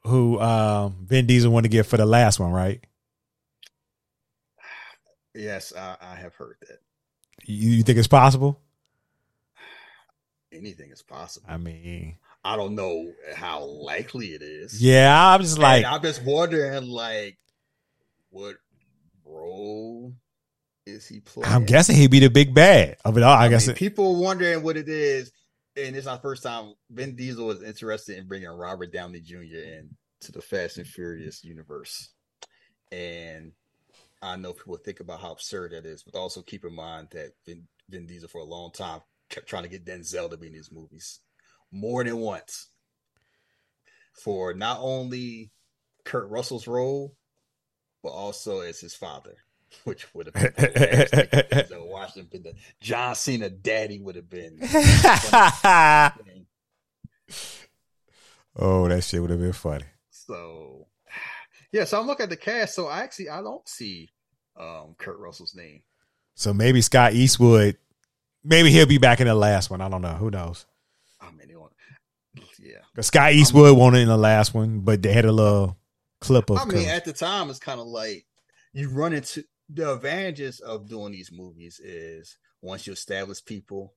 who 0.03 0.41
um, 0.41 0.97
Vin 1.07 1.27
Diesel 1.27 1.53
wanted 1.53 1.71
to 1.71 1.77
get 1.77 1.87
for 1.87 1.97
the 1.97 2.07
last 2.07 2.41
one, 2.41 2.53
right? 2.53 2.83
Yes, 5.35 5.73
I, 5.77 5.97
I 6.01 6.17
have 6.17 6.35
heard 6.35 6.57
that. 6.63 6.79
You, 7.45 7.71
you, 7.71 7.83
think 7.83 7.99
it's 7.99 8.09
possible? 8.09 8.61
Anything 10.53 10.91
is 10.91 11.03
possible. 11.03 11.47
I 11.49 11.59
mean, 11.59 12.17
I 12.45 12.57
don't 12.57 12.75
know 12.75 13.13
how 13.35 13.65
likely 13.65 14.29
it 14.29 14.43
is. 14.43 14.83
Yeah, 14.83 15.15
I'm 15.15 15.41
just 15.41 15.59
like, 15.59 15.85
and 15.85 15.95
I'm 15.95 16.03
just 16.03 16.25
wondering, 16.25 16.89
like, 16.89 17.39
what 18.31 18.57
role 19.49 20.14
is 20.86 21.07
he 21.07 21.20
playing? 21.20 21.53
I'm 21.53 21.64
guessing 21.64 21.96
he'd 21.96 22.11
be 22.11 22.20
the 22.20 22.30
big 22.30 22.55
bad 22.55 22.96
of 23.05 23.16
it 23.16 23.22
all. 23.22 23.34
I, 23.34 23.46
I 23.46 23.49
guess 23.49 23.66
mean, 23.66 23.76
it, 23.76 23.78
people 23.78 24.20
wondering 24.20 24.62
what 24.62 24.76
it 24.76 24.88
is, 24.88 25.32
and 25.76 25.94
it's 25.94 26.07
our 26.07 26.18
first 26.18 26.42
time. 26.42 26.74
Vin 26.90 27.16
Diesel 27.16 27.46
was 27.46 27.62
interested 27.62 28.18
in 28.18 28.26
bringing 28.26 28.49
Robert 28.49 28.92
Downey 28.92 29.20
Jr. 29.20 29.36
into 29.36 30.32
the 30.32 30.40
Fast 30.40 30.78
and 30.78 30.86
Furious 30.86 31.44
universe, 31.44 32.11
and 32.90 33.53
I 34.22 34.36
know 34.36 34.53
people 34.53 34.76
think 34.76 35.01
about 35.01 35.20
how 35.20 35.32
absurd 35.32 35.72
that 35.72 35.86
is, 35.86 36.03
but 36.03 36.18
also 36.18 36.42
keep 36.42 36.64
in 36.64 36.74
mind 36.74 37.09
that 37.12 37.32
Vin, 37.46 37.64
Vin 37.88 38.07
Diesel 38.07 38.28
for 38.28 38.40
a 38.40 38.44
long 38.44 38.70
time 38.72 39.01
kept 39.28 39.46
trying 39.46 39.64
to 39.64 39.68
get 39.68 39.84
Denzel 39.84 40.30
to 40.30 40.36
be 40.36 40.46
in 40.46 40.55
these 40.55 40.72
movies 40.72 41.20
more 41.70 42.03
than 42.03 42.16
once 42.16 42.68
for 44.14 44.55
not 44.55 44.78
only 44.80 45.51
Kurt 46.05 46.28
Russell's 46.30 46.66
role, 46.66 47.14
but 48.03 48.11
also 48.11 48.61
as 48.61 48.80
his 48.80 48.94
father, 48.94 49.36
which 49.84 50.12
would 50.14 50.26
have 50.26 50.34
been 50.34 51.68
Washington. 51.88 52.42
The 52.42 52.55
John 52.80 53.14
Cena 53.14 53.51
daddy 53.51 53.99
would 54.01 54.16
have 54.16 54.30
been. 54.30 54.59
oh, 58.57 58.88
that 58.88 59.03
shit 59.03 59.20
would 59.20 59.30
have 59.30 59.40
been 59.40 59.53
funny. 59.53 59.84
So, 60.11 60.86
yeah, 61.72 61.84
so 61.84 62.01
I'm 62.01 62.07
looking 62.07 62.24
at 62.24 62.30
the 62.30 62.36
cast. 62.36 62.74
So 62.74 62.86
I 62.86 63.01
actually 63.01 63.30
I 63.30 63.42
don't 63.42 63.68
see 63.68 64.11
um, 64.59 64.94
Kurt 64.99 65.18
Russell's 65.18 65.55
name. 65.55 65.82
So 66.34 66.55
maybe 66.55 66.80
Scott 66.80 67.14
Eastwood, 67.14 67.76
maybe 68.44 68.70
he'll 68.70 68.86
be 68.86 68.99
back 68.99 69.20
in 69.20 69.26
the 69.26 69.34
last 69.34 69.70
one. 69.70 69.80
I 69.80 69.88
don't 69.88 70.03
know. 70.03 70.14
Who 70.14 70.30
knows? 70.30 70.66
I 71.20 71.32
mean, 71.32 71.49
yeah. 72.61 73.03
Scott 73.03 73.32
Eastwood 73.32 73.76
won 73.76 73.94
it 73.94 74.01
in 74.01 74.09
the 74.09 74.16
last 74.16 74.55
one, 74.55 74.80
but 74.80 75.03
they 75.03 75.12
had 75.12 75.24
a 75.24 75.32
little 75.32 75.76
clip 76.21 76.51
of. 76.51 76.59
I 76.59 76.64
mean, 76.64 76.89
at 76.89 77.05
the 77.05 77.12
time, 77.12 77.51
it's 77.51 77.59
kind 77.59 77.81
of 77.81 77.87
like 77.87 78.27
you 78.73 78.91
run 78.91 79.12
into 79.12 79.45
the 79.69 79.93
advantages 79.93 80.61
of 80.61 80.89
doing 80.89 81.12
these 81.12 81.31
movies 81.33 81.81
is 81.83 82.39
once 82.62 82.87
you 82.87 82.93
establish 82.93 83.45
people, 83.45 83.95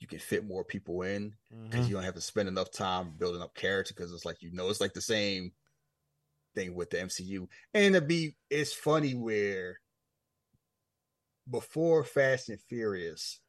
you 0.00 0.06
can 0.06 0.18
fit 0.18 0.44
more 0.44 0.64
people 0.64 1.02
in 1.02 1.34
because 1.50 1.80
mm-hmm. 1.80 1.88
you 1.88 1.94
don't 1.94 2.04
have 2.04 2.14
to 2.14 2.20
spend 2.20 2.48
enough 2.48 2.72
time 2.72 3.12
building 3.16 3.42
up 3.42 3.54
character 3.54 3.94
because 3.94 4.12
it's 4.12 4.24
like 4.24 4.42
you 4.42 4.52
know 4.52 4.68
it's 4.68 4.80
like 4.80 4.94
the 4.94 5.00
same 5.00 5.52
thing 6.54 6.74
with 6.74 6.90
the 6.90 6.98
MCU. 6.98 7.46
And 7.72 7.94
to 7.94 8.00
be 8.00 8.36
it's 8.50 8.72
funny 8.72 9.14
where 9.14 9.78
before 11.50 12.04
Fast 12.04 12.48
and 12.48 12.60
Furious, 12.68 13.40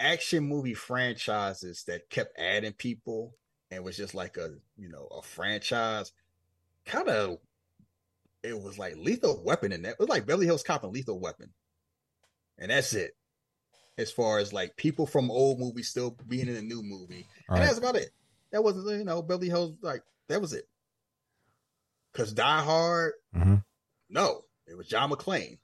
action 0.00 0.44
movie 0.44 0.74
franchises 0.74 1.84
that 1.86 2.10
kept 2.10 2.38
adding 2.38 2.72
people 2.72 3.34
and 3.70 3.84
was 3.84 3.96
just 3.96 4.14
like 4.14 4.36
a 4.36 4.50
you 4.76 4.88
know 4.88 5.06
a 5.06 5.22
franchise 5.22 6.12
kind 6.86 7.08
of 7.08 7.38
it 8.42 8.60
was 8.60 8.78
like 8.78 8.96
lethal 8.96 9.42
weapon 9.44 9.72
in 9.72 9.82
that 9.82 9.92
it 9.92 9.98
was 9.98 10.08
like 10.08 10.26
Beverly 10.26 10.46
Hills 10.46 10.62
Cop 10.62 10.84
and 10.84 10.92
lethal 10.92 11.20
weapon 11.20 11.52
and 12.58 12.70
that's 12.70 12.92
it 12.92 13.12
as 13.98 14.10
far 14.10 14.38
as 14.38 14.52
like 14.52 14.76
people 14.76 15.06
from 15.06 15.30
old 15.30 15.60
movies 15.60 15.88
still 15.88 16.16
being 16.26 16.48
in 16.48 16.56
a 16.56 16.62
new 16.62 16.82
movie 16.82 17.26
All 17.48 17.56
and 17.56 17.60
right. 17.60 17.66
that's 17.66 17.78
about 17.78 17.96
it 17.96 18.10
that 18.50 18.64
wasn't 18.64 18.98
you 18.98 19.04
know 19.04 19.22
Beverly 19.22 19.48
Hills 19.48 19.74
like 19.82 20.02
that 20.28 20.40
was 20.40 20.52
it 20.52 20.68
because 22.12 22.32
Die 22.32 22.62
Hard 22.62 23.12
mm-hmm. 23.34 23.56
no 24.08 24.42
it 24.66 24.76
was 24.76 24.88
John 24.88 25.10
McClane 25.10 25.58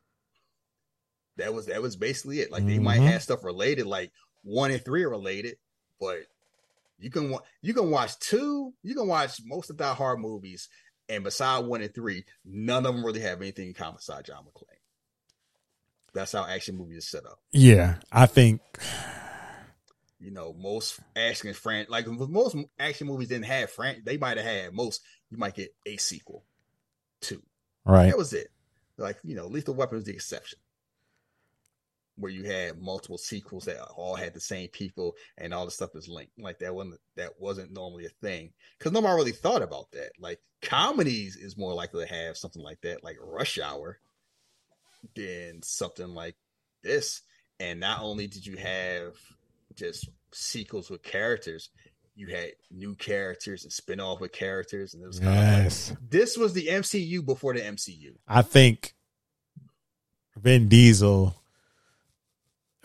that 1.39 1.55
was 1.55 1.67
that 1.67 1.81
was 1.81 1.97
basically 1.97 2.41
it. 2.41 2.53
Like 2.53 2.67
they 2.67 2.75
mm-hmm. 2.75 2.85
might 2.85 3.01
have 3.01 3.23
stuff 3.23 3.43
related, 3.45 3.87
like 3.87 4.13
one 4.43 4.71
and 4.71 4.85
three 4.85 5.05
are 5.05 5.09
related, 5.09 5.57
but 5.99 6.19
you 6.99 7.11
can 7.11 7.35
you 7.63 7.73
can 7.73 7.91
watch 7.91 8.19
two, 8.19 8.75
you 8.83 8.95
can 8.95 9.09
watch 9.09 9.41
most 9.45 9.71
of 9.71 9.77
Die 9.77 9.95
Hard 9.95 10.21
movies, 10.21 10.69
and 11.09 11.25
beside 11.25 11.65
one 11.65 11.83
and 11.83 11.95
three, 11.95 12.25
none 12.45 12.87
of 12.87 12.95
them 12.95 13.05
really 13.05 13.21
have 13.21 13.41
anything 13.41 13.69
in 13.69 13.75
common 13.75 13.97
beside 13.97 14.25
John 14.25 14.45
McClane. 14.45 14.79
That's 16.15 16.33
how 16.33 16.47
action 16.47 16.77
movies 16.77 16.99
are 16.99 17.03
set 17.03 17.27
up. 17.27 17.39
Yeah, 17.53 17.97
I 18.11 18.27
think 18.27 18.61
you 20.21 20.31
know 20.31 20.55
most 20.59 20.99
action 21.17 21.53
fran 21.55 21.87
like 21.89 22.07
most 22.07 22.57
action 22.79 23.07
movies 23.07 23.29
didn't 23.29 23.45
have 23.45 23.71
fran 23.71 24.03
they 24.05 24.17
might 24.17 24.37
have 24.37 24.47
had 24.47 24.73
most 24.73 25.03
you 25.31 25.39
might 25.39 25.55
get 25.55 25.73
a 25.87 25.97
sequel 25.97 26.45
two 27.21 27.43
right 27.85 28.09
that 28.09 28.19
was 28.19 28.33
it 28.33 28.49
like 28.97 29.17
you 29.23 29.37
know 29.37 29.47
lethal 29.47 29.75
weapon 29.75 29.97
was 29.97 30.05
the 30.05 30.13
exception 30.13 30.59
where 32.19 32.33
you 32.33 32.45
had 32.45 32.81
multiple 32.81 33.17
sequels 33.17 33.65
that 33.65 33.81
all 33.97 34.17
had 34.17 34.35
the 34.35 34.41
same 34.41 34.69
people 34.69 35.15
and 35.39 35.55
all 35.55 35.65
the 35.65 35.71
stuff 35.71 35.95
is 35.95 36.09
linked. 36.09 36.39
Like 36.39 36.59
that 36.59 36.75
wasn't 36.75 37.01
that 37.17 37.31
wasn't 37.39 37.73
normally 37.73 38.07
a 38.07 38.11
thing 38.21 38.53
because 38.79 38.93
nobody 38.93 39.15
really 39.15 39.33
thought 39.33 39.63
about 39.63 39.91
that. 39.93 40.11
Like 40.19 40.41
comedies 40.61 41.37
is 41.37 41.57
more 41.57 41.73
likely 41.75 42.05
to 42.05 42.13
have 42.13 42.37
something 42.37 42.63
like 42.63 42.81
that, 42.83 43.05
like 43.05 43.17
Rush 43.23 43.59
Hour, 43.59 43.99
than 45.15 45.63
something 45.63 46.09
like 46.09 46.37
this. 46.83 47.23
And 47.61 47.81
not 47.81 48.03
only 48.03 48.27
did 48.27 48.47
you 48.47 48.57
have 48.57 49.15
just 49.75 50.09
sequels 50.33 50.91
with 50.91 51.03
characters, 51.03 51.71
you 52.15 52.27
had 52.29 52.51
new 52.73 52.97
characters 52.97 53.63
and 53.63 53.73
spin 53.73 54.01
off 54.01 54.21
with 54.21 54.33
characters, 54.33 54.95
and 54.95 55.03
it 55.03 55.07
was 55.07 55.21
yes. 55.21 55.91
Like, 55.91 55.99
this 56.11 56.37
was 56.37 56.53
the 56.53 56.67
MCU 56.67 57.25
before 57.25 57.55
the 57.55 57.61
MCU. 57.61 58.17
I 58.27 58.43
think 58.43 58.95
Vin 60.37 60.69
Diesel 60.69 61.38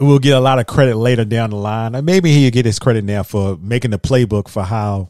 will 0.03 0.19
get 0.19 0.37
a 0.37 0.39
lot 0.39 0.59
of 0.59 0.67
credit 0.67 0.97
later 0.97 1.25
down 1.25 1.51
the 1.51 1.55
line. 1.55 1.95
And 1.95 2.05
maybe 2.05 2.31
he'll 2.31 2.51
get 2.51 2.65
his 2.65 2.79
credit 2.79 3.03
now 3.03 3.23
for 3.23 3.57
making 3.57 3.91
the 3.91 3.99
playbook 3.99 4.47
for 4.47 4.63
how 4.63 5.09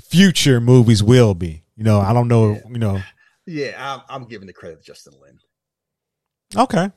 future 0.00 0.60
movies 0.60 1.02
will 1.02 1.34
be. 1.34 1.62
You 1.76 1.84
know, 1.84 2.00
I 2.00 2.12
don't 2.12 2.28
know, 2.28 2.52
yeah. 2.52 2.60
you 2.68 2.78
know. 2.78 3.00
Yeah, 3.44 3.74
I'm, 3.76 4.02
I'm 4.22 4.28
giving 4.28 4.46
the 4.46 4.52
credit 4.52 4.78
to 4.78 4.84
Justin 4.84 5.14
Lin. 5.20 5.36
Okay. 6.56 6.90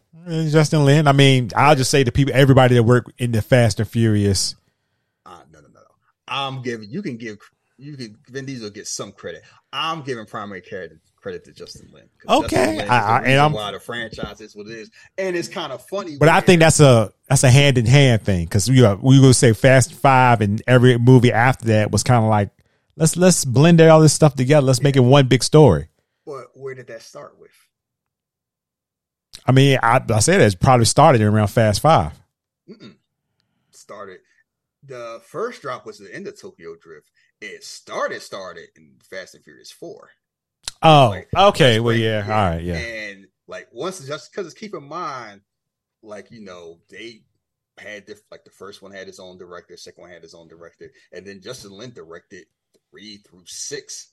Justin 0.51 0.85
Lin. 0.85 1.07
I 1.07 1.11
mean, 1.11 1.49
I'll 1.55 1.75
just 1.75 1.89
say 1.89 2.03
to 2.03 2.11
people, 2.11 2.35
everybody 2.35 2.75
that 2.75 2.83
work 2.83 3.11
in 3.17 3.31
the 3.31 3.41
Fast 3.41 3.79
and 3.79 3.89
Furious. 3.89 4.55
Uh, 5.25 5.41
no, 5.51 5.61
no, 5.61 5.67
no. 5.73 5.81
I'm 6.27 6.61
giving, 6.61 6.87
you 6.87 7.01
can 7.01 7.17
give, 7.17 7.39
you 7.79 7.97
can, 7.97 8.17
Vin 8.29 8.45
Diesel 8.45 8.69
get 8.69 8.87
some 8.87 9.11
credit. 9.11 9.41
I'm 9.73 10.03
giving 10.03 10.27
primary 10.27 10.61
credit, 10.61 10.99
credit 11.25 11.43
to 11.43 11.51
Justin 11.53 11.89
Lin. 11.91 12.07
Okay, 12.29 12.75
Justin 12.75 12.87
I- 12.87 13.17
I- 13.17 13.21
and 13.23 13.39
I'm- 13.39 13.51
why 13.51 13.71
the 13.71 13.79
franchise 13.79 14.41
is 14.41 14.55
what 14.55 14.67
it 14.67 14.73
is, 14.73 14.91
and 15.17 15.35
it's 15.35 15.47
kind 15.47 15.73
of 15.73 15.83
funny. 15.87 16.17
But 16.19 16.29
I 16.29 16.39
think 16.39 16.59
that's 16.59 16.79
a 16.79 17.11
that's 17.27 17.43
a 17.43 17.49
hand 17.49 17.79
in 17.79 17.87
hand 17.87 18.21
thing 18.23 18.45
because 18.45 18.69
we 18.69 18.79
we 19.01 19.19
will 19.19 19.33
say 19.33 19.53
Fast 19.53 19.95
Five 19.95 20.41
and 20.41 20.61
every 20.67 20.99
movie 20.99 21.31
after 21.33 21.65
that 21.69 21.89
was 21.89 22.03
kind 22.03 22.23
of 22.23 22.29
like 22.29 22.51
let's 22.95 23.17
let's 23.17 23.43
blend 23.43 23.81
all 23.81 24.01
this 24.01 24.13
stuff 24.13 24.35
together. 24.35 24.67
Let's 24.67 24.83
make 24.83 24.95
it 24.95 24.99
one 24.99 25.27
big 25.27 25.43
story. 25.43 25.87
But 26.27 26.49
where 26.53 26.75
did 26.75 26.85
that 26.87 27.01
start 27.01 27.39
with? 27.39 27.49
I 29.47 29.51
mean, 29.51 29.79
I, 29.81 30.01
I 30.07 30.19
said 30.19 30.41
it 30.41 30.59
probably 30.59 30.85
started 30.85 31.21
around 31.21 31.47
Fast 31.47 31.81
Five. 31.81 32.11
Mm-mm. 32.69 32.97
Started. 33.71 34.19
The 34.83 35.21
first 35.25 35.63
drop 35.63 35.87
was 35.87 35.99
in 35.99 36.05
the 36.05 36.13
end 36.13 36.27
of 36.27 36.39
Tokyo 36.39 36.75
Drift. 36.79 37.09
It 37.41 37.63
started 37.63 38.21
started 38.21 38.67
in 38.75 38.97
Fast 39.09 39.33
and 39.33 39.43
Furious 39.43 39.71
Four. 39.71 40.11
Oh, 40.81 41.09
Like, 41.09 41.29
okay. 41.35 41.79
Well, 41.79 41.95
yeah. 41.95 42.21
All 42.23 42.55
right. 42.55 42.61
Yeah. 42.63 42.75
And 42.75 43.27
like 43.47 43.67
once 43.71 44.05
just 44.05 44.31
because 44.31 44.45
it's 44.47 44.55
keep 44.59 44.73
in 44.73 44.87
mind, 44.87 45.41
like 46.01 46.31
you 46.31 46.41
know, 46.41 46.79
they 46.89 47.21
had 47.77 48.05
diff- 48.05 48.21
like 48.31 48.43
the 48.45 48.51
first 48.51 48.81
one 48.81 48.91
had 48.91 49.07
his 49.07 49.19
own 49.19 49.37
director, 49.37 49.75
second 49.77 50.01
one 50.01 50.11
had 50.11 50.23
his 50.23 50.33
own 50.33 50.47
director, 50.47 50.91
and 51.11 51.25
then 51.25 51.41
Justin 51.41 51.71
Lin 51.71 51.91
directed 51.93 52.45
three 52.91 53.17
through 53.17 53.43
six. 53.45 54.11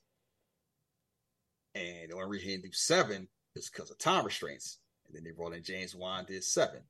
And 1.74 2.10
the 2.10 2.14
only 2.14 2.26
reason 2.28 2.48
he 2.48 2.54
didn't 2.56 2.66
do 2.66 2.72
seven 2.72 3.28
is 3.54 3.70
because 3.70 3.90
of 3.90 3.98
time 3.98 4.24
restraints. 4.24 4.78
And 5.06 5.16
then 5.16 5.24
they 5.24 5.30
brought 5.30 5.54
in 5.54 5.62
James 5.62 5.94
Wan 5.94 6.24
did 6.26 6.44
seven. 6.44 6.82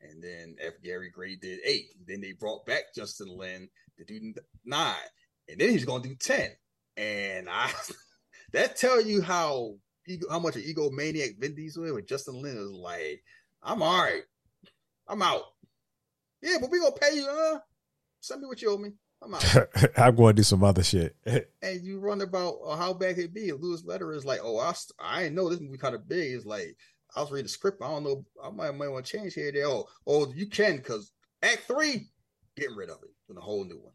And 0.00 0.22
then 0.22 0.54
F. 0.64 0.74
Gary 0.84 1.10
Gray 1.10 1.34
did 1.34 1.58
eight. 1.64 1.86
Then 2.06 2.20
they 2.20 2.32
brought 2.32 2.64
back 2.66 2.94
Justin 2.94 3.36
Lin 3.36 3.68
to 3.96 4.04
do 4.04 4.32
nine. 4.64 4.94
And 5.48 5.58
then 5.60 5.70
he's 5.70 5.84
gonna 5.84 6.04
do 6.04 6.14
ten. 6.14 6.50
And 6.96 7.48
I 7.48 7.70
that 8.52 8.76
tell 8.76 9.00
you 9.00 9.22
how 9.22 9.74
how 10.30 10.38
much 10.38 10.56
an 10.56 10.62
egomaniac 10.62 11.38
Vin 11.38 11.54
Diesel 11.54 11.84
is. 11.84 11.92
With 11.92 12.08
Justin 12.08 12.40
Lin 12.40 12.56
is 12.56 12.70
like, 12.70 13.22
I'm 13.62 13.82
all 13.82 14.02
right, 14.02 14.22
I'm 15.06 15.22
out. 15.22 15.42
Yeah, 16.42 16.56
but 16.60 16.70
we 16.70 16.80
gonna 16.80 16.92
pay 16.92 17.16
you. 17.16 17.26
Uh, 17.26 17.58
send 18.20 18.40
me 18.40 18.46
what 18.46 18.62
you 18.62 18.70
owe 18.70 18.78
me. 18.78 18.92
I'm 19.22 19.34
out. 19.34 19.44
I'm 19.98 20.14
going 20.14 20.36
to 20.36 20.40
do 20.40 20.44
some 20.44 20.62
other 20.62 20.82
shit. 20.82 21.16
and 21.26 21.82
you 21.82 21.98
run 21.98 22.20
about 22.20 22.58
uh, 22.64 22.76
how 22.76 22.92
bad 22.94 23.18
it 23.18 23.34
be. 23.34 23.50
Louis 23.52 23.82
Leterrier 23.82 24.16
is 24.16 24.24
like, 24.24 24.40
oh, 24.42 24.58
I, 24.58 24.72
st- 24.72 24.94
I 25.00 25.22
didn't 25.24 25.34
know 25.34 25.48
this 25.48 25.60
movie 25.60 25.78
kind 25.78 25.94
of 25.94 26.08
big. 26.08 26.34
It's 26.34 26.46
like 26.46 26.76
I 27.14 27.20
was 27.20 27.30
reading 27.30 27.46
the 27.46 27.50
script. 27.50 27.82
I 27.82 27.88
don't 27.88 28.04
know. 28.04 28.24
I 28.42 28.50
might 28.50 28.74
might 28.74 28.88
want 28.88 29.06
to 29.06 29.18
change 29.18 29.34
here. 29.34 29.50
There. 29.50 29.66
Oh, 29.66 29.86
oh, 30.06 30.32
you 30.34 30.46
can 30.46 30.76
because 30.76 31.12
Act 31.42 31.64
Three, 31.66 32.06
getting 32.56 32.76
rid 32.76 32.90
of 32.90 32.98
it, 33.02 33.10
and 33.28 33.38
a 33.38 33.40
whole 33.40 33.64
new 33.64 33.80
one. 33.80 33.92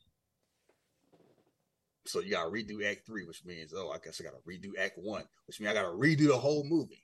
So 2.06 2.20
you 2.20 2.32
got 2.32 2.46
to 2.46 2.50
redo 2.50 2.86
Act 2.90 3.06
Three, 3.06 3.26
which 3.26 3.46
means 3.46 3.74
oh, 3.76 3.90
I 3.90 3.98
guess 4.04 4.20
I 4.20 4.24
got 4.24 4.34
to 4.34 4.50
redo 4.50 4.72
Act 4.78 4.98
One, 4.98 5.24
which 5.48 5.60
means 5.60 5.72
I 5.72 5.74
got 5.74 5.84
to 5.84 5.98
redo 5.98 6.28
the 6.28 6.38
whole 6.38 6.66
movie. 6.66 7.04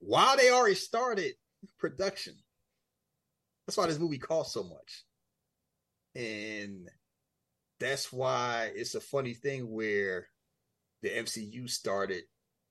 While 0.00 0.36
they 0.36 0.50
already 0.50 0.76
started 0.76 1.34
production, 1.78 2.34
that's 3.66 3.76
why 3.76 3.86
this 3.86 3.98
movie 3.98 4.18
cost 4.18 4.52
so 4.52 4.62
much, 4.62 5.04
and 6.14 6.88
that's 7.80 8.12
why 8.12 8.70
it's 8.74 8.94
a 8.94 9.00
funny 9.00 9.34
thing 9.34 9.70
where 9.70 10.28
the 11.02 11.10
MCU 11.10 11.68
started, 11.68 12.22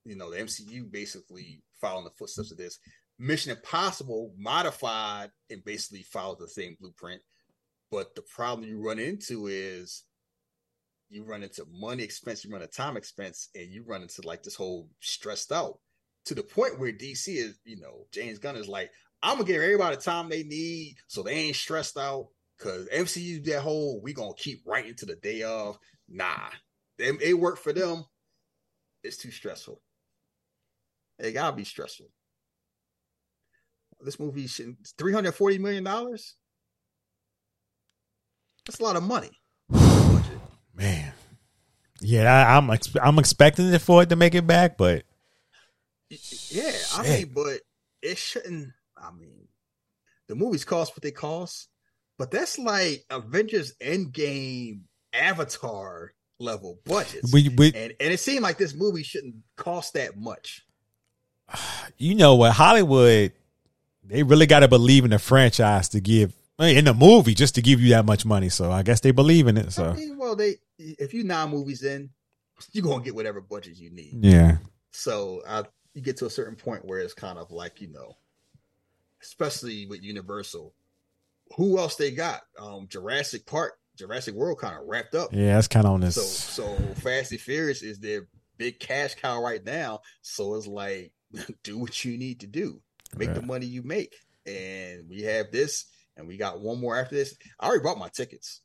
you 0.04 0.16
know, 0.16 0.30
the 0.30 0.38
MCU 0.38 0.90
basically 0.90 1.62
following 1.80 2.04
the 2.04 2.10
footsteps 2.10 2.50
of 2.50 2.58
this. 2.58 2.78
Mission 3.18 3.52
Impossible 3.52 4.32
modified 4.36 5.30
and 5.50 5.64
basically 5.64 6.02
followed 6.02 6.38
the 6.38 6.48
same 6.48 6.76
blueprint. 6.80 7.20
But 7.90 8.14
the 8.14 8.22
problem 8.22 8.68
you 8.68 8.80
run 8.80 8.98
into 8.98 9.46
is 9.46 10.04
you 11.10 11.24
run 11.24 11.42
into 11.42 11.64
money 11.72 12.02
expense, 12.02 12.44
you 12.44 12.50
run 12.50 12.62
into 12.62 12.74
time 12.74 12.96
expense, 12.96 13.48
and 13.54 13.70
you 13.70 13.84
run 13.86 14.02
into 14.02 14.22
like 14.22 14.42
this 14.42 14.54
whole 14.54 14.88
stressed 15.00 15.52
out 15.52 15.78
to 16.26 16.34
the 16.34 16.42
point 16.42 16.78
where 16.78 16.92
DC 16.92 17.28
is, 17.28 17.58
you 17.64 17.80
know, 17.80 18.06
James 18.12 18.38
Gunn 18.38 18.56
is 18.56 18.68
like, 18.68 18.90
I'm 19.22 19.38
gonna 19.38 19.46
give 19.46 19.62
everybody 19.62 19.96
the 19.96 20.02
time 20.02 20.28
they 20.28 20.42
need 20.42 20.96
so 21.06 21.22
they 21.22 21.32
ain't 21.32 21.56
stressed 21.56 21.96
out. 21.96 22.28
Cause 22.58 22.88
MCU 22.92 23.44
that 23.44 23.60
whole 23.62 24.00
we 24.02 24.12
gonna 24.12 24.34
keep 24.36 24.62
writing 24.66 24.94
to 24.96 25.06
the 25.06 25.14
day 25.16 25.42
of. 25.42 25.78
Nah, 26.08 26.48
it, 26.98 27.20
it 27.22 27.34
worked 27.34 27.60
for 27.60 27.72
them. 27.72 28.04
It's 29.04 29.16
too 29.16 29.30
stressful. 29.30 29.80
It 31.20 31.32
gotta 31.32 31.56
be 31.56 31.64
stressful. 31.64 32.06
This 34.00 34.18
movie 34.18 34.48
should 34.48 34.76
three 34.98 35.12
hundred 35.12 35.32
forty 35.32 35.58
million 35.58 35.84
dollars. 35.84 36.34
That's 38.66 38.80
a 38.80 38.84
lot 38.84 38.96
of 38.96 39.04
money. 39.04 39.30
Man, 40.78 41.12
yeah, 42.00 42.32
I, 42.32 42.56
I'm 42.56 42.70
ex- 42.70 42.94
I'm 43.02 43.18
expecting 43.18 43.66
it 43.72 43.80
for 43.82 44.02
it 44.02 44.08
to 44.10 44.16
make 44.16 44.34
it 44.36 44.46
back, 44.46 44.78
but 44.78 45.04
Yeah, 46.50 46.72
I 46.94 47.02
mean, 47.02 47.32
but 47.34 47.60
it 48.00 48.16
shouldn't. 48.16 48.68
I 48.96 49.10
mean, 49.10 49.48
the 50.28 50.36
movies 50.36 50.64
cost 50.64 50.92
what 50.94 51.02
they 51.02 51.10
cost, 51.10 51.68
but 52.16 52.30
that's 52.30 52.58
like 52.58 53.04
Avengers 53.10 53.74
Endgame, 53.82 54.82
Avatar 55.12 56.12
level 56.38 56.78
budgets. 56.86 57.32
We- 57.32 57.48
we- 57.48 57.72
and 57.74 57.92
and 57.98 58.12
it 58.12 58.20
seemed 58.20 58.42
like 58.42 58.58
this 58.58 58.74
movie 58.74 59.02
shouldn't 59.02 59.36
cost 59.56 59.94
that 59.94 60.16
much. 60.16 60.64
you 61.98 62.14
know 62.14 62.36
what, 62.36 62.52
Hollywood, 62.52 63.32
they 64.04 64.22
really 64.22 64.46
got 64.46 64.60
to 64.60 64.68
believe 64.68 65.04
in 65.04 65.10
the 65.10 65.18
franchise 65.18 65.88
to 65.90 66.00
give 66.00 66.32
in 66.60 66.84
the 66.84 66.94
movie 66.94 67.34
just 67.34 67.54
to 67.54 67.62
give 67.62 67.80
you 67.80 67.90
that 67.90 68.04
much 68.04 68.24
money. 68.24 68.48
So 68.48 68.70
I 68.72 68.82
guess 68.82 69.00
they 69.00 69.10
believe 69.12 69.46
in 69.46 69.56
it. 69.56 69.72
So 69.72 69.90
I 69.90 69.92
mean, 69.94 70.18
well, 70.18 70.34
they 70.36 70.56
if 70.78 71.14
you 71.14 71.24
nine 71.24 71.50
movies 71.50 71.82
in, 71.84 72.10
you're 72.72 72.84
gonna 72.84 73.02
get 73.04 73.14
whatever 73.14 73.40
budget 73.40 73.76
you 73.76 73.90
need. 73.90 74.24
yeah, 74.24 74.58
So 74.90 75.42
I, 75.48 75.64
you 75.94 76.02
get 76.02 76.16
to 76.18 76.26
a 76.26 76.30
certain 76.30 76.56
point 76.56 76.84
where 76.84 76.98
it's 76.98 77.14
kind 77.14 77.38
of 77.38 77.50
like 77.50 77.80
you 77.80 77.92
know, 77.92 78.16
especially 79.22 79.86
with 79.86 80.02
Universal, 80.02 80.74
who 81.56 81.78
else 81.78 81.96
they 81.96 82.10
got? 82.10 82.42
Um, 82.58 82.86
Jurassic 82.88 83.46
Park, 83.46 83.78
Jurassic 83.96 84.34
World 84.34 84.58
kind 84.58 84.76
of 84.78 84.86
wrapped 84.86 85.14
up. 85.14 85.30
yeah, 85.32 85.54
that's 85.54 85.68
kind 85.68 85.86
of 85.86 85.92
on 85.92 86.00
this. 86.00 86.14
So 86.16 86.76
so 86.76 86.94
Fast 86.94 87.32
and 87.32 87.40
Furious 87.40 87.82
is 87.82 87.98
their 87.98 88.26
big 88.56 88.80
cash 88.80 89.14
cow 89.14 89.42
right 89.42 89.64
now. 89.64 90.00
So 90.22 90.54
it's 90.56 90.66
like 90.66 91.12
do 91.62 91.78
what 91.78 92.04
you 92.04 92.16
need 92.18 92.40
to 92.40 92.46
do, 92.46 92.80
make 93.16 93.32
the 93.34 93.42
money 93.42 93.66
you 93.66 93.82
make, 93.82 94.14
and 94.46 95.08
we 95.08 95.22
have 95.22 95.50
this, 95.52 95.86
and 96.18 96.28
we 96.28 96.36
got 96.36 96.60
one 96.60 96.78
more 96.80 96.96
after 96.98 97.14
this. 97.14 97.34
I 97.58 97.68
already 97.68 97.82
bought 97.82 97.96
my 97.98 98.08
tickets. 98.10 98.60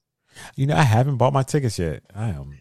you 0.56 0.66
know, 0.68 0.76
I 0.76 0.82
haven't 0.84 1.16
bought 1.18 1.32
my 1.32 1.44
tickets 1.44 1.80
yet. 1.80 2.04
I 2.14 2.30
am 2.30 2.60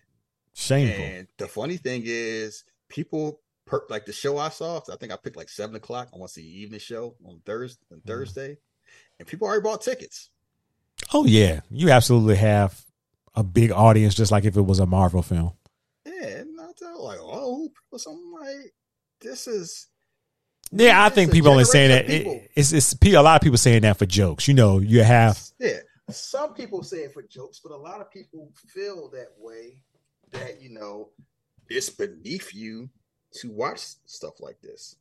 shameful. 0.55 1.03
And 1.05 1.27
the 1.39 1.49
funny 1.49 1.79
thing 1.79 2.03
is, 2.05 2.63
people 2.89 3.41
per, 3.67 3.83
like 3.89 4.05
the 4.07 4.13
show 4.13 4.39
I 4.39 4.51
saw. 4.51 4.81
I 4.93 4.97
think 4.97 5.13
I 5.13 5.17
picked 5.17 5.37
like 5.37 5.49
seven 5.49 5.75
o'clock. 5.75 6.11
I 6.15 6.19
want 6.19 6.29
to 6.31 6.35
see 6.35 6.43
the 6.43 6.61
evening 6.61 6.81
show 6.81 7.17
on 7.27 7.41
Thursday. 7.45 7.81
On 7.91 7.99
Mm-hmm. 7.99 8.09
Thursday, 8.09 8.59
and 9.19 9.27
people 9.27 9.49
already 9.49 9.63
bought 9.63 9.81
tickets. 9.83 10.31
Oh 11.13 11.25
yeah, 11.25 11.61
you 11.71 11.91
absolutely 11.91 12.37
have 12.37 12.85
a 13.35 13.43
big 13.43 13.73
audience, 13.73 14.15
just 14.15 14.31
like 14.31 14.45
if 14.45 14.57
it 14.57 14.63
was 14.63 14.79
a 14.79 14.87
Marvel 14.87 15.23
film. 15.23 15.53
Yeah, 16.05 16.27
and 16.41 16.61
I 16.61 16.67
tell 16.79 17.03
like, 17.05 17.19
oh, 17.21 17.71
something 17.97 18.33
like 18.39 18.75
this 19.21 19.47
is. 19.47 19.89
Yeah, 20.73 21.05
I 21.05 21.11
think 21.11 21.33
people 21.33 21.51
only 21.51 21.65
saying 21.65 21.91
that 21.91 22.09
it- 22.11 22.51
it's 22.55 22.73
it's 22.73 22.95
a 22.95 23.23
lot 23.23 23.37
of 23.37 23.43
people 23.43 23.59
saying 23.59 23.83
that 23.83 23.99
for 23.99 24.07
jokes. 24.07 24.49
You 24.49 24.55
know, 24.55 24.79
you 24.79 25.03
have 25.03 25.39
Yeah, 25.59 25.81
some 26.11 26.55
people 26.55 26.83
say 26.83 26.99
it 27.05 27.13
for 27.13 27.23
jokes, 27.23 27.61
but 27.63 27.73
a 27.73 27.77
lot 27.77 28.01
of 28.01 28.11
people 28.11 28.51
feel 28.69 29.09
that 29.11 29.35
way. 29.39 29.79
That 30.33 30.63
you 30.63 30.71
know, 30.71 31.11
it's 31.69 31.91
beneath 31.91 32.55
you 32.55 32.89
to 33.33 33.51
watch 33.51 33.81
stuff 34.07 34.41
like 34.41 34.61
this. 34.63 34.97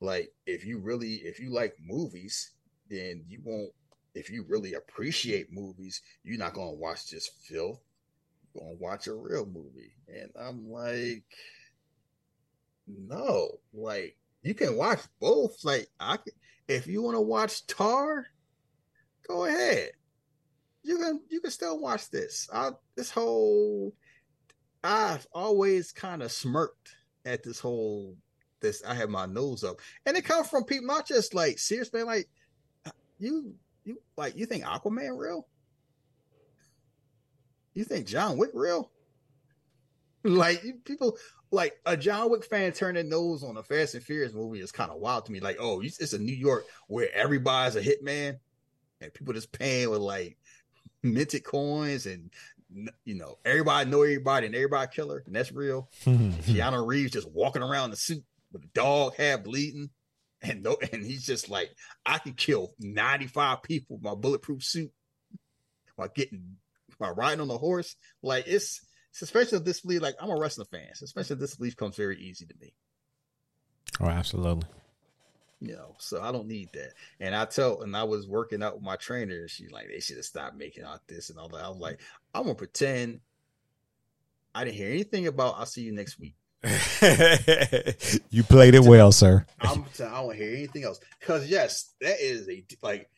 Like, 0.00 0.32
if 0.46 0.64
you 0.64 0.78
really, 0.78 1.16
if 1.16 1.38
you 1.38 1.50
like 1.50 1.76
movies, 1.80 2.52
then 2.88 3.24
you 3.28 3.40
won't. 3.44 3.72
If 4.14 4.30
you 4.30 4.44
really 4.48 4.74
appreciate 4.74 5.52
movies, 5.52 6.02
you're 6.24 6.38
not 6.38 6.54
gonna 6.54 6.72
watch 6.72 7.10
this 7.10 7.28
filth. 7.28 7.80
You're 8.54 8.64
gonna 8.64 8.76
watch 8.76 9.06
a 9.06 9.14
real 9.14 9.46
movie, 9.46 9.92
and 10.08 10.30
I'm 10.34 10.70
like, 10.70 11.24
no, 12.86 13.60
like 13.72 14.16
you 14.42 14.54
can 14.54 14.76
watch 14.76 15.00
both. 15.20 15.64
Like, 15.64 15.88
I, 16.00 16.16
can, 16.16 16.32
if 16.68 16.86
you 16.86 17.02
want 17.02 17.16
to 17.16 17.20
watch 17.20 17.66
Tar, 17.66 18.26
go 19.26 19.44
ahead. 19.44 19.90
You 20.84 20.98
can 20.98 21.20
you 21.28 21.40
can 21.40 21.50
still 21.50 21.78
watch 21.78 22.10
this. 22.10 22.48
I 22.52 22.70
this 22.96 23.10
whole 23.10 23.92
I've 24.82 25.26
always 25.32 25.92
kind 25.92 26.22
of 26.22 26.32
smirked 26.32 26.96
at 27.24 27.44
this 27.44 27.60
whole 27.60 28.16
this 28.60 28.82
I 28.84 28.94
have 28.94 29.10
my 29.10 29.26
nose 29.26 29.62
up. 29.62 29.76
And 30.06 30.16
it 30.16 30.24
comes 30.24 30.48
from 30.48 30.64
people 30.64 30.86
not 30.86 31.06
just 31.06 31.34
like 31.34 31.58
serious 31.58 31.92
man, 31.92 32.06
like 32.06 32.28
you 33.18 33.54
you 33.84 34.00
like 34.16 34.36
you 34.36 34.46
think 34.46 34.64
Aquaman 34.64 35.16
real? 35.16 35.46
You 37.74 37.84
think 37.84 38.06
John 38.06 38.38
Wick 38.38 38.50
real? 38.54 38.90
Like 40.24 40.62
people 40.84 41.18
like 41.52 41.78
a 41.84 41.96
John 41.96 42.30
Wick 42.30 42.44
fan 42.44 42.72
turning 42.72 43.08
nose 43.08 43.44
on 43.44 43.58
a 43.58 43.62
Fast 43.62 43.94
and 43.94 44.02
Furious 44.02 44.32
movie 44.32 44.60
is 44.60 44.72
kind 44.72 44.90
of 44.90 44.96
wild 44.96 45.26
to 45.26 45.32
me. 45.32 45.38
Like, 45.38 45.58
oh, 45.60 45.82
it's 45.82 46.14
a 46.14 46.18
New 46.18 46.34
York 46.34 46.64
where 46.88 47.14
everybody's 47.14 47.76
a 47.76 47.82
hitman 47.82 48.38
and 49.00 49.14
people 49.14 49.34
just 49.34 49.52
paying 49.52 49.90
with 49.90 50.00
like 50.00 50.38
minted 51.02 51.44
coins 51.44 52.06
and 52.06 52.30
you 53.04 53.14
know 53.14 53.36
everybody 53.44 53.90
know 53.90 54.02
everybody 54.02 54.46
and 54.46 54.54
everybody 54.54 54.90
killer 54.92 55.22
and 55.26 55.36
that's 55.36 55.52
real. 55.52 55.90
Keanu 56.04 56.86
Reeves 56.86 57.12
just 57.12 57.30
walking 57.30 57.62
around 57.62 57.90
the 57.90 57.96
suit 57.96 58.24
with 58.50 58.64
a 58.64 58.68
dog 58.68 59.14
hat 59.16 59.44
bleeding 59.44 59.90
and 60.40 60.62
no 60.62 60.76
and 60.92 61.04
he's 61.04 61.26
just 61.26 61.50
like 61.50 61.70
I 62.06 62.16
can 62.18 62.32
kill 62.32 62.72
95 62.80 63.62
people 63.62 63.96
with 63.96 64.04
my 64.04 64.14
bulletproof 64.14 64.64
suit 64.64 64.90
while 65.96 66.08
getting 66.14 66.56
while 66.96 67.14
riding 67.14 67.40
on 67.42 67.48
the 67.48 67.58
horse. 67.58 67.94
Like 68.22 68.44
it's 68.46 68.80
suspension 69.12 69.56
of 69.56 69.64
disbelief. 69.64 70.02
Like 70.02 70.16
I'm 70.20 70.30
a 70.30 70.38
wrestling 70.38 70.66
fan. 70.70 70.94
Suspension 70.94 71.34
of 71.34 71.40
disbelief 71.40 71.76
comes 71.76 71.96
very 71.96 72.18
easy 72.18 72.46
to 72.46 72.54
me. 72.60 72.74
Oh, 74.00 74.06
absolutely. 74.06 74.66
You 75.60 75.74
know, 75.74 75.94
so 75.98 76.20
I 76.20 76.32
don't 76.32 76.48
need 76.48 76.70
that. 76.72 76.94
And 77.20 77.36
I 77.36 77.44
tell, 77.44 77.82
and 77.82 77.96
I 77.96 78.02
was 78.02 78.26
working 78.26 78.64
out 78.64 78.74
with 78.74 78.82
my 78.82 78.96
trainer. 78.96 79.46
She's 79.46 79.70
like, 79.70 79.86
they 79.86 80.00
should 80.00 80.16
have 80.16 80.24
stopped 80.24 80.56
making 80.56 80.82
out 80.82 81.06
this 81.06 81.30
and 81.30 81.38
all 81.38 81.48
that. 81.50 81.64
I 81.64 81.68
was 81.68 81.78
like, 81.78 82.00
I'm 82.34 82.42
gonna 82.42 82.56
pretend 82.56 83.20
I 84.54 84.64
didn't 84.64 84.76
hear 84.76 84.90
anything 84.90 85.28
about. 85.28 85.54
I'll 85.58 85.66
see 85.66 85.82
you 85.82 85.92
next 85.92 86.18
week. 86.18 86.34
you 88.30 88.42
played 88.44 88.74
it 88.74 88.82
well, 88.82 89.12
sir. 89.12 89.44
I'm 89.60 89.84
I 90.00 90.04
don't 90.04 90.36
hear 90.36 90.54
anything 90.54 90.84
else 90.84 91.00
because 91.18 91.48
yes, 91.48 91.94
that 92.00 92.20
is 92.20 92.48
a 92.48 92.64
like. 92.82 93.08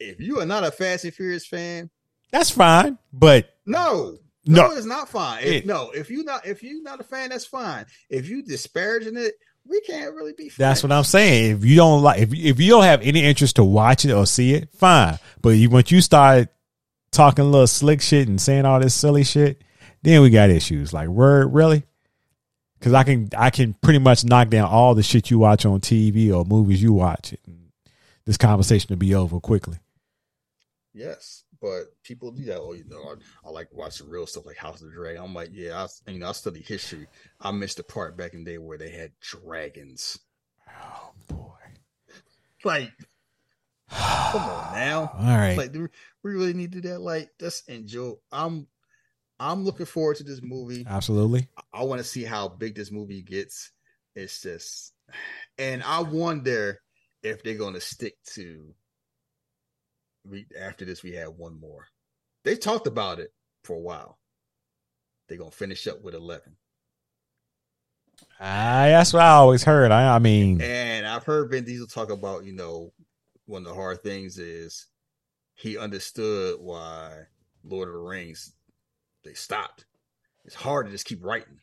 If 0.00 0.18
you 0.18 0.40
are 0.40 0.46
not 0.46 0.64
a 0.64 0.72
Fast 0.72 1.04
and 1.04 1.14
Furious 1.14 1.46
fan, 1.46 1.88
that's 2.32 2.50
fine. 2.50 2.98
But 3.12 3.54
no, 3.66 4.18
no, 4.46 4.68
No. 4.68 4.76
it's 4.76 4.86
not 4.86 5.08
fine. 5.08 5.42
It- 5.44 5.52
If, 5.54 5.64
no, 5.66 5.90
if 5.90 6.10
you 6.10 6.24
not 6.24 6.46
if 6.46 6.62
you 6.62 6.82
not 6.82 7.00
a 7.00 7.04
fan, 7.04 7.30
that's 7.30 7.44
fine. 7.46 7.86
If 8.10 8.28
you 8.28 8.42
disparaging 8.42 9.16
it, 9.16 9.34
we 9.66 9.80
can't 9.82 10.14
really 10.14 10.32
be. 10.36 10.50
that's 10.58 10.82
what 10.82 10.90
I'm 10.90 11.04
saying. 11.04 11.56
If 11.58 11.64
you 11.64 11.76
don't 11.76 12.02
like, 12.02 12.20
if 12.20 12.34
you, 12.34 12.50
if 12.50 12.58
you 12.60 12.70
don't 12.70 12.82
have 12.84 13.02
any 13.02 13.22
interest 13.24 13.56
to 13.56 13.64
watch 13.64 14.04
it 14.04 14.12
or 14.12 14.26
see 14.26 14.54
it, 14.54 14.70
fine. 14.74 15.18
But 15.40 15.50
you, 15.50 15.70
once 15.70 15.90
you 15.92 16.00
start 16.00 16.48
talking 17.12 17.44
a 17.44 17.48
little 17.48 17.66
slick 17.68 18.00
shit 18.00 18.26
and 18.26 18.40
saying 18.40 18.64
all 18.64 18.80
this 18.80 18.94
silly 18.94 19.22
shit, 19.22 19.62
then 20.02 20.20
we 20.22 20.30
got 20.30 20.50
issues. 20.50 20.92
Like, 20.92 21.08
word, 21.08 21.52
really? 21.54 21.84
Because 22.78 22.92
I 22.94 23.04
can, 23.04 23.28
I 23.38 23.50
can 23.50 23.74
pretty 23.74 24.00
much 24.00 24.24
knock 24.24 24.48
down 24.48 24.66
all 24.68 24.96
the 24.96 25.02
shit 25.04 25.30
you 25.30 25.38
watch 25.38 25.64
on 25.64 25.80
TV 25.80 26.34
or 26.34 26.44
movies 26.44 26.82
you 26.82 26.92
watch. 26.92 27.32
This 28.26 28.36
conversation 28.36 28.88
will 28.90 28.96
be 28.96 29.14
over 29.14 29.38
quickly. 29.38 29.78
Yes, 30.92 31.41
but 31.62 31.84
people 32.02 32.32
do 32.32 32.44
that. 32.46 32.60
Oh, 32.60 32.72
you 32.72 32.84
know, 32.88 33.00
I, 33.02 33.48
I 33.48 33.50
like 33.50 33.68
watching 33.72 34.08
real 34.10 34.26
stuff 34.26 34.44
like 34.44 34.56
House 34.56 34.82
of 34.82 34.88
the 34.88 34.94
Dragon. 34.94 35.22
I'm 35.22 35.32
like, 35.32 35.50
yeah, 35.52 35.86
I 36.06 36.10
you 36.10 36.18
know 36.18 36.28
I 36.28 36.32
study 36.32 36.60
history. 36.60 37.06
I 37.40 37.52
missed 37.52 37.76
the 37.76 37.84
part 37.84 38.16
back 38.16 38.34
in 38.34 38.42
the 38.42 38.50
day 38.50 38.58
where 38.58 38.76
they 38.76 38.90
had 38.90 39.12
dragons. 39.20 40.18
Oh 40.68 41.12
boy! 41.28 41.52
Like, 42.64 42.90
come 43.88 44.42
on 44.42 44.74
now. 44.74 45.12
All 45.18 45.38
right. 45.38 45.56
Like, 45.56 45.72
do 45.72 45.88
we 46.22 46.32
really 46.32 46.52
need 46.52 46.72
to 46.72 46.80
do 46.80 46.88
that? 46.88 47.00
Like, 47.00 47.30
just 47.38 47.68
enjoy. 47.68 48.14
I'm, 48.32 48.66
I'm 49.38 49.64
looking 49.64 49.86
forward 49.86 50.16
to 50.16 50.24
this 50.24 50.40
movie. 50.42 50.84
Absolutely. 50.88 51.48
I 51.72 51.84
want 51.84 52.00
to 52.00 52.04
see 52.04 52.24
how 52.24 52.48
big 52.48 52.74
this 52.74 52.90
movie 52.90 53.22
gets. 53.22 53.70
It's 54.14 54.42
just, 54.42 54.92
and 55.58 55.82
I 55.82 56.02
wonder 56.02 56.80
if 57.22 57.42
they're 57.42 57.54
going 57.54 57.74
to 57.74 57.80
stick 57.80 58.16
to. 58.34 58.74
We 60.28 60.46
after 60.58 60.84
this, 60.84 61.02
we 61.02 61.12
have 61.12 61.34
one 61.34 61.58
more. 61.58 61.88
They 62.44 62.56
talked 62.56 62.86
about 62.86 63.18
it 63.18 63.32
for 63.64 63.76
a 63.76 63.80
while. 63.80 64.18
They're 65.28 65.38
gonna 65.38 65.50
finish 65.50 65.86
up 65.86 66.02
with 66.02 66.14
eleven, 66.14 66.56
Ah, 68.40 68.86
that's 68.86 69.12
what 69.12 69.22
I 69.22 69.30
always 69.30 69.64
heard. 69.64 69.92
I, 69.92 70.16
I 70.16 70.18
mean, 70.18 70.60
and 70.60 71.06
I've 71.06 71.24
heard 71.24 71.50
Vin 71.50 71.64
Diesel 71.64 71.86
talk 71.86 72.10
about 72.10 72.44
you 72.44 72.52
know 72.52 72.92
one 73.46 73.62
of 73.62 73.68
the 73.68 73.74
hard 73.74 74.02
things 74.02 74.38
is 74.38 74.86
he 75.54 75.78
understood 75.78 76.56
why 76.60 77.12
Lord 77.64 77.88
of 77.88 77.94
the 77.94 78.00
Rings 78.00 78.52
they 79.24 79.34
stopped. 79.34 79.86
It's 80.44 80.54
hard 80.54 80.86
to 80.86 80.92
just 80.92 81.06
keep 81.06 81.24
writing 81.24 81.60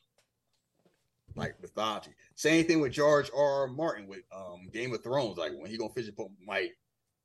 like 1.36 1.62
mythology. 1.62 2.12
Same 2.36 2.66
thing 2.66 2.80
with 2.80 2.94
George 2.94 3.30
R. 3.36 3.62
R. 3.64 3.68
Martin 3.68 4.08
with 4.08 4.22
um 4.36 4.70
Game 4.72 4.94
of 4.94 5.04
Thrones. 5.04 5.38
Like 5.38 5.52
when 5.58 5.70
he 5.70 5.78
gonna 5.78 5.94
finish 5.94 6.12
like 6.48 6.72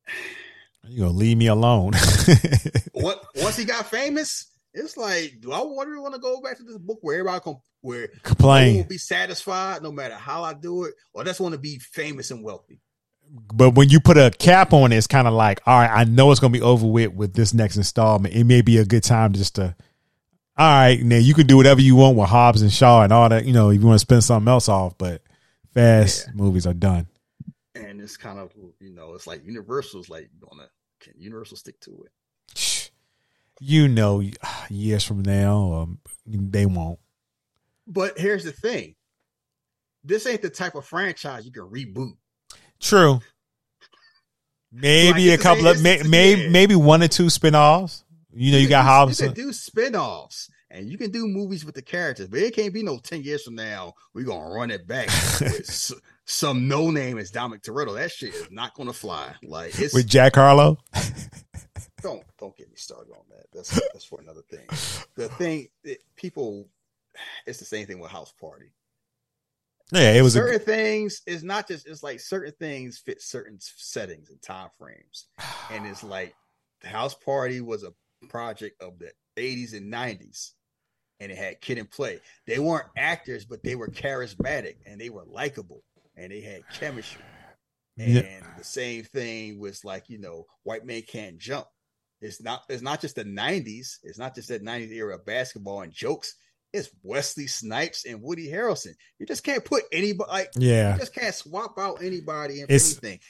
you 0.88 1.00
gonna 1.00 1.12
leave 1.12 1.36
me 1.36 1.46
alone? 1.46 1.92
what 2.92 3.24
once 3.36 3.56
he 3.56 3.64
got 3.64 3.86
famous, 3.86 4.46
it's 4.72 4.96
like, 4.96 5.40
do 5.40 5.52
I 5.52 5.58
to 5.58 5.64
want 5.64 6.14
to 6.14 6.20
go 6.20 6.40
back 6.40 6.56
to 6.58 6.62
this 6.62 6.78
book 6.78 6.98
where 7.02 7.18
everybody 7.18 7.40
can 7.40 7.56
where 7.80 8.08
Complain. 8.22 8.76
will 8.76 8.84
be 8.84 8.98
satisfied 8.98 9.82
no 9.82 9.92
matter 9.92 10.14
how 10.14 10.42
I 10.42 10.54
do 10.54 10.84
it, 10.84 10.94
or 11.12 11.24
just 11.24 11.40
want 11.40 11.52
to 11.52 11.60
be 11.60 11.78
famous 11.78 12.30
and 12.30 12.42
wealthy? 12.42 12.80
but 13.54 13.70
when 13.70 13.88
you 13.88 14.00
put 14.00 14.16
a 14.16 14.30
cap 14.38 14.72
on 14.72 14.92
it, 14.92 14.96
it's 14.96 15.06
kind 15.06 15.26
of 15.26 15.34
like, 15.34 15.60
all 15.66 15.78
right, 15.78 15.90
I 15.90 16.04
know 16.04 16.30
it's 16.30 16.40
gonna 16.40 16.52
be 16.52 16.62
over 16.62 16.86
with 16.86 17.12
with 17.12 17.34
this 17.34 17.54
next 17.54 17.76
installment. 17.76 18.34
It 18.34 18.44
may 18.44 18.62
be 18.62 18.78
a 18.78 18.84
good 18.84 19.02
time 19.02 19.32
just 19.32 19.56
to, 19.56 19.74
all 20.56 20.66
right, 20.66 21.00
now 21.02 21.16
you 21.16 21.34
can 21.34 21.46
do 21.46 21.56
whatever 21.56 21.80
you 21.80 21.96
want 21.96 22.16
with 22.16 22.28
Hobbs 22.28 22.62
and 22.62 22.72
Shaw 22.72 23.02
and 23.02 23.12
all 23.12 23.28
that. 23.28 23.44
You 23.44 23.52
know, 23.52 23.70
if 23.70 23.80
you 23.80 23.86
want 23.86 23.96
to 23.96 24.06
spend 24.06 24.24
something 24.24 24.48
else 24.48 24.68
off, 24.68 24.96
but 24.98 25.22
fast 25.72 26.34
movies 26.34 26.66
are 26.66 26.74
done. 26.74 27.06
And 27.74 28.00
it's 28.00 28.16
kind 28.16 28.38
of 28.38 28.52
you 28.80 28.90
know, 28.94 29.14
it's 29.14 29.26
like 29.26 29.44
Universal's 29.44 30.08
like 30.08 30.30
gonna 30.40 30.68
can 31.00 31.14
Universal 31.18 31.56
stick 31.58 31.80
to 31.80 32.04
it? 32.06 32.10
You 33.60 33.86
know, 33.86 34.20
years 34.68 35.04
from 35.04 35.22
now, 35.22 35.74
um, 35.74 35.98
they 36.26 36.66
won't. 36.66 36.98
But 37.86 38.18
here's 38.18 38.42
the 38.42 38.50
thing: 38.50 38.96
this 40.02 40.26
ain't 40.26 40.42
the 40.42 40.50
type 40.50 40.74
of 40.74 40.84
franchise 40.84 41.46
you 41.46 41.52
can 41.52 41.62
reboot. 41.62 42.14
True. 42.80 43.20
Maybe 44.72 45.30
Like, 45.30 45.38
a 45.38 45.42
couple 45.42 45.68
of 45.68 45.78
it's- 45.78 45.82
may, 46.02 46.08
maybe 46.08 46.48
maybe 46.48 46.74
one 46.74 47.02
or 47.02 47.08
two 47.08 47.26
spinoffs. 47.26 48.02
You 48.32 48.50
know, 48.52 48.58
you, 48.58 48.68
got 48.68 48.80
can 48.80 48.86
Hobbs. 48.86 49.20
you 49.20 49.26
can 49.28 49.34
do 49.36 49.52
spin-offs 49.52 50.50
and 50.68 50.90
you 50.90 50.98
can 50.98 51.12
do 51.12 51.28
movies 51.28 51.64
with 51.64 51.76
the 51.76 51.82
characters, 51.82 52.26
but 52.26 52.40
it 52.40 52.56
can't 52.56 52.74
be 52.74 52.82
no 52.82 52.98
10 52.98 53.22
years 53.22 53.44
from 53.44 53.54
now. 53.54 53.94
We're 54.12 54.24
gonna 54.24 54.52
run 54.52 54.72
it 54.72 54.88
back 54.88 55.06
with 55.40 55.92
some 56.26 56.68
no 56.68 56.90
name 56.90 57.18
as 57.18 57.30
Dominic 57.30 57.62
Toretto. 57.62 57.94
That 57.94 58.10
shit 58.10 58.34
is 58.34 58.50
not 58.50 58.74
gonna 58.74 58.92
fly. 58.92 59.34
Like 59.42 59.78
it's 59.78 59.94
with 59.94 60.06
Jack 60.06 60.36
Harlow. 60.36 60.78
don't 62.02 62.24
don't 62.38 62.56
get 62.56 62.68
me 62.68 62.76
started 62.76 63.12
on 63.12 63.24
that. 63.30 63.46
That's 63.52 63.70
that's 63.92 64.04
for 64.04 64.20
another 64.20 64.42
thing. 64.42 64.66
The 65.16 65.28
thing 65.28 65.68
it, 65.82 66.00
people 66.16 66.68
it's 67.46 67.58
the 67.58 67.64
same 67.64 67.86
thing 67.86 67.98
with 67.98 68.10
House 68.10 68.32
Party. 68.40 68.72
Yeah, 69.92 70.12
it 70.12 70.22
was 70.22 70.34
a 70.34 70.40
certain 70.40 70.60
things. 70.60 71.22
It's 71.26 71.42
not 71.42 71.68
just. 71.68 71.86
It's 71.86 72.02
like 72.02 72.20
certain 72.20 72.54
things 72.58 72.98
fit 72.98 73.20
certain 73.20 73.58
settings 73.60 74.30
and 74.30 74.40
time 74.40 74.70
frames, 74.78 75.26
and 75.70 75.86
it's 75.86 76.02
like 76.02 76.34
the 76.80 76.88
House 76.88 77.14
Party 77.14 77.60
was 77.60 77.84
a 77.84 77.92
project 78.28 78.82
of 78.82 78.98
the 78.98 79.12
'80s 79.36 79.74
and 79.76 79.92
'90s, 79.92 80.52
and 81.20 81.30
it 81.30 81.36
had 81.36 81.60
kid 81.60 81.78
and 81.78 81.90
play. 81.90 82.20
They 82.46 82.58
weren't 82.58 82.88
actors, 82.96 83.44
but 83.44 83.62
they 83.62 83.74
were 83.74 83.88
charismatic 83.88 84.76
and 84.86 84.98
they 84.98 85.10
were 85.10 85.24
likable 85.26 85.82
and 86.16 86.30
they 86.32 86.40
had 86.40 86.62
chemistry. 86.78 87.22
And 87.98 88.14
Yeah. 88.14 88.40
the 88.58 88.64
same 88.64 89.04
thing 89.04 89.58
was 89.60 89.84
like 89.84 90.08
you 90.08 90.18
know, 90.18 90.46
White 90.64 90.84
Man 90.84 91.02
Can't 91.02 91.38
Jump. 91.38 91.66
It's 92.20 92.40
not. 92.42 92.62
It's 92.68 92.82
not 92.82 93.00
just 93.00 93.16
the 93.16 93.24
'90s. 93.24 93.98
It's 94.02 94.18
not 94.18 94.34
just 94.34 94.48
that 94.48 94.62
'90s 94.64 94.90
era 94.90 95.14
of 95.16 95.26
basketball 95.26 95.82
and 95.82 95.92
jokes. 95.92 96.34
It's 96.72 96.88
Wesley 97.04 97.46
Snipes 97.46 98.04
and 98.04 98.20
Woody 98.22 98.48
Harrelson. 98.50 98.94
You 99.20 99.26
just 99.26 99.44
can't 99.44 99.64
put 99.64 99.84
anybody. 99.92 100.28
Like, 100.30 100.50
Yeah. 100.56 100.94
you 100.94 100.98
just 101.00 101.14
can't 101.14 101.34
swap 101.34 101.78
out 101.78 102.02
anybody 102.02 102.62
and 102.62 102.70
anything. 102.70 103.20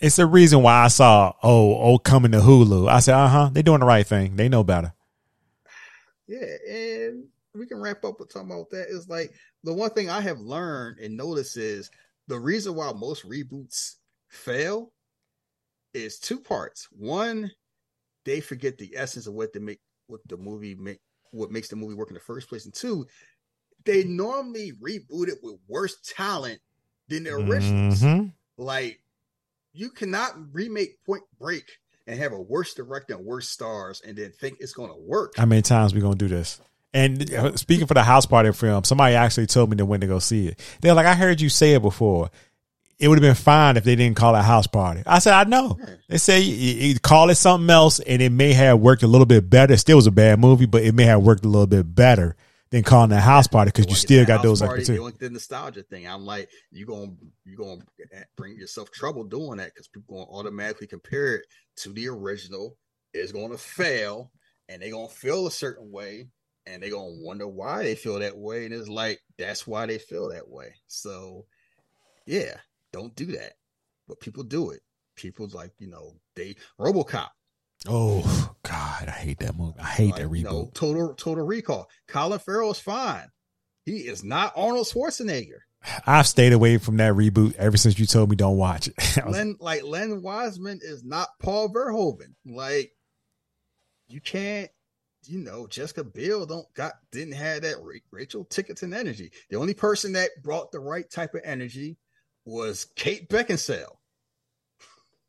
it's 0.00 0.16
the 0.16 0.26
reason 0.26 0.60
why 0.62 0.82
I 0.84 0.88
saw 0.88 1.32
oh 1.42 1.76
oh 1.76 1.98
coming 1.98 2.32
to 2.32 2.38
Hulu. 2.38 2.88
I 2.90 2.98
said, 2.98 3.14
uh 3.14 3.28
huh, 3.28 3.50
they're 3.52 3.62
doing 3.62 3.78
the 3.80 3.86
right 3.86 4.04
thing. 4.06 4.34
They 4.36 4.48
know 4.48 4.64
better. 4.64 4.92
Yeah, 6.26 6.46
and 6.68 7.24
we 7.54 7.66
can 7.66 7.80
wrap 7.80 8.04
up 8.04 8.18
with 8.18 8.32
talking 8.32 8.50
about 8.50 8.70
that. 8.70 8.88
Is 8.88 9.08
like 9.08 9.32
the 9.62 9.72
one 9.74 9.90
thing 9.90 10.08
I 10.10 10.20
have 10.22 10.40
learned 10.40 10.98
and 10.98 11.16
noticed 11.16 11.56
is 11.56 11.90
the 12.28 12.38
reason 12.38 12.74
why 12.74 12.92
most 12.92 13.28
reboots 13.28 13.94
fail 14.28 14.92
is 15.92 16.18
two 16.18 16.40
parts. 16.40 16.88
One, 16.90 17.50
they 18.24 18.40
forget 18.40 18.78
the 18.78 18.96
essence 18.96 19.26
of 19.26 19.34
what 19.34 19.52
they 19.52 19.60
make, 19.60 19.80
what 20.06 20.20
the 20.28 20.36
movie 20.36 20.74
make, 20.74 21.00
what 21.30 21.50
makes 21.50 21.68
the 21.68 21.76
movie 21.76 21.94
work 21.94 22.08
in 22.08 22.14
the 22.14 22.20
first 22.20 22.48
place, 22.48 22.64
and 22.64 22.74
two, 22.74 23.06
they 23.84 24.04
normally 24.04 24.72
reboot 24.82 25.28
it 25.28 25.38
with 25.42 25.56
worse 25.68 25.96
talent 26.04 26.60
than 27.08 27.24
the 27.24 27.34
originals. 27.34 28.00
Mhm. 28.00 28.32
Like 28.56 29.00
you 29.72 29.90
cannot 29.90 30.54
remake 30.54 31.02
Point 31.04 31.24
Break 31.38 31.64
and 32.06 32.18
have 32.18 32.32
a 32.32 32.40
worse 32.40 32.74
director 32.74 33.14
and 33.14 33.24
worse 33.24 33.48
stars 33.48 34.00
and 34.02 34.16
then 34.16 34.32
think 34.32 34.58
it's 34.60 34.72
going 34.72 34.90
to 34.90 34.96
work. 34.96 35.34
How 35.36 35.46
many 35.46 35.62
times 35.62 35.94
we 35.94 36.00
gonna 36.00 36.14
do 36.14 36.28
this? 36.28 36.60
And 36.94 37.34
uh, 37.34 37.56
speaking 37.56 37.88
for 37.88 37.94
the 37.94 38.04
house 38.04 38.24
party 38.24 38.52
film, 38.52 38.84
somebody 38.84 39.16
actually 39.16 39.46
told 39.46 39.68
me 39.68 39.76
to 39.78 39.84
when 39.84 40.00
to 40.00 40.06
go 40.06 40.20
see 40.20 40.46
it. 40.46 40.60
They're 40.80 40.94
like, 40.94 41.06
I 41.06 41.14
heard 41.14 41.40
you 41.40 41.48
say 41.48 41.74
it 41.74 41.82
before. 41.82 42.30
It 43.00 43.08
would 43.08 43.18
have 43.18 43.22
been 43.22 43.34
fine 43.34 43.76
if 43.76 43.82
they 43.82 43.96
didn't 43.96 44.16
call 44.16 44.36
it 44.36 44.42
house 44.42 44.68
party. 44.68 45.02
I 45.04 45.18
said, 45.18 45.34
I 45.34 45.42
know. 45.42 45.76
They 46.08 46.18
say 46.18 46.40
you, 46.40 46.88
you 46.88 47.00
call 47.00 47.28
it 47.30 47.34
something 47.34 47.68
else, 47.68 47.98
and 47.98 48.22
it 48.22 48.30
may 48.30 48.52
have 48.52 48.78
worked 48.78 49.02
a 49.02 49.08
little 49.08 49.26
bit 49.26 49.50
better. 49.50 49.74
It 49.74 49.78
still 49.78 49.96
was 49.96 50.06
a 50.06 50.12
bad 50.12 50.38
movie, 50.38 50.66
but 50.66 50.84
it 50.84 50.94
may 50.94 51.02
have 51.04 51.20
worked 51.20 51.44
a 51.44 51.48
little 51.48 51.66
bit 51.66 51.92
better 51.92 52.36
than 52.70 52.84
calling 52.84 53.10
it 53.10 53.16
a 53.16 53.20
house 53.20 53.48
party 53.48 53.70
because 53.70 53.88
you 53.88 53.96
still 53.96 54.24
got 54.24 54.44
those 54.44 54.60
party, 54.60 54.82
like 54.82 54.86
they 54.86 54.98
want 54.98 55.18
the 55.18 55.30
nostalgia 55.30 55.82
thing. 55.82 56.06
I'm 56.08 56.24
like, 56.24 56.48
you 56.70 56.86
gonna 56.86 57.12
you 57.44 57.56
gonna 57.56 57.80
bring 58.36 58.56
yourself 58.56 58.92
trouble 58.92 59.24
doing 59.24 59.58
that 59.58 59.74
because 59.74 59.88
people 59.88 60.16
gonna 60.16 60.38
automatically 60.38 60.86
compare 60.86 61.36
it 61.36 61.46
to 61.78 61.92
the 61.92 62.08
original 62.08 62.76
It's 63.12 63.32
going 63.32 63.50
to 63.50 63.58
fail 63.58 64.30
and 64.68 64.80
they're 64.80 64.90
going 64.90 65.08
to 65.08 65.14
feel 65.14 65.46
a 65.46 65.50
certain 65.50 65.90
way 65.90 66.28
and 66.66 66.82
they're 66.82 66.90
going 66.90 67.16
to 67.16 67.24
wonder 67.24 67.46
why 67.46 67.82
they 67.82 67.94
feel 67.94 68.18
that 68.18 68.36
way. 68.36 68.64
And 68.64 68.74
it's 68.74 68.88
like, 68.88 69.20
that's 69.38 69.66
why 69.66 69.86
they 69.86 69.98
feel 69.98 70.30
that 70.30 70.48
way. 70.48 70.74
So, 70.86 71.46
yeah, 72.26 72.56
don't 72.92 73.14
do 73.14 73.26
that. 73.26 73.54
But 74.08 74.20
people 74.20 74.42
do 74.44 74.70
it. 74.70 74.80
People's 75.16 75.54
like, 75.54 75.72
you 75.78 75.88
know, 75.88 76.14
they, 76.36 76.56
Robocop. 76.80 77.28
Oh, 77.86 78.54
God, 78.62 79.08
I 79.08 79.12
hate 79.12 79.38
that 79.40 79.56
movie. 79.56 79.78
I 79.78 79.86
hate 79.86 80.12
like, 80.12 80.22
that 80.22 80.28
reboot. 80.28 80.38
You 80.38 80.44
know, 80.44 80.70
total, 80.74 81.14
total 81.14 81.44
recall. 81.44 81.88
Colin 82.08 82.38
Farrell 82.38 82.70
is 82.70 82.78
fine. 82.78 83.28
He 83.84 83.98
is 83.98 84.24
not 84.24 84.54
Arnold 84.56 84.86
Schwarzenegger. 84.86 85.60
I've 86.06 86.26
stayed 86.26 86.52
away 86.52 86.78
from 86.78 86.96
that 86.96 87.12
reboot 87.12 87.54
ever 87.56 87.76
since 87.76 87.98
you 87.98 88.06
told 88.06 88.30
me 88.30 88.36
don't 88.36 88.56
watch 88.56 88.88
it. 88.88 88.94
was, 89.24 89.36
Len, 89.36 89.56
like 89.60 89.82
Len 89.82 90.22
Wiseman 90.22 90.80
is 90.82 91.04
not 91.04 91.28
Paul 91.40 91.68
Verhoeven. 91.68 92.34
Like 92.46 92.92
you 94.08 94.20
can't, 94.20 94.70
you 95.28 95.40
know, 95.40 95.66
Jessica 95.66 96.04
Biel 96.04 96.46
don't 96.46 96.72
got 96.74 96.94
didn't 97.12 97.34
have 97.34 97.62
that 97.62 97.80
Ra- 97.80 97.94
Rachel 98.10 98.44
Ticotin 98.46 98.94
energy. 98.94 99.30
The 99.50 99.56
only 99.56 99.74
person 99.74 100.12
that 100.12 100.30
brought 100.42 100.72
the 100.72 100.80
right 100.80 101.08
type 101.10 101.34
of 101.34 101.42
energy 101.44 101.96
was 102.44 102.86
Kate 102.96 103.28
Beckinsale, 103.28 103.96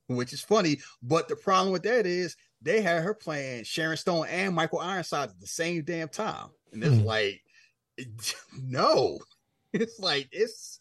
which 0.07 0.33
is 0.33 0.41
funny. 0.41 0.79
But 1.01 1.27
the 1.27 1.35
problem 1.35 1.71
with 1.71 1.83
that 1.83 2.05
is 2.05 2.35
they 2.61 2.81
had 2.81 3.03
her 3.03 3.13
playing 3.13 3.63
Sharon 3.63 3.97
Stone 3.97 4.27
and 4.29 4.55
Michael 4.55 4.79
Ironside 4.79 5.29
at 5.29 5.39
the 5.39 5.47
same 5.47 5.83
damn 5.83 6.09
time, 6.09 6.49
and 6.73 6.83
it's 6.83 6.95
Hmm. 6.95 7.05
like, 7.05 7.41
no, 8.61 9.19
it's 9.73 9.99
like 9.99 10.27
it's 10.31 10.79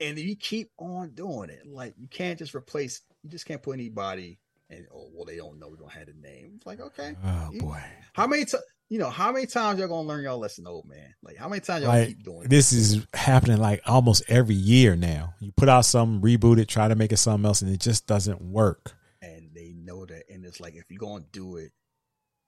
and 0.00 0.18
you 0.18 0.36
keep 0.36 0.70
on 0.78 1.10
doing 1.10 1.50
it. 1.50 1.66
Like 1.66 1.94
you 1.98 2.08
can't 2.08 2.38
just 2.38 2.54
replace. 2.54 3.02
You 3.22 3.30
just 3.30 3.46
can't 3.46 3.62
put 3.62 3.72
anybody. 3.74 4.38
And 4.70 4.86
oh 4.94 5.08
well, 5.12 5.24
they 5.26 5.36
don't 5.36 5.58
know 5.58 5.68
we 5.68 5.76
don't 5.76 5.92
have 5.92 6.06
the 6.06 6.14
name. 6.14 6.52
It's 6.56 6.66
like 6.66 6.80
okay, 6.80 7.14
oh 7.24 7.48
you- 7.52 7.60
boy, 7.60 7.82
how 8.14 8.26
many 8.26 8.44
times? 8.44 8.64
You 8.90 8.98
know 8.98 9.10
how 9.10 9.32
many 9.32 9.46
times 9.46 9.78
y'all 9.78 9.88
gonna 9.88 10.06
learn 10.06 10.24
y'all 10.24 10.38
lesson, 10.38 10.66
old 10.66 10.86
man? 10.86 11.14
Like 11.22 11.36
how 11.36 11.48
many 11.48 11.60
times 11.60 11.82
y'all 11.82 11.92
like 11.92 12.08
keep 12.08 12.22
doing 12.22 12.48
this 12.48 12.72
is 12.72 13.06
happening 13.14 13.58
like 13.58 13.80
almost 13.86 14.22
every 14.28 14.54
year 14.54 14.94
now. 14.94 15.34
You 15.40 15.52
put 15.56 15.68
out 15.68 15.84
something, 15.86 16.20
reboot 16.20 16.58
it, 16.58 16.68
try 16.68 16.88
to 16.88 16.94
make 16.94 17.10
it 17.12 17.16
something 17.16 17.46
else, 17.46 17.62
and 17.62 17.70
it 17.72 17.80
just 17.80 18.06
doesn't 18.06 18.40
work. 18.42 18.94
and 19.22 19.50
they 19.54 19.72
know 19.74 20.04
that. 20.06 20.24
And 20.28 20.44
it's 20.44 20.60
like 20.60 20.74
if 20.74 20.84
you're 20.90 20.98
gonna 20.98 21.24
do 21.32 21.56
it, 21.56 21.72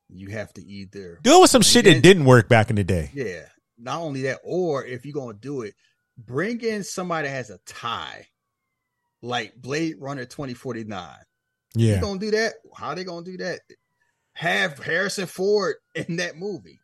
you 0.09 0.29
have 0.29 0.53
to 0.55 0.63
either 0.63 1.19
Do 1.23 1.39
it 1.39 1.41
with 1.41 1.51
some 1.51 1.63
shit 1.63 1.85
that 1.87 2.03
didn't 2.03 2.27
work 2.27 2.49
back 2.49 2.71
in 2.71 2.77
the 2.77 2.85
day. 2.85 3.11
Yeah. 3.15 3.47
Not 3.79 4.01
only 4.01 4.23
that, 4.23 4.39
or 4.45 4.85
if 4.85 5.05
you're 5.05 5.15
gonna 5.15 5.39
do 5.39 5.63
it, 5.63 5.75
bring 6.19 6.61
in 6.61 6.85
somebody 6.85 7.29
that 7.29 7.35
has 7.35 7.51
a 7.51 7.59
tie, 7.67 8.27
like 9.23 9.55
Blade 9.57 9.97
Runner 9.99 10.25
2049. 10.27 11.09
Yeah, 11.77 11.97
You 11.97 12.01
gonna 12.01 12.19
do 12.21 12.31
that? 12.33 12.55
How 12.77 12.95
they 12.95 13.05
gonna 13.05 13.25
do 13.25 13.37
that? 13.39 13.61
Have 14.35 14.79
Harrison 14.79 15.27
Ford 15.27 15.77
in 15.95 16.17
that 16.17 16.37
movie. 16.37 16.81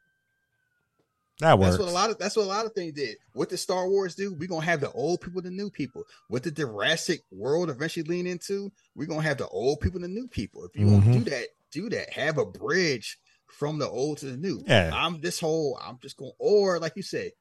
that 1.41 1.59
works. 1.59 1.73
That's 1.77 1.81
what 1.81 1.89
a 1.91 1.93
lot 1.95 2.11
of 2.11 2.19
that's 2.19 2.37
what 2.37 2.45
a 2.45 2.49
lot 2.49 2.67
of 2.67 2.73
things 2.73 2.93
did. 2.93 3.17
What 3.33 3.49
did 3.49 3.57
Star 3.59 3.89
Wars 3.89 4.15
do? 4.15 4.33
We're 4.35 4.49
gonna 4.49 4.65
have 4.65 4.81
the 4.81 4.93
old 4.93 5.21
people, 5.21 5.43
the 5.43 5.51
new 5.51 5.71
people. 5.71 6.05
What 6.29 6.43
did 6.45 6.57
Jurassic 6.57 7.23
World 7.33 7.69
eventually 7.71 8.05
lean 8.05 8.27
into? 8.27 8.71
We're 8.95 9.09
gonna 9.09 9.23
have 9.23 9.39
the 9.39 9.49
old 9.49 9.81
people, 9.81 10.01
the 10.01 10.09
new 10.09 10.29
people. 10.29 10.65
If 10.65 10.77
you 10.79 10.87
want 10.87 11.05
Mhm. 11.05 11.13
to 11.15 11.19
do 11.25 11.31
that, 11.31 11.49
do 11.73 11.89
that. 11.91 12.11
Have 12.13 12.39
a 12.39 12.47
bridge 12.47 13.19
from 13.49 13.79
the 13.79 13.89
old 13.89 14.19
to 14.19 14.27
the 14.27 14.37
new. 14.37 14.63
Yeah. 14.67 14.91
I'm 14.95 15.21
this 15.21 15.41
whole. 15.41 15.79
I'm 15.83 15.99
just 16.01 16.17
going. 16.17 16.33
Or 16.39 16.79
like 16.79 16.93
you 16.97 17.03
said, 17.03 17.33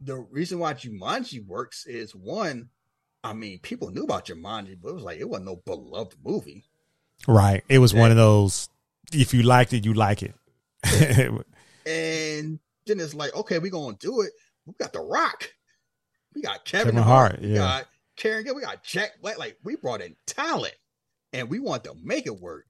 the 0.00 0.16
reason 0.16 0.58
why 0.58 0.74
Jumanji 0.74 1.44
works 1.46 1.86
is 1.86 2.14
one. 2.14 2.70
I 3.24 3.32
mean, 3.32 3.58
people 3.60 3.90
knew 3.90 4.04
about 4.04 4.26
Jumanji, 4.26 4.76
but 4.80 4.90
it 4.90 4.94
was 4.94 5.04
like 5.04 5.18
it 5.20 5.28
wasn't 5.28 5.46
no 5.46 5.56
beloved 5.56 6.16
movie. 6.24 6.64
Right. 7.26 7.64
It 7.68 7.78
was 7.78 7.92
one 7.92 8.10
of 8.10 8.16
those. 8.16 8.68
If 9.12 9.34
you 9.34 9.42
liked 9.42 9.72
it, 9.72 9.84
you 9.84 9.94
like 9.94 10.22
it. 10.22 10.34
And 11.86 12.58
then 12.86 13.00
it's 13.00 13.14
like, 13.14 13.34
okay, 13.34 13.58
we're 13.58 13.70
gonna 13.70 13.96
do 13.98 14.20
it. 14.20 14.32
We 14.66 14.74
got 14.78 14.92
The 14.92 15.00
Rock. 15.00 15.50
We 16.34 16.42
got 16.42 16.66
Kevin, 16.66 16.88
Kevin 16.94 17.02
Hart. 17.02 17.32
Hart, 17.32 17.42
We 17.42 17.48
yeah. 17.48 17.56
got 17.56 17.86
Karen 18.16 18.44
Gillan. 18.44 18.56
We 18.56 18.62
got 18.62 18.82
Jack 18.82 19.12
Black. 19.22 19.38
Like 19.38 19.56
we 19.64 19.76
brought 19.76 20.02
in 20.02 20.14
talent, 20.26 20.74
and 21.32 21.48
we 21.48 21.60
want 21.60 21.84
to 21.84 21.94
make 22.02 22.26
it 22.26 22.38
work. 22.38 22.66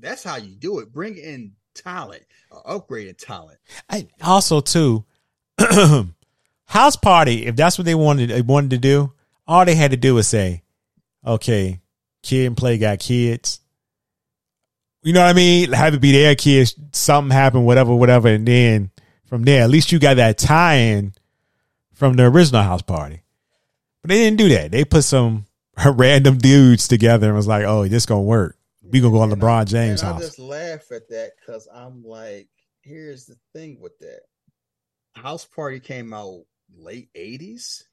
That's 0.00 0.24
how 0.24 0.36
you 0.36 0.56
do 0.56 0.80
it. 0.80 0.92
Bring 0.92 1.16
in 1.16 1.52
talent, 1.74 2.22
uh, 2.50 2.78
upgraded 2.78 3.18
talent. 3.18 3.58
I 3.88 4.08
also 4.20 4.60
too, 4.60 5.04
house 6.66 6.96
party. 6.96 7.46
If 7.46 7.54
that's 7.54 7.78
what 7.78 7.84
they 7.84 7.94
wanted, 7.94 8.30
they 8.30 8.42
wanted 8.42 8.70
to 8.70 8.78
do, 8.78 9.12
all 9.46 9.64
they 9.64 9.76
had 9.76 9.92
to 9.92 9.96
do 9.96 10.16
was 10.16 10.26
say, 10.26 10.64
"Okay, 11.24 11.80
kid 12.24 12.46
and 12.46 12.56
play 12.56 12.78
got 12.78 12.98
kids." 12.98 13.60
You 15.06 15.12
know 15.12 15.20
what 15.20 15.30
I 15.30 15.34
mean? 15.34 15.70
Have 15.72 15.94
it 15.94 16.00
be 16.00 16.10
their 16.10 16.34
kids. 16.34 16.74
Something 16.90 17.30
happened, 17.30 17.64
whatever, 17.64 17.94
whatever, 17.94 18.26
and 18.26 18.46
then 18.46 18.90
from 19.26 19.44
there, 19.44 19.62
at 19.62 19.70
least 19.70 19.92
you 19.92 20.00
got 20.00 20.14
that 20.14 20.36
tie-in 20.36 21.12
from 21.94 22.14
the 22.14 22.24
original 22.24 22.64
house 22.64 22.82
party. 22.82 23.22
But 24.02 24.08
they 24.08 24.16
didn't 24.18 24.38
do 24.38 24.48
that. 24.48 24.72
They 24.72 24.84
put 24.84 25.04
some 25.04 25.46
random 25.86 26.38
dudes 26.38 26.88
together 26.88 27.28
and 27.28 27.36
was 27.36 27.46
like, 27.46 27.64
"Oh, 27.64 27.86
this 27.86 28.04
gonna 28.04 28.22
work. 28.22 28.58
We 28.82 28.98
gonna 28.98 29.12
go 29.12 29.20
on 29.20 29.30
LeBron 29.30 29.66
James 29.66 30.00
and 30.02 30.10
I 30.10 30.12
house." 30.14 30.22
just 30.22 30.38
laugh 30.40 30.90
at 30.90 31.08
that 31.10 31.34
because 31.38 31.68
I'm 31.72 32.02
like, 32.04 32.48
here's 32.82 33.26
the 33.26 33.36
thing 33.52 33.78
with 33.80 33.96
that. 34.00 34.22
House 35.14 35.44
Party 35.44 35.78
came 35.78 36.12
out 36.12 36.40
late 36.76 37.10
'80s. 37.16 37.84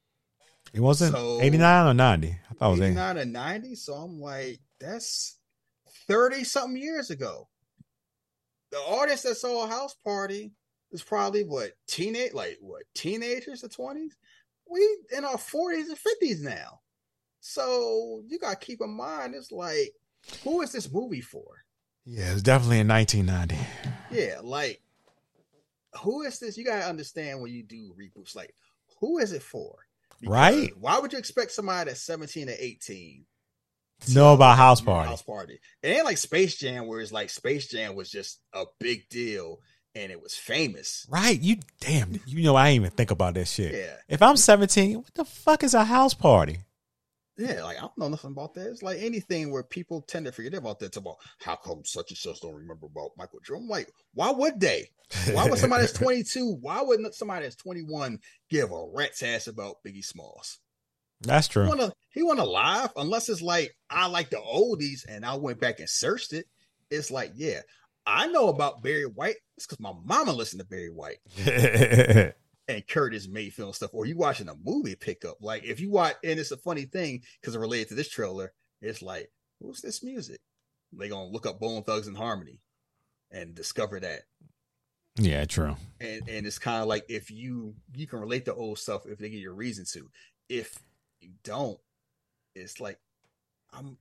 It 0.73 0.79
wasn't 0.79 1.13
So- 1.13 1.39
eighty 1.41 1.59
nine 1.59 1.85
or 1.85 1.93
ninety. 1.93 2.35
I 2.49 2.53
thought 2.55 2.69
it 2.69 2.71
was 2.71 2.81
89 2.81 3.17
or 3.19 3.25
90. 3.25 3.75
So 3.75 3.93
I'm 3.93 4.19
like, 4.19 4.59
that's 4.79 5.37
30 6.07 6.43
something 6.43 6.81
years 6.81 7.09
ago. 7.09 7.47
The 8.71 8.77
audience 8.77 9.21
that 9.23 9.35
saw 9.35 9.65
a 9.65 9.69
house 9.69 9.93
party 9.93 10.51
is 10.91 11.03
probably 11.03 11.43
what 11.43 11.73
teenage 11.87 12.33
like 12.33 12.57
what 12.61 12.83
teenagers 12.95 13.63
or 13.63 13.69
20s? 13.69 14.11
We 14.69 14.97
in 15.15 15.25
our 15.25 15.37
40s 15.37 15.87
and 15.89 15.97
50s 15.97 16.41
now. 16.41 16.79
So 17.39 18.23
you 18.27 18.39
gotta 18.39 18.55
keep 18.55 18.81
in 18.81 18.91
mind 18.91 19.35
it's 19.35 19.51
like, 19.51 19.93
who 20.43 20.61
is 20.61 20.71
this 20.71 20.91
movie 20.91 21.21
for? 21.21 21.65
Yeah, 22.05 22.31
it's 22.31 22.41
definitely 22.41 22.79
in 22.79 22.87
nineteen 22.87 23.25
ninety. 23.25 23.57
Yeah, 24.11 24.39
like 24.41 24.81
who 26.01 26.23
is 26.23 26.39
this? 26.39 26.57
You 26.57 26.65
gotta 26.65 26.87
understand 26.87 27.41
when 27.41 27.51
you 27.51 27.63
do 27.63 27.93
reboots, 27.99 28.35
like 28.35 28.55
who 28.99 29.19
is 29.19 29.33
it 29.33 29.41
for? 29.41 29.75
Right. 30.25 30.71
Why 30.79 30.99
would 30.99 31.11
you 31.11 31.19
expect 31.19 31.51
somebody 31.51 31.89
that's 31.89 32.01
17 32.01 32.49
or 32.49 32.55
18 32.57 33.25
Know 34.13 34.33
about 34.33 34.57
house 34.57 34.81
party. 34.81 35.09
House 35.09 35.21
party. 35.21 35.59
It 35.81 35.87
ain't 35.87 36.05
like 36.05 36.17
Space 36.17 36.57
Jam, 36.57 36.87
where 36.87 36.99
it's 36.99 37.11
like 37.11 37.29
Space 37.29 37.67
Jam 37.67 37.95
was 37.95 38.09
just 38.09 38.39
a 38.53 38.65
big 38.79 39.07
deal 39.09 39.59
and 39.95 40.11
it 40.11 40.21
was 40.21 40.35
famous. 40.35 41.05
Right. 41.09 41.39
You 41.39 41.57
damn 41.79 42.19
you 42.25 42.43
know 42.43 42.55
I 42.55 42.69
ain't 42.69 42.81
even 42.81 42.91
think 42.91 43.11
about 43.11 43.35
that 43.35 43.47
shit. 43.47 43.73
Yeah. 43.73 43.95
If 44.07 44.21
I'm 44.21 44.37
seventeen, 44.37 44.97
what 44.97 45.13
the 45.13 45.25
fuck 45.25 45.63
is 45.63 45.73
a 45.73 45.83
house 45.83 46.13
party? 46.13 46.59
Yeah, 47.37 47.63
like 47.63 47.77
I 47.77 47.81
don't 47.81 47.97
know 47.97 48.09
nothing 48.09 48.31
about 48.31 48.53
that. 48.53 48.67
It's 48.67 48.83
like 48.83 48.99
anything 48.99 49.51
where 49.51 49.63
people 49.63 50.01
tend 50.01 50.27
to 50.27 50.31
forget 50.31 50.53
about 50.53 50.79
that. 50.79 50.87
It's 50.87 50.97
about 50.97 51.17
how 51.39 51.55
come 51.55 51.81
such 51.83 52.11
and 52.11 52.17
such 52.17 52.41
don't 52.41 52.53
remember 52.53 52.85
about 52.85 53.11
Michael 53.17 53.39
Jordan. 53.43 53.67
Like, 53.67 53.91
why 54.13 54.29
would 54.29 54.59
they? 54.59 54.89
Why 55.31 55.49
would 55.49 55.57
somebody 55.57 55.81
that's 55.81 55.93
22? 55.97 56.57
Why 56.61 56.83
wouldn't 56.83 57.15
somebody 57.15 57.45
that's 57.45 57.55
21 57.55 58.19
give 58.51 58.71
a 58.71 58.85
rat's 58.93 59.23
ass 59.23 59.47
about 59.47 59.77
Biggie 59.85 60.05
Smalls? 60.05 60.59
That's 61.23 61.47
He 61.47 61.53
true. 61.53 61.67
wanna 61.67 61.91
he 62.13 62.21
wanna 62.23 62.45
live 62.45 62.91
unless 62.95 63.27
it's 63.29 63.41
like 63.41 63.75
I 63.89 64.07
like 64.07 64.29
the 64.29 64.37
oldies 64.37 65.05
and 65.07 65.25
I 65.25 65.35
went 65.35 65.59
back 65.59 65.79
and 65.79 65.89
searched 65.89 66.33
it. 66.33 66.45
It's 66.91 67.09
like, 67.11 67.31
yeah, 67.35 67.61
I 68.05 68.27
know 68.27 68.49
about 68.49 68.83
Barry 68.83 69.05
White. 69.05 69.37
It's 69.57 69.65
because 69.65 69.79
my 69.79 69.93
mama 70.05 70.33
listened 70.33 70.61
to 70.61 70.67
Barry 70.67 70.89
White. 70.91 71.19
and 72.67 72.87
Curtis 72.87 73.27
Mayfield 73.27 73.67
and 73.69 73.75
stuff, 73.75 73.93
or 73.93 74.05
you 74.05 74.15
watching 74.17 74.47
a 74.49 74.55
movie 74.63 74.95
pickup. 74.95 75.37
Like 75.41 75.63
if 75.63 75.79
you 75.79 75.89
watch, 75.91 76.15
and 76.23 76.39
it's 76.39 76.51
a 76.51 76.57
funny 76.57 76.85
thing 76.85 77.23
because 77.41 77.55
it 77.55 77.59
related 77.59 77.89
to 77.89 77.95
this 77.95 78.09
trailer. 78.09 78.53
It's 78.81 79.01
like, 79.01 79.29
who's 79.61 79.81
this 79.81 80.03
music? 80.03 80.39
They 80.91 81.09
gonna 81.09 81.29
look 81.29 81.45
up 81.45 81.59
Bone 81.59 81.83
Thugs-n-Harmony 81.83 82.59
and 83.31 83.55
discover 83.55 83.99
that. 84.01 84.21
yeah, 85.15 85.45
true. 85.45 85.75
And 85.99 86.27
and 86.27 86.45
it's 86.45 86.59
kind 86.59 86.81
of 86.81 86.87
like 86.87 87.05
if 87.09 87.31
you 87.31 87.75
you 87.95 88.07
can 88.07 88.19
relate 88.19 88.45
to 88.45 88.53
old 88.53 88.77
stuff 88.79 89.05
if 89.05 89.17
they 89.19 89.29
give 89.29 89.39
you 89.39 89.51
a 89.51 89.55
reason 89.55 89.85
to. 89.93 90.09
If 90.49 90.77
you 91.23 91.31
don't, 91.43 91.79
it's 92.55 92.79
like 92.79 92.99
I'm. 93.71 93.97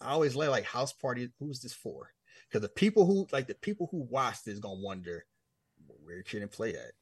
I 0.00 0.12
always 0.12 0.34
lay 0.34 0.48
like 0.48 0.64
house 0.64 0.92
party. 0.92 1.30
Who's 1.38 1.60
this 1.60 1.74
for? 1.74 2.10
Because 2.48 2.62
the 2.62 2.68
people 2.68 3.06
who 3.06 3.26
like 3.32 3.46
the 3.46 3.54
people 3.54 3.88
who 3.90 4.06
watch 4.10 4.42
this 4.44 4.58
gonna 4.58 4.80
wonder 4.80 5.24
where 6.02 6.22
can 6.22 6.42
it 6.42 6.52
play 6.52 6.74
at. 6.74 6.92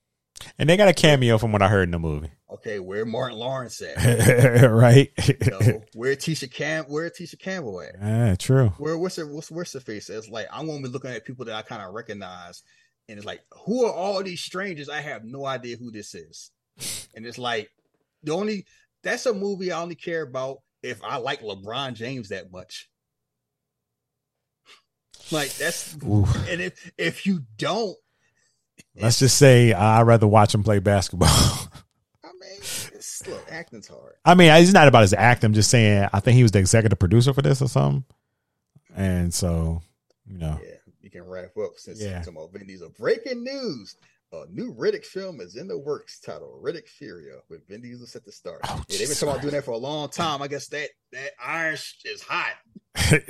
And 0.58 0.68
they 0.68 0.76
got 0.76 0.88
a 0.88 0.94
cameo 0.94 1.38
from 1.38 1.52
what 1.52 1.62
I 1.62 1.68
heard 1.68 1.84
in 1.84 1.90
the 1.90 1.98
movie. 1.98 2.30
Okay, 2.50 2.78
where 2.78 3.04
Martin 3.04 3.38
Lawrence 3.38 3.82
at? 3.82 4.62
right? 4.70 5.10
You 5.26 5.50
know, 5.50 5.82
where 5.94 6.14
Tisha 6.16 6.50
Cam 6.50 6.84
where 6.84 7.10
Tisha 7.10 7.38
Campbell 7.38 7.80
at? 7.80 7.94
Ah, 8.00 8.34
true. 8.38 8.72
Where 8.78 8.98
what's 8.98 9.16
her 9.16 9.26
what's 9.26 9.50
what's 9.50 9.72
her 9.72 9.80
face? 9.80 10.10
It's 10.10 10.28
like 10.28 10.48
I'm 10.52 10.66
gonna 10.66 10.82
be 10.82 10.88
looking 10.88 11.10
at 11.10 11.24
people 11.24 11.44
that 11.46 11.54
I 11.54 11.62
kind 11.62 11.82
of 11.82 11.94
recognize, 11.94 12.62
and 13.08 13.16
it's 13.16 13.26
like, 13.26 13.42
who 13.64 13.86
are 13.86 13.92
all 13.92 14.22
these 14.22 14.40
strangers? 14.40 14.88
I 14.88 15.00
have 15.00 15.24
no 15.24 15.44
idea 15.46 15.76
who 15.76 15.90
this 15.90 16.14
is. 16.14 16.50
And 17.14 17.26
it's 17.26 17.38
like 17.38 17.70
the 18.22 18.32
only 18.32 18.66
that's 19.02 19.26
a 19.26 19.34
movie 19.34 19.72
I 19.72 19.80
only 19.80 19.94
care 19.94 20.22
about 20.22 20.58
if 20.82 21.02
I 21.04 21.16
like 21.16 21.40
LeBron 21.42 21.94
James 21.94 22.28
that 22.28 22.50
much. 22.52 22.88
Like 25.30 25.52
that's 25.54 25.96
Ooh. 26.04 26.26
and 26.48 26.60
if 26.60 26.90
if 26.96 27.26
you 27.26 27.40
don't, 27.56 27.96
Let's 29.00 29.18
just 29.18 29.36
say 29.36 29.72
I'd 29.72 30.02
rather 30.02 30.26
watch 30.26 30.54
him 30.54 30.62
play 30.62 30.78
basketball. 30.78 31.28
I 32.24 32.28
mean, 32.40 32.58
it's, 32.58 33.26
look, 33.26 33.44
acting's 33.50 33.88
hard. 33.88 34.14
I 34.24 34.34
mean, 34.34 34.50
it's 34.52 34.72
not 34.72 34.88
about 34.88 35.02
his 35.02 35.12
act. 35.12 35.44
I'm 35.44 35.52
just 35.52 35.70
saying. 35.70 36.08
I 36.12 36.20
think 36.20 36.36
he 36.36 36.42
was 36.42 36.52
the 36.52 36.58
executive 36.60 36.98
producer 36.98 37.32
for 37.32 37.42
this 37.42 37.60
or 37.60 37.68
something. 37.68 38.04
And 38.96 39.32
so, 39.34 39.82
you 40.26 40.38
know, 40.38 40.58
Yeah, 40.64 40.76
you 41.00 41.10
can 41.10 41.24
wrap 41.24 41.56
up 41.56 41.72
since 41.76 42.00
Yeah. 42.00 42.18
talking 42.20 42.34
about 42.36 42.52
Vin 42.52 42.66
Diesel. 42.66 42.92
Breaking 42.98 43.44
news: 43.44 43.96
A 44.30 44.44
new 44.50 44.74
Riddick 44.74 45.06
film 45.06 45.40
is 45.40 45.56
in 45.56 45.68
the 45.68 45.78
works, 45.78 46.20
titled 46.20 46.62
Riddick 46.62 46.86
Furya, 46.86 47.38
with 47.48 47.66
Vin 47.66 47.80
Diesel 47.80 48.06
set 48.06 48.24
to 48.26 48.32
start. 48.32 48.60
Oh, 48.64 48.82
yeah, 48.88 48.98
they've 48.98 49.08
been 49.08 49.16
talking 49.16 49.28
about 49.30 49.40
doing 49.40 49.54
that 49.54 49.64
for 49.64 49.70
a 49.70 49.78
long 49.78 50.10
time. 50.10 50.42
I 50.42 50.48
guess 50.48 50.68
that 50.68 50.90
that 51.12 51.30
iron 51.42 51.74
is 52.04 52.22
hot. 52.28 52.52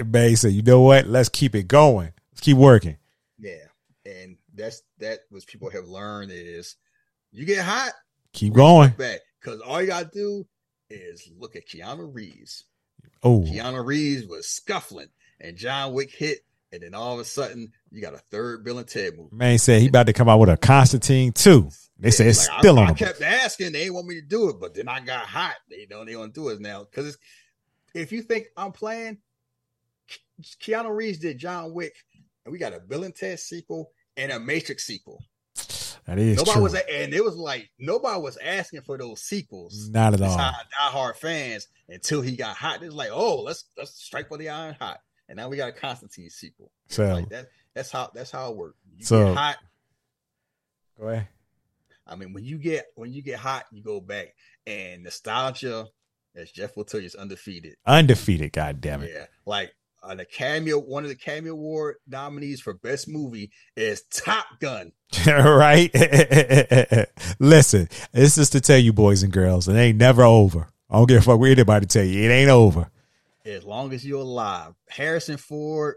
Bay 0.11 0.35
said, 0.35 0.53
"You 0.53 0.63
know 0.63 0.81
what? 0.81 1.07
Let's 1.07 1.29
keep 1.29 1.55
it 1.55 1.69
going. 1.69 2.13
Let's 2.33 2.41
keep 2.41 2.57
working." 2.57 2.97
Yeah, 3.39 3.67
and 4.05 4.39
that's 4.55 4.83
that 4.99 5.21
was 5.31 5.45
people 5.45 5.71
have 5.71 5.85
learned 5.87 6.33
is 6.33 6.75
you 7.31 7.45
get 7.47 7.65
hot, 7.65 7.93
Keep 8.33 8.55
going. 8.55 8.91
back 8.91 9.21
because 9.41 9.61
all 9.61 9.81
you 9.81 9.87
gotta 9.87 10.11
do 10.13 10.49
is 10.91 11.31
look 11.39 11.55
at 11.55 11.69
Keanu 11.69 12.13
Reeves. 12.13 12.65
Oh, 13.23 13.43
Keanu 13.43 13.85
Reeves 13.87 14.27
was 14.27 14.49
scuffling, 14.49 15.11
and 15.41 15.57
John 15.57 15.93
Wick 15.93 16.11
hit, 16.11 16.39
and 16.73 16.83
then 16.83 16.95
all 16.95 17.15
of 17.15 17.21
a 17.21 17.25
sudden 17.25 17.73
you 17.91 18.01
got 18.01 18.15
a 18.15 18.19
third 18.31 18.65
Bill 18.65 18.79
and 18.79 18.89
Ted 18.89 19.17
movie. 19.17 19.31
man 19.33 19.59
said 19.59 19.81
he 19.81 19.89
about 19.89 20.07
to 20.07 20.13
come 20.13 20.29
out 20.29 20.39
with 20.39 20.49
a 20.49 20.57
Constantine 20.57 21.33
too. 21.33 21.71
They 21.99 22.11
said 22.11 22.29
it's 22.29 22.49
Like, 22.49 22.61
still 22.61 22.79
I, 22.79 22.83
on 22.83 22.89
I 22.91 22.95
kept 22.95 23.23
asking, 23.23 23.73
they 23.73 23.81
didn't 23.81 23.95
want 23.95 24.07
me 24.07 24.21
to 24.21 24.27
do 24.27 24.51
it, 24.51 24.57
but 24.61 24.75
then 24.75 24.89
I 24.89 25.01
got 25.01 25.27
hot. 25.27 25.57
They 25.69 25.87
don't 25.87 26.07
they 26.07 26.17
want 26.17 26.35
to 26.35 26.41
do 26.41 26.49
it 26.49 26.61
now 26.61 26.85
because 26.85 27.19
if 27.95 28.13
you 28.13 28.23
think 28.23 28.47
I'm 28.57 28.73
playing, 28.73 29.19
Keanu 30.63 30.95
Reeves 30.95 31.19
did 31.19 31.39
John 31.39 31.73
Wick, 31.75 31.95
and 32.45 32.53
we 32.53 32.59
got 32.59 32.75
a 32.75 32.81
Bill 32.81 33.05
and 33.05 33.15
Ted 33.15 33.41
sequel 33.41 33.91
and 34.17 34.31
a 34.31 34.39
Matrix 34.39 34.85
sequel. 34.85 35.23
That 36.07 36.19
is 36.19 36.39
nobody 36.39 36.53
true. 36.55 36.63
was, 36.63 36.75
and 36.75 37.13
it 37.13 37.23
was 37.23 37.37
like 37.37 37.69
nobody 37.79 38.21
was 38.21 38.39
asking 38.39 38.83
for 38.83 38.97
those 38.97 39.21
sequels. 39.21 39.91
Not 39.91 40.15
at 40.15 40.23
all. 40.23 40.39
how 40.39 40.53
diehard 40.81 41.17
fans 41.17 41.69
until 41.89 42.23
he 42.23 42.35
got 42.37 42.57
hot. 42.57 42.83
It's 42.83 42.95
like, 42.95 43.11
oh, 43.13 43.43
let's 43.43 43.65
let's 43.77 43.91
strike 44.03 44.29
for 44.29 44.39
the 44.39 44.49
iron 44.49 44.77
hot, 44.81 45.01
and 45.29 45.37
now 45.37 45.49
we 45.49 45.57
got 45.57 45.69
a 45.69 45.73
Constantine 45.73 46.31
sequel. 46.31 46.71
So- 46.89 47.13
like 47.15 47.29
that, 47.31 47.49
that's 47.75 47.91
how 47.91 48.11
that's 48.15 48.31
how 48.31 48.51
it 48.51 48.57
works. 48.57 48.79
You 48.97 49.05
So- 49.05 49.27
get 49.27 49.37
hot. 49.37 49.57
Go 50.99 51.09
ahead. 51.09 51.29
I 52.07 52.17
mean, 52.17 52.33
when 52.33 52.45
you 52.45 52.59
get 52.59 52.87
when 52.95 53.13
you 53.13 53.23
get 53.23 53.39
hot, 53.39 53.67
you 53.71 53.83
go 53.83 54.01
back, 54.01 54.29
and 54.67 55.03
nostalgia, 55.03 55.87
as 56.35 56.51
Jeff 56.51 56.77
will 56.77 56.85
tell 56.85 57.01
you, 57.01 57.07
is 57.07 57.15
undefeated. 57.15 57.75
Undefeated. 57.87 58.53
God 58.53 58.81
damn 58.81 59.03
it. 59.03 59.11
Yeah, 59.15 59.27
like 59.45 59.73
uh, 60.03 60.15
the 60.15 60.25
cameo. 60.25 60.79
one 60.79 61.03
of 61.05 61.11
the 61.11 61.17
cameo 61.17 61.53
Award 61.53 61.97
nominees 62.07 62.61
for 62.61 62.73
best 62.73 63.09
movie 63.09 63.51
is 63.77 64.03
Top 64.11 64.47
Gun. 64.59 64.93
right? 65.27 65.91
Listen, 67.39 67.89
this 68.13 68.39
is 68.39 68.51
to 68.51 68.61
tell 68.61 68.79
you, 68.79 68.93
boys 68.93 69.23
and 69.23 69.33
girls, 69.33 69.69
it 69.69 69.75
ain't 69.75 69.99
never 69.99 70.23
over. 70.23 70.69
I 70.91 70.97
don't 70.97 71.07
give 71.09 71.19
a 71.19 71.23
fuck 71.25 71.39
what 71.39 71.51
anybody 71.51 71.87
tell 71.87 72.05
you. 72.05 72.23
It 72.29 72.33
ain't 72.33 72.51
over. 72.51 72.91
As 73.45 73.65
long 73.65 73.93
as 73.93 74.05
you're 74.05 74.21
alive, 74.21 74.75
Harrison 74.89 75.37
Ford 75.37 75.97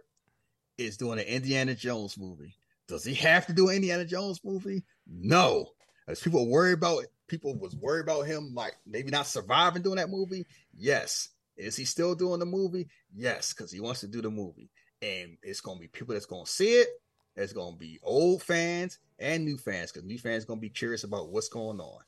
is 0.77 0.97
doing 0.97 1.19
an 1.19 1.25
Indiana 1.25 1.75
Jones 1.75 2.17
movie. 2.17 2.55
Does 2.87 3.03
he 3.03 3.13
have 3.15 3.47
to 3.47 3.53
do 3.53 3.69
an 3.69 3.75
Indiana 3.75 4.05
Jones 4.05 4.39
movie? 4.43 4.83
No. 5.07 5.71
As 6.07 6.19
people 6.19 6.47
worry 6.47 6.73
about 6.73 7.05
people 7.27 7.57
was 7.57 7.75
worried 7.75 8.03
about 8.03 8.23
him 8.23 8.53
like 8.53 8.75
maybe 8.85 9.11
not 9.11 9.27
surviving 9.27 9.81
doing 9.81 9.97
that 9.97 10.09
movie. 10.09 10.45
Yes. 10.77 11.29
Is 11.57 11.75
he 11.75 11.85
still 11.85 12.15
doing 12.15 12.39
the 12.39 12.45
movie? 12.45 12.87
Yes, 13.15 13.53
because 13.53 13.71
he 13.71 13.79
wants 13.79 13.99
to 14.01 14.07
do 14.07 14.21
the 14.21 14.29
movie. 14.29 14.69
And 15.01 15.37
it's 15.43 15.61
gonna 15.61 15.79
be 15.79 15.87
people 15.87 16.13
that's 16.13 16.25
gonna 16.25 16.45
see 16.45 16.73
it. 16.73 16.89
It's 17.35 17.53
gonna 17.53 17.77
be 17.77 17.99
old 18.03 18.43
fans 18.43 18.99
and 19.19 19.45
new 19.45 19.57
fans, 19.57 19.91
because 19.91 20.05
new 20.05 20.17
fans 20.17 20.45
gonna 20.45 20.59
be 20.59 20.69
curious 20.69 21.03
about 21.03 21.29
what's 21.29 21.49
going 21.49 21.79
on. 21.79 22.01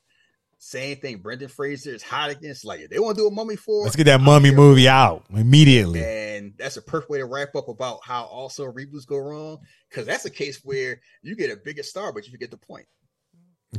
Same 0.66 0.96
thing. 0.96 1.18
Brendan 1.18 1.48
Fraser 1.50 1.94
is 1.94 2.02
hot 2.02 2.30
against 2.30 2.64
like 2.64 2.80
if 2.80 2.88
they 2.88 2.98
want 2.98 3.18
to 3.18 3.22
do 3.24 3.26
a 3.26 3.30
mummy 3.30 3.54
for 3.54 3.82
Let's 3.84 3.96
get 3.96 4.04
that 4.04 4.22
mummy 4.22 4.50
movie 4.50 4.88
out 4.88 5.24
immediately. 5.28 6.02
and 6.02 6.54
that's 6.56 6.78
a 6.78 6.82
perfect 6.82 7.10
way 7.10 7.18
to 7.18 7.26
wrap 7.26 7.54
up 7.54 7.68
about 7.68 8.00
how 8.02 8.24
also 8.24 8.64
reboots 8.72 9.06
go 9.06 9.18
wrong. 9.18 9.58
Because 9.90 10.06
that's 10.06 10.24
a 10.24 10.30
case 10.30 10.62
where 10.64 11.02
you 11.22 11.36
get 11.36 11.50
a 11.50 11.56
bigger 11.62 11.82
star, 11.82 12.14
but 12.14 12.24
you 12.24 12.30
forget 12.32 12.50
the 12.50 12.56
point. 12.56 12.86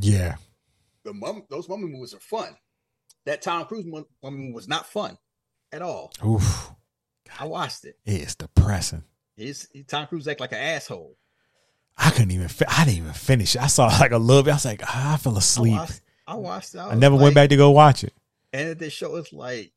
Yeah. 0.00 0.36
The 1.02 1.12
mum, 1.12 1.42
those 1.50 1.68
mummy 1.68 1.88
movies 1.88 2.14
are 2.14 2.20
fun. 2.20 2.56
That 3.24 3.42
Tom 3.42 3.64
Cruise 3.66 3.84
mum- 3.84 4.06
mummy 4.22 4.38
movie 4.38 4.52
was 4.52 4.68
not 4.68 4.86
fun 4.86 5.18
at 5.72 5.82
all. 5.82 6.12
Oof. 6.24 6.70
I 7.40 7.46
watched 7.46 7.84
it. 7.84 7.98
It's 8.06 8.36
depressing. 8.36 9.02
He, 9.36 9.52
Tom 9.88 10.06
Cruise 10.06 10.28
act 10.28 10.38
like 10.38 10.52
an 10.52 10.58
asshole. 10.58 11.16
I 11.98 12.10
couldn't 12.10 12.30
even. 12.30 12.46
Fi- 12.46 12.66
I 12.68 12.84
didn't 12.84 12.98
even 12.98 13.12
finish. 13.12 13.56
it. 13.56 13.62
I 13.62 13.66
saw 13.66 13.86
like 13.86 14.12
a 14.12 14.18
little 14.18 14.44
bit. 14.44 14.52
I 14.52 14.54
was 14.54 14.64
like, 14.64 14.82
ah, 14.84 15.14
I 15.14 15.16
fell 15.16 15.34
I 15.34 15.38
asleep. 15.38 15.72
watched, 15.74 16.00
I 16.26 16.34
watched 16.34 16.74
it. 16.74 16.78
I, 16.78 16.88
was 16.88 16.98
never 16.98 17.14
like- 17.16 17.22
went 17.22 17.34
back 17.34 17.50
to 17.50 17.56
go 17.56 17.70
watch 17.70 18.04
it. 18.04 18.12
And 18.52 18.68
at 18.70 18.78
this 18.78 18.92
show, 18.92 19.16
it's 19.16 19.32
like 19.32 19.72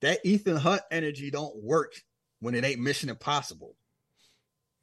that 0.00 0.20
Ethan 0.24 0.56
Hunt 0.56 0.82
energy 0.90 1.30
don't 1.30 1.62
work 1.62 1.92
when 2.40 2.54
it 2.54 2.64
ain't 2.64 2.80
Mission 2.80 3.08
Impossible. 3.10 3.76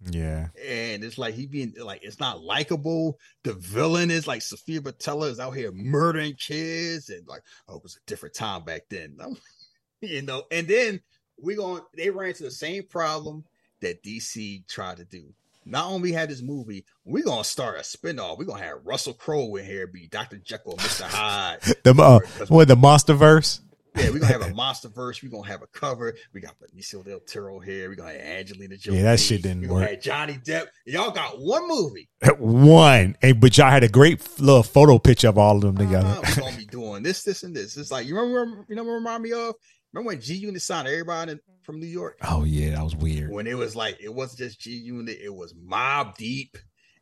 Yeah. 0.09 0.47
and 0.65 1.03
it's 1.03 1.17
like 1.17 1.33
he 1.33 1.45
being 1.45 1.73
like 1.77 2.03
it's 2.03 2.21
not 2.21 2.41
likable. 2.41 3.17
The 3.43 3.53
villain 3.53 4.11
is 4.11 4.27
like 4.27 4.41
Sofia 4.41 4.79
Boutella 4.79 5.29
is 5.29 5.41
out 5.41 5.57
here 5.57 5.73
murdering 5.73 6.35
kids, 6.35 7.09
and 7.09 7.27
like 7.27 7.41
oh, 7.67 7.75
it 7.77 7.83
was 7.83 7.97
a 7.97 8.09
different 8.09 8.33
time 8.33 8.63
back 8.63 8.83
then, 8.89 9.17
you 10.01 10.21
know. 10.21 10.43
And 10.51 10.69
then 10.69 11.01
we 11.41 11.55
going 11.55 11.81
they 11.97 12.09
ran 12.11 12.29
into 12.29 12.43
the 12.43 12.51
same 12.51 12.83
problem 12.83 13.43
that 13.81 14.01
DC 14.03 14.65
tried 14.69 14.97
to 14.97 15.05
do. 15.05 15.33
Not 15.65 15.87
only 15.87 16.11
had 16.11 16.29
this 16.29 16.41
movie, 16.41 16.85
we're 17.05 17.23
gonna 17.23 17.43
start 17.43 17.77
a 17.77 17.81
spinoff. 17.81 18.37
We're 18.37 18.45
gonna 18.45 18.63
have 18.63 18.79
Russell 18.83 19.13
Crowe 19.13 19.55
in 19.55 19.65
here 19.65 19.87
be 19.87 20.07
Dr. 20.07 20.37
Jekyll, 20.37 20.77
Mr. 20.77 21.03
Hyde. 21.03 21.59
The 21.83 21.93
uh, 21.93 22.19
what 22.47 22.67
the 22.67 22.75
Monster 22.75 23.13
Verse? 23.13 23.61
Yeah, 23.95 24.09
we're 24.11 24.19
gonna 24.19 24.33
have 24.33 24.41
a 24.43 24.53
monster 24.53 24.87
verse. 24.87 25.21
We're 25.21 25.31
gonna 25.31 25.47
have 25.47 25.61
a 25.61 25.67
cover. 25.67 26.15
We 26.33 26.41
got 26.41 26.55
Benicio 26.59 27.03
del 27.03 27.19
Toro 27.21 27.59
here. 27.59 27.89
We're 27.89 27.95
gonna 27.95 28.13
have 28.13 28.21
Angelina 28.21 28.77
Jolie. 28.77 28.97
Yeah, 28.97 29.03
that 29.03 29.19
shit 29.19 29.41
didn't 29.41 29.61
we 29.61 29.67
work. 29.67 29.89
have 29.89 30.01
Johnny 30.01 30.33
Depp. 30.45 30.67
Y'all 30.85 31.11
got 31.11 31.39
one 31.39 31.67
movie. 31.67 32.09
One, 32.37 33.15
and 33.21 33.39
but 33.39 33.57
y'all 33.57 33.69
had 33.69 33.83
a 33.83 33.89
great 33.89 34.39
little 34.39 34.63
photo 34.63 34.99
picture 34.99 35.29
of 35.29 35.37
all 35.37 35.55
of 35.55 35.61
them 35.61 35.77
together. 35.77 36.07
Uh, 36.07 36.21
we're 36.27 36.43
gonna 36.43 36.57
be 36.57 36.65
doing 36.65 37.03
this, 37.03 37.23
this, 37.23 37.43
and 37.43 37.55
this. 37.55 37.77
It's 37.77 37.91
like 37.91 38.05
you 38.05 38.17
remember, 38.17 38.65
you 38.69 38.75
know, 38.75 38.83
what 38.83 38.91
remind 38.91 39.23
me 39.23 39.31
of. 39.33 39.55
Remember 39.93 40.07
when 40.09 40.21
G 40.21 40.35
Unit 40.35 40.61
signed 40.61 40.87
everybody 40.87 41.33
in- 41.33 41.39
from 41.63 41.79
New 41.79 41.87
York? 41.87 42.17
oh 42.23 42.43
yeah, 42.43 42.71
that 42.75 42.83
was 42.83 42.95
weird. 42.95 43.31
When 43.31 43.47
it 43.47 43.57
was 43.57 43.75
like 43.75 43.97
it 44.01 44.13
wasn't 44.13 44.39
just 44.39 44.59
G 44.59 44.71
Unit, 44.71 45.17
it 45.21 45.33
was 45.33 45.53
Mobb 45.53 46.15
Deep 46.15 46.57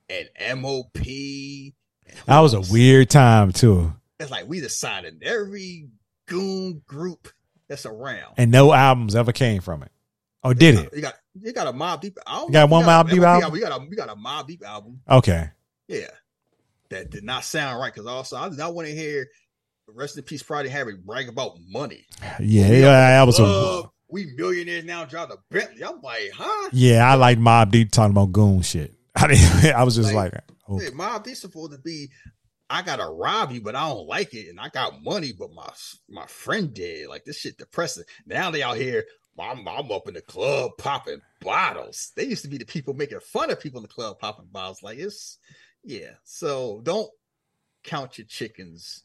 and 0.10 0.28
MOP. 0.62 1.74
That 2.26 2.40
was 2.40 2.54
a 2.54 2.62
weird 2.62 3.10
time 3.10 3.52
too, 3.52 3.94
It's 4.20 4.32
like 4.32 4.48
we 4.48 4.62
just 4.62 4.80
signed 4.80 5.22
every 5.24 5.90
goon 6.26 6.82
group 6.86 7.28
that's 7.68 7.86
around. 7.86 8.36
and 8.38 8.52
no 8.52 8.72
albums 8.74 9.16
ever 9.16 9.32
came 9.34 9.62
from 9.62 9.84
it. 9.84 9.92
Oh, 10.44 10.54
did 10.54 10.76
it? 10.76 10.90
You 10.94 11.02
got 11.02 11.16
you 11.42 11.52
got 11.54 11.68
a 11.68 11.74
Mobb 11.74 12.02
Deep. 12.02 12.18
I 12.26 12.38
don't 12.38 12.48
You 12.48 12.54
got 12.54 12.70
one 12.70 12.86
Mobb 12.86 13.10
Deep 13.10 13.22
album? 13.22 13.52
We 13.52 13.60
got 13.60 13.82
a 13.82 13.86
we 13.86 13.96
got 13.96 14.10
a 14.10 14.16
Mobb 14.16 14.48
Deep 14.48 14.66
album. 14.66 15.02
Okay. 15.10 15.50
Yeah, 15.90 16.08
that 16.90 17.10
did 17.10 17.24
not 17.24 17.44
sound 17.44 17.80
right. 17.80 17.94
Because 17.94 18.08
also 18.08 18.38
I 18.38 18.48
did 18.50 18.58
not 18.58 18.74
want 18.74 18.88
to 18.88 18.96
hear 18.96 19.28
rest 19.94 20.18
in 20.18 20.24
peace 20.24 20.42
Friday 20.42 20.70
Harry 20.70 20.96
brag 20.96 21.30
about 21.30 21.58
money. 21.68 22.06
Yeah, 22.40 22.68
yeah, 22.68 22.82
that 22.82 23.24
was 23.24 23.40
a. 23.40 23.84
we 24.10 24.34
millionaires 24.36 24.86
now 24.86 25.06
drive 25.06 25.30
the 25.30 25.38
Bentley. 25.50 25.84
I'm 25.84 26.02
like, 26.02 26.32
huh? 26.34 26.70
Yeah, 26.74 27.10
I 27.10 27.16
like 27.16 27.38
Mobb 27.38 27.72
Deep 27.72 27.92
talking 27.92 28.12
about 28.12 28.32
goon 28.32 28.62
shit. 28.62 28.94
I 29.16 29.28
didn't. 29.28 29.74
I 29.74 29.84
was 29.84 29.96
just 29.96 30.14
like, 30.14 30.34
oh, 30.68 30.78
Hey, 30.80 30.92
Mobb 30.92 31.24
Deep 31.24 31.36
supposed 31.36 31.72
to 31.72 31.78
be. 31.80 32.10
I 32.70 32.82
gotta 32.82 33.06
rob 33.06 33.52
you, 33.52 33.62
but 33.62 33.76
I 33.76 33.88
don't 33.88 34.08
like 34.08 34.34
it, 34.34 34.50
and 34.50 34.60
I 34.60 34.68
got 34.70 35.02
money, 35.02 35.32
but 35.38 35.54
my 35.54 35.70
my 36.10 36.26
friend 36.26 36.74
did. 36.74 37.08
Like 37.08 37.24
this 37.24 37.40
shit 37.40 37.58
depressing. 37.58 38.04
Now 38.26 38.52
they 38.52 38.62
out 38.64 38.78
here. 38.78 39.06
I'm, 39.40 39.68
I'm 39.68 39.92
up 39.92 40.08
in 40.08 40.16
the 40.16 40.22
club 40.22 40.72
popping 40.80 41.22
bottles. 41.42 42.12
They 42.16 42.24
used 42.24 42.42
to 42.42 42.50
be 42.50 42.58
the 42.58 42.66
people 42.66 42.96
making 42.96 43.20
fun 43.20 43.52
of 43.52 43.60
people 43.60 43.78
in 43.78 43.84
the 43.84 43.88
club 43.88 44.18
popping 44.18 44.48
bottles. 44.52 44.82
Like 44.82 44.98
it's 44.98 45.38
yeah. 45.84 46.12
So 46.24 46.82
don't 46.84 47.10
count 47.84 48.18
your 48.18 48.26
chickens 48.26 49.04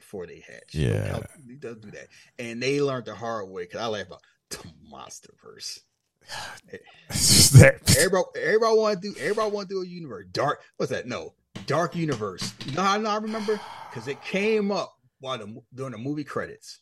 before 0.00 0.26
they 0.26 0.40
hatch. 0.46 0.72
Yeah. 0.74 1.20
you 1.46 1.56
don't 1.56 1.80
do 1.80 1.90
that. 1.92 2.08
And 2.38 2.62
they 2.62 2.80
learned 2.80 3.06
the 3.06 3.14
hard 3.14 3.48
way 3.48 3.62
because 3.64 3.80
I 3.80 3.86
laugh 3.86 4.06
about 4.06 4.22
the 4.50 4.58
monster 4.88 5.32
verse. 5.42 5.80
that. 6.68 7.80
Everybody, 7.98 8.24
everybody 8.36 8.76
want 8.76 9.02
to 9.02 9.08
do. 9.08 9.14
Everybody 9.20 9.50
want 9.50 9.68
to 9.68 9.74
do 9.74 9.82
a 9.82 9.86
universe. 9.86 10.26
Dark. 10.32 10.60
What's 10.76 10.90
that? 10.92 11.06
No, 11.06 11.34
Dark 11.66 11.96
Universe. 11.96 12.52
You 12.66 12.72
know 12.72 12.82
how 12.82 12.94
I 12.94 12.98
know 12.98 13.10
I 13.10 13.16
remember? 13.16 13.60
Because 13.90 14.08
it 14.08 14.22
came 14.22 14.70
up 14.70 14.92
while 15.20 15.38
the 15.38 15.62
during 15.74 15.92
the 15.92 15.98
movie 15.98 16.24
credits. 16.24 16.80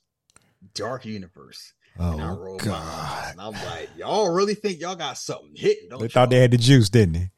Dark 0.74 1.04
Universe. 1.04 1.72
and 1.98 2.20
I 2.20 2.30
Oh 2.30 2.58
my 2.64 2.72
eyes, 2.72 3.30
and 3.32 3.40
I'm 3.40 3.52
like, 3.52 3.90
y'all 3.96 4.30
really 4.32 4.54
think 4.54 4.80
y'all 4.80 4.96
got 4.96 5.18
something 5.18 5.52
hitting? 5.54 5.88
Don't 5.88 6.00
They 6.00 6.08
thought 6.08 6.30
they 6.30 6.40
had 6.40 6.50
the 6.50 6.58
juice, 6.58 6.88
didn't 6.90 7.12
they? 7.14 7.30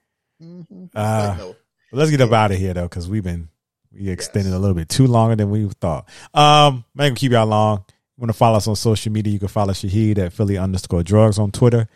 Mhm. 0.42 0.90
Uh, 0.94 1.26
Like, 1.28 1.38
no. 1.38 1.56
Let's 1.92 2.10
get 2.10 2.20
up 2.20 2.32
out 2.32 2.52
of 2.52 2.58
here 2.58 2.72
though, 2.74 2.84
because 2.88 3.08
we've 3.08 3.24
been 3.24 3.48
we 3.92 4.08
extended 4.08 4.52
a 4.52 4.58
little 4.58 4.74
bit 4.74 4.88
too 4.88 5.06
longer 5.06 5.36
than 5.36 5.50
we 5.50 5.68
thought. 5.80 6.08
Um, 6.32 6.42
I'm 6.42 6.84
not 6.94 7.04
gonna 7.04 7.14
keep 7.14 7.32
y'all 7.32 7.46
long. 7.46 7.84
Want 8.16 8.28
to 8.28 8.36
follow 8.36 8.58
us 8.58 8.68
on 8.68 8.76
social 8.76 9.10
media? 9.10 9.32
You 9.32 9.38
can 9.38 9.48
follow 9.48 9.72
Shahid 9.72 10.18
at 10.18 10.34
Philly 10.34 10.58
underscore 10.58 11.02
drugs 11.02 11.38
on 11.38 11.50
Twitter. 11.50 11.88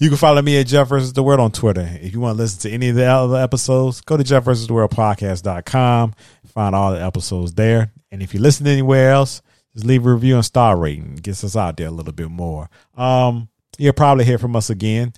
You 0.00 0.08
can 0.08 0.18
follow 0.18 0.42
me 0.42 0.58
at 0.58 0.66
Jeff 0.66 0.88
versus 0.88 1.12
the 1.12 1.22
World 1.22 1.40
on 1.40 1.52
Twitter. 1.52 1.88
If 2.02 2.12
you 2.12 2.20
want 2.20 2.36
to 2.36 2.42
listen 2.42 2.60
to 2.62 2.70
any 2.70 2.88
of 2.88 2.96
the 2.96 3.06
other 3.06 3.36
episodes, 3.36 4.00
go 4.00 4.16
to 4.16 4.24
Jeff 4.24 4.44
versus 4.44 4.66
the 4.66 4.72
World 4.72 4.90
podcast.com. 4.90 6.14
Find 6.46 6.74
all 6.74 6.92
the 6.92 7.02
episodes 7.02 7.54
there. 7.54 7.92
And 8.10 8.22
if 8.22 8.34
you 8.34 8.40
listen 8.40 8.66
anywhere 8.66 9.12
else, 9.12 9.40
just 9.72 9.86
leave 9.86 10.04
a 10.04 10.12
review 10.12 10.34
and 10.34 10.44
star 10.44 10.76
rating. 10.76 11.16
Gets 11.16 11.44
us 11.44 11.56
out 11.56 11.76
there 11.76 11.86
a 11.86 11.92
little 11.92 12.12
bit 12.12 12.30
more. 12.30 12.68
Um, 12.96 13.48
you'll 13.76 13.92
probably 13.92 14.24
hear 14.24 14.38
from 14.38 14.56
us 14.56 14.70
again. 14.70 15.12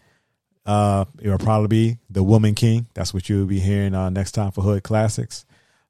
Uh, 0.67 1.07
it'll 1.23 1.39
probably 1.39 1.69
be 1.69 1.99
the 2.11 2.23
Woman 2.23 2.55
King. 2.55 2.87
That's 2.93 3.15
what 3.15 3.29
you'll 3.29 3.47
be 3.47 3.61
hearing 3.61 3.95
uh, 3.95 4.11
next 4.11 4.33
time 4.33 4.51
for 4.51 4.63
Hood 4.63 4.83
Classics 4.83 5.47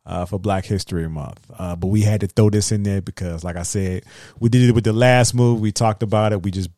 uh, 0.06 0.24
for 0.24 0.38
Black 0.38 0.64
History 0.64 1.08
Month. 1.08 1.50
Uh, 1.56 1.76
but 1.76 1.88
we 1.88 2.02
had 2.02 2.20
to 2.20 2.26
throw 2.26 2.50
this 2.50 2.72
in 2.72 2.82
there 2.82 3.00
because, 3.00 3.44
like 3.44 3.56
I 3.56 3.62
said, 3.62 4.04
we 4.38 4.48
did 4.48 4.68
it 4.68 4.74
with 4.74 4.84
the 4.84 4.92
last 4.92 5.34
move. 5.34 5.60
We 5.60 5.72
talked 5.72 6.02
about 6.02 6.32
it. 6.32 6.42
We 6.42 6.50
just 6.50 6.70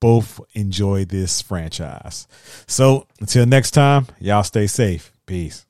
both 0.00 0.40
enjoy 0.54 1.04
this 1.04 1.40
franchise. 1.40 2.26
So 2.66 3.06
until 3.20 3.46
next 3.46 3.70
time, 3.70 4.06
y'all 4.18 4.42
stay 4.42 4.66
safe. 4.66 5.12
Peace. 5.26 5.64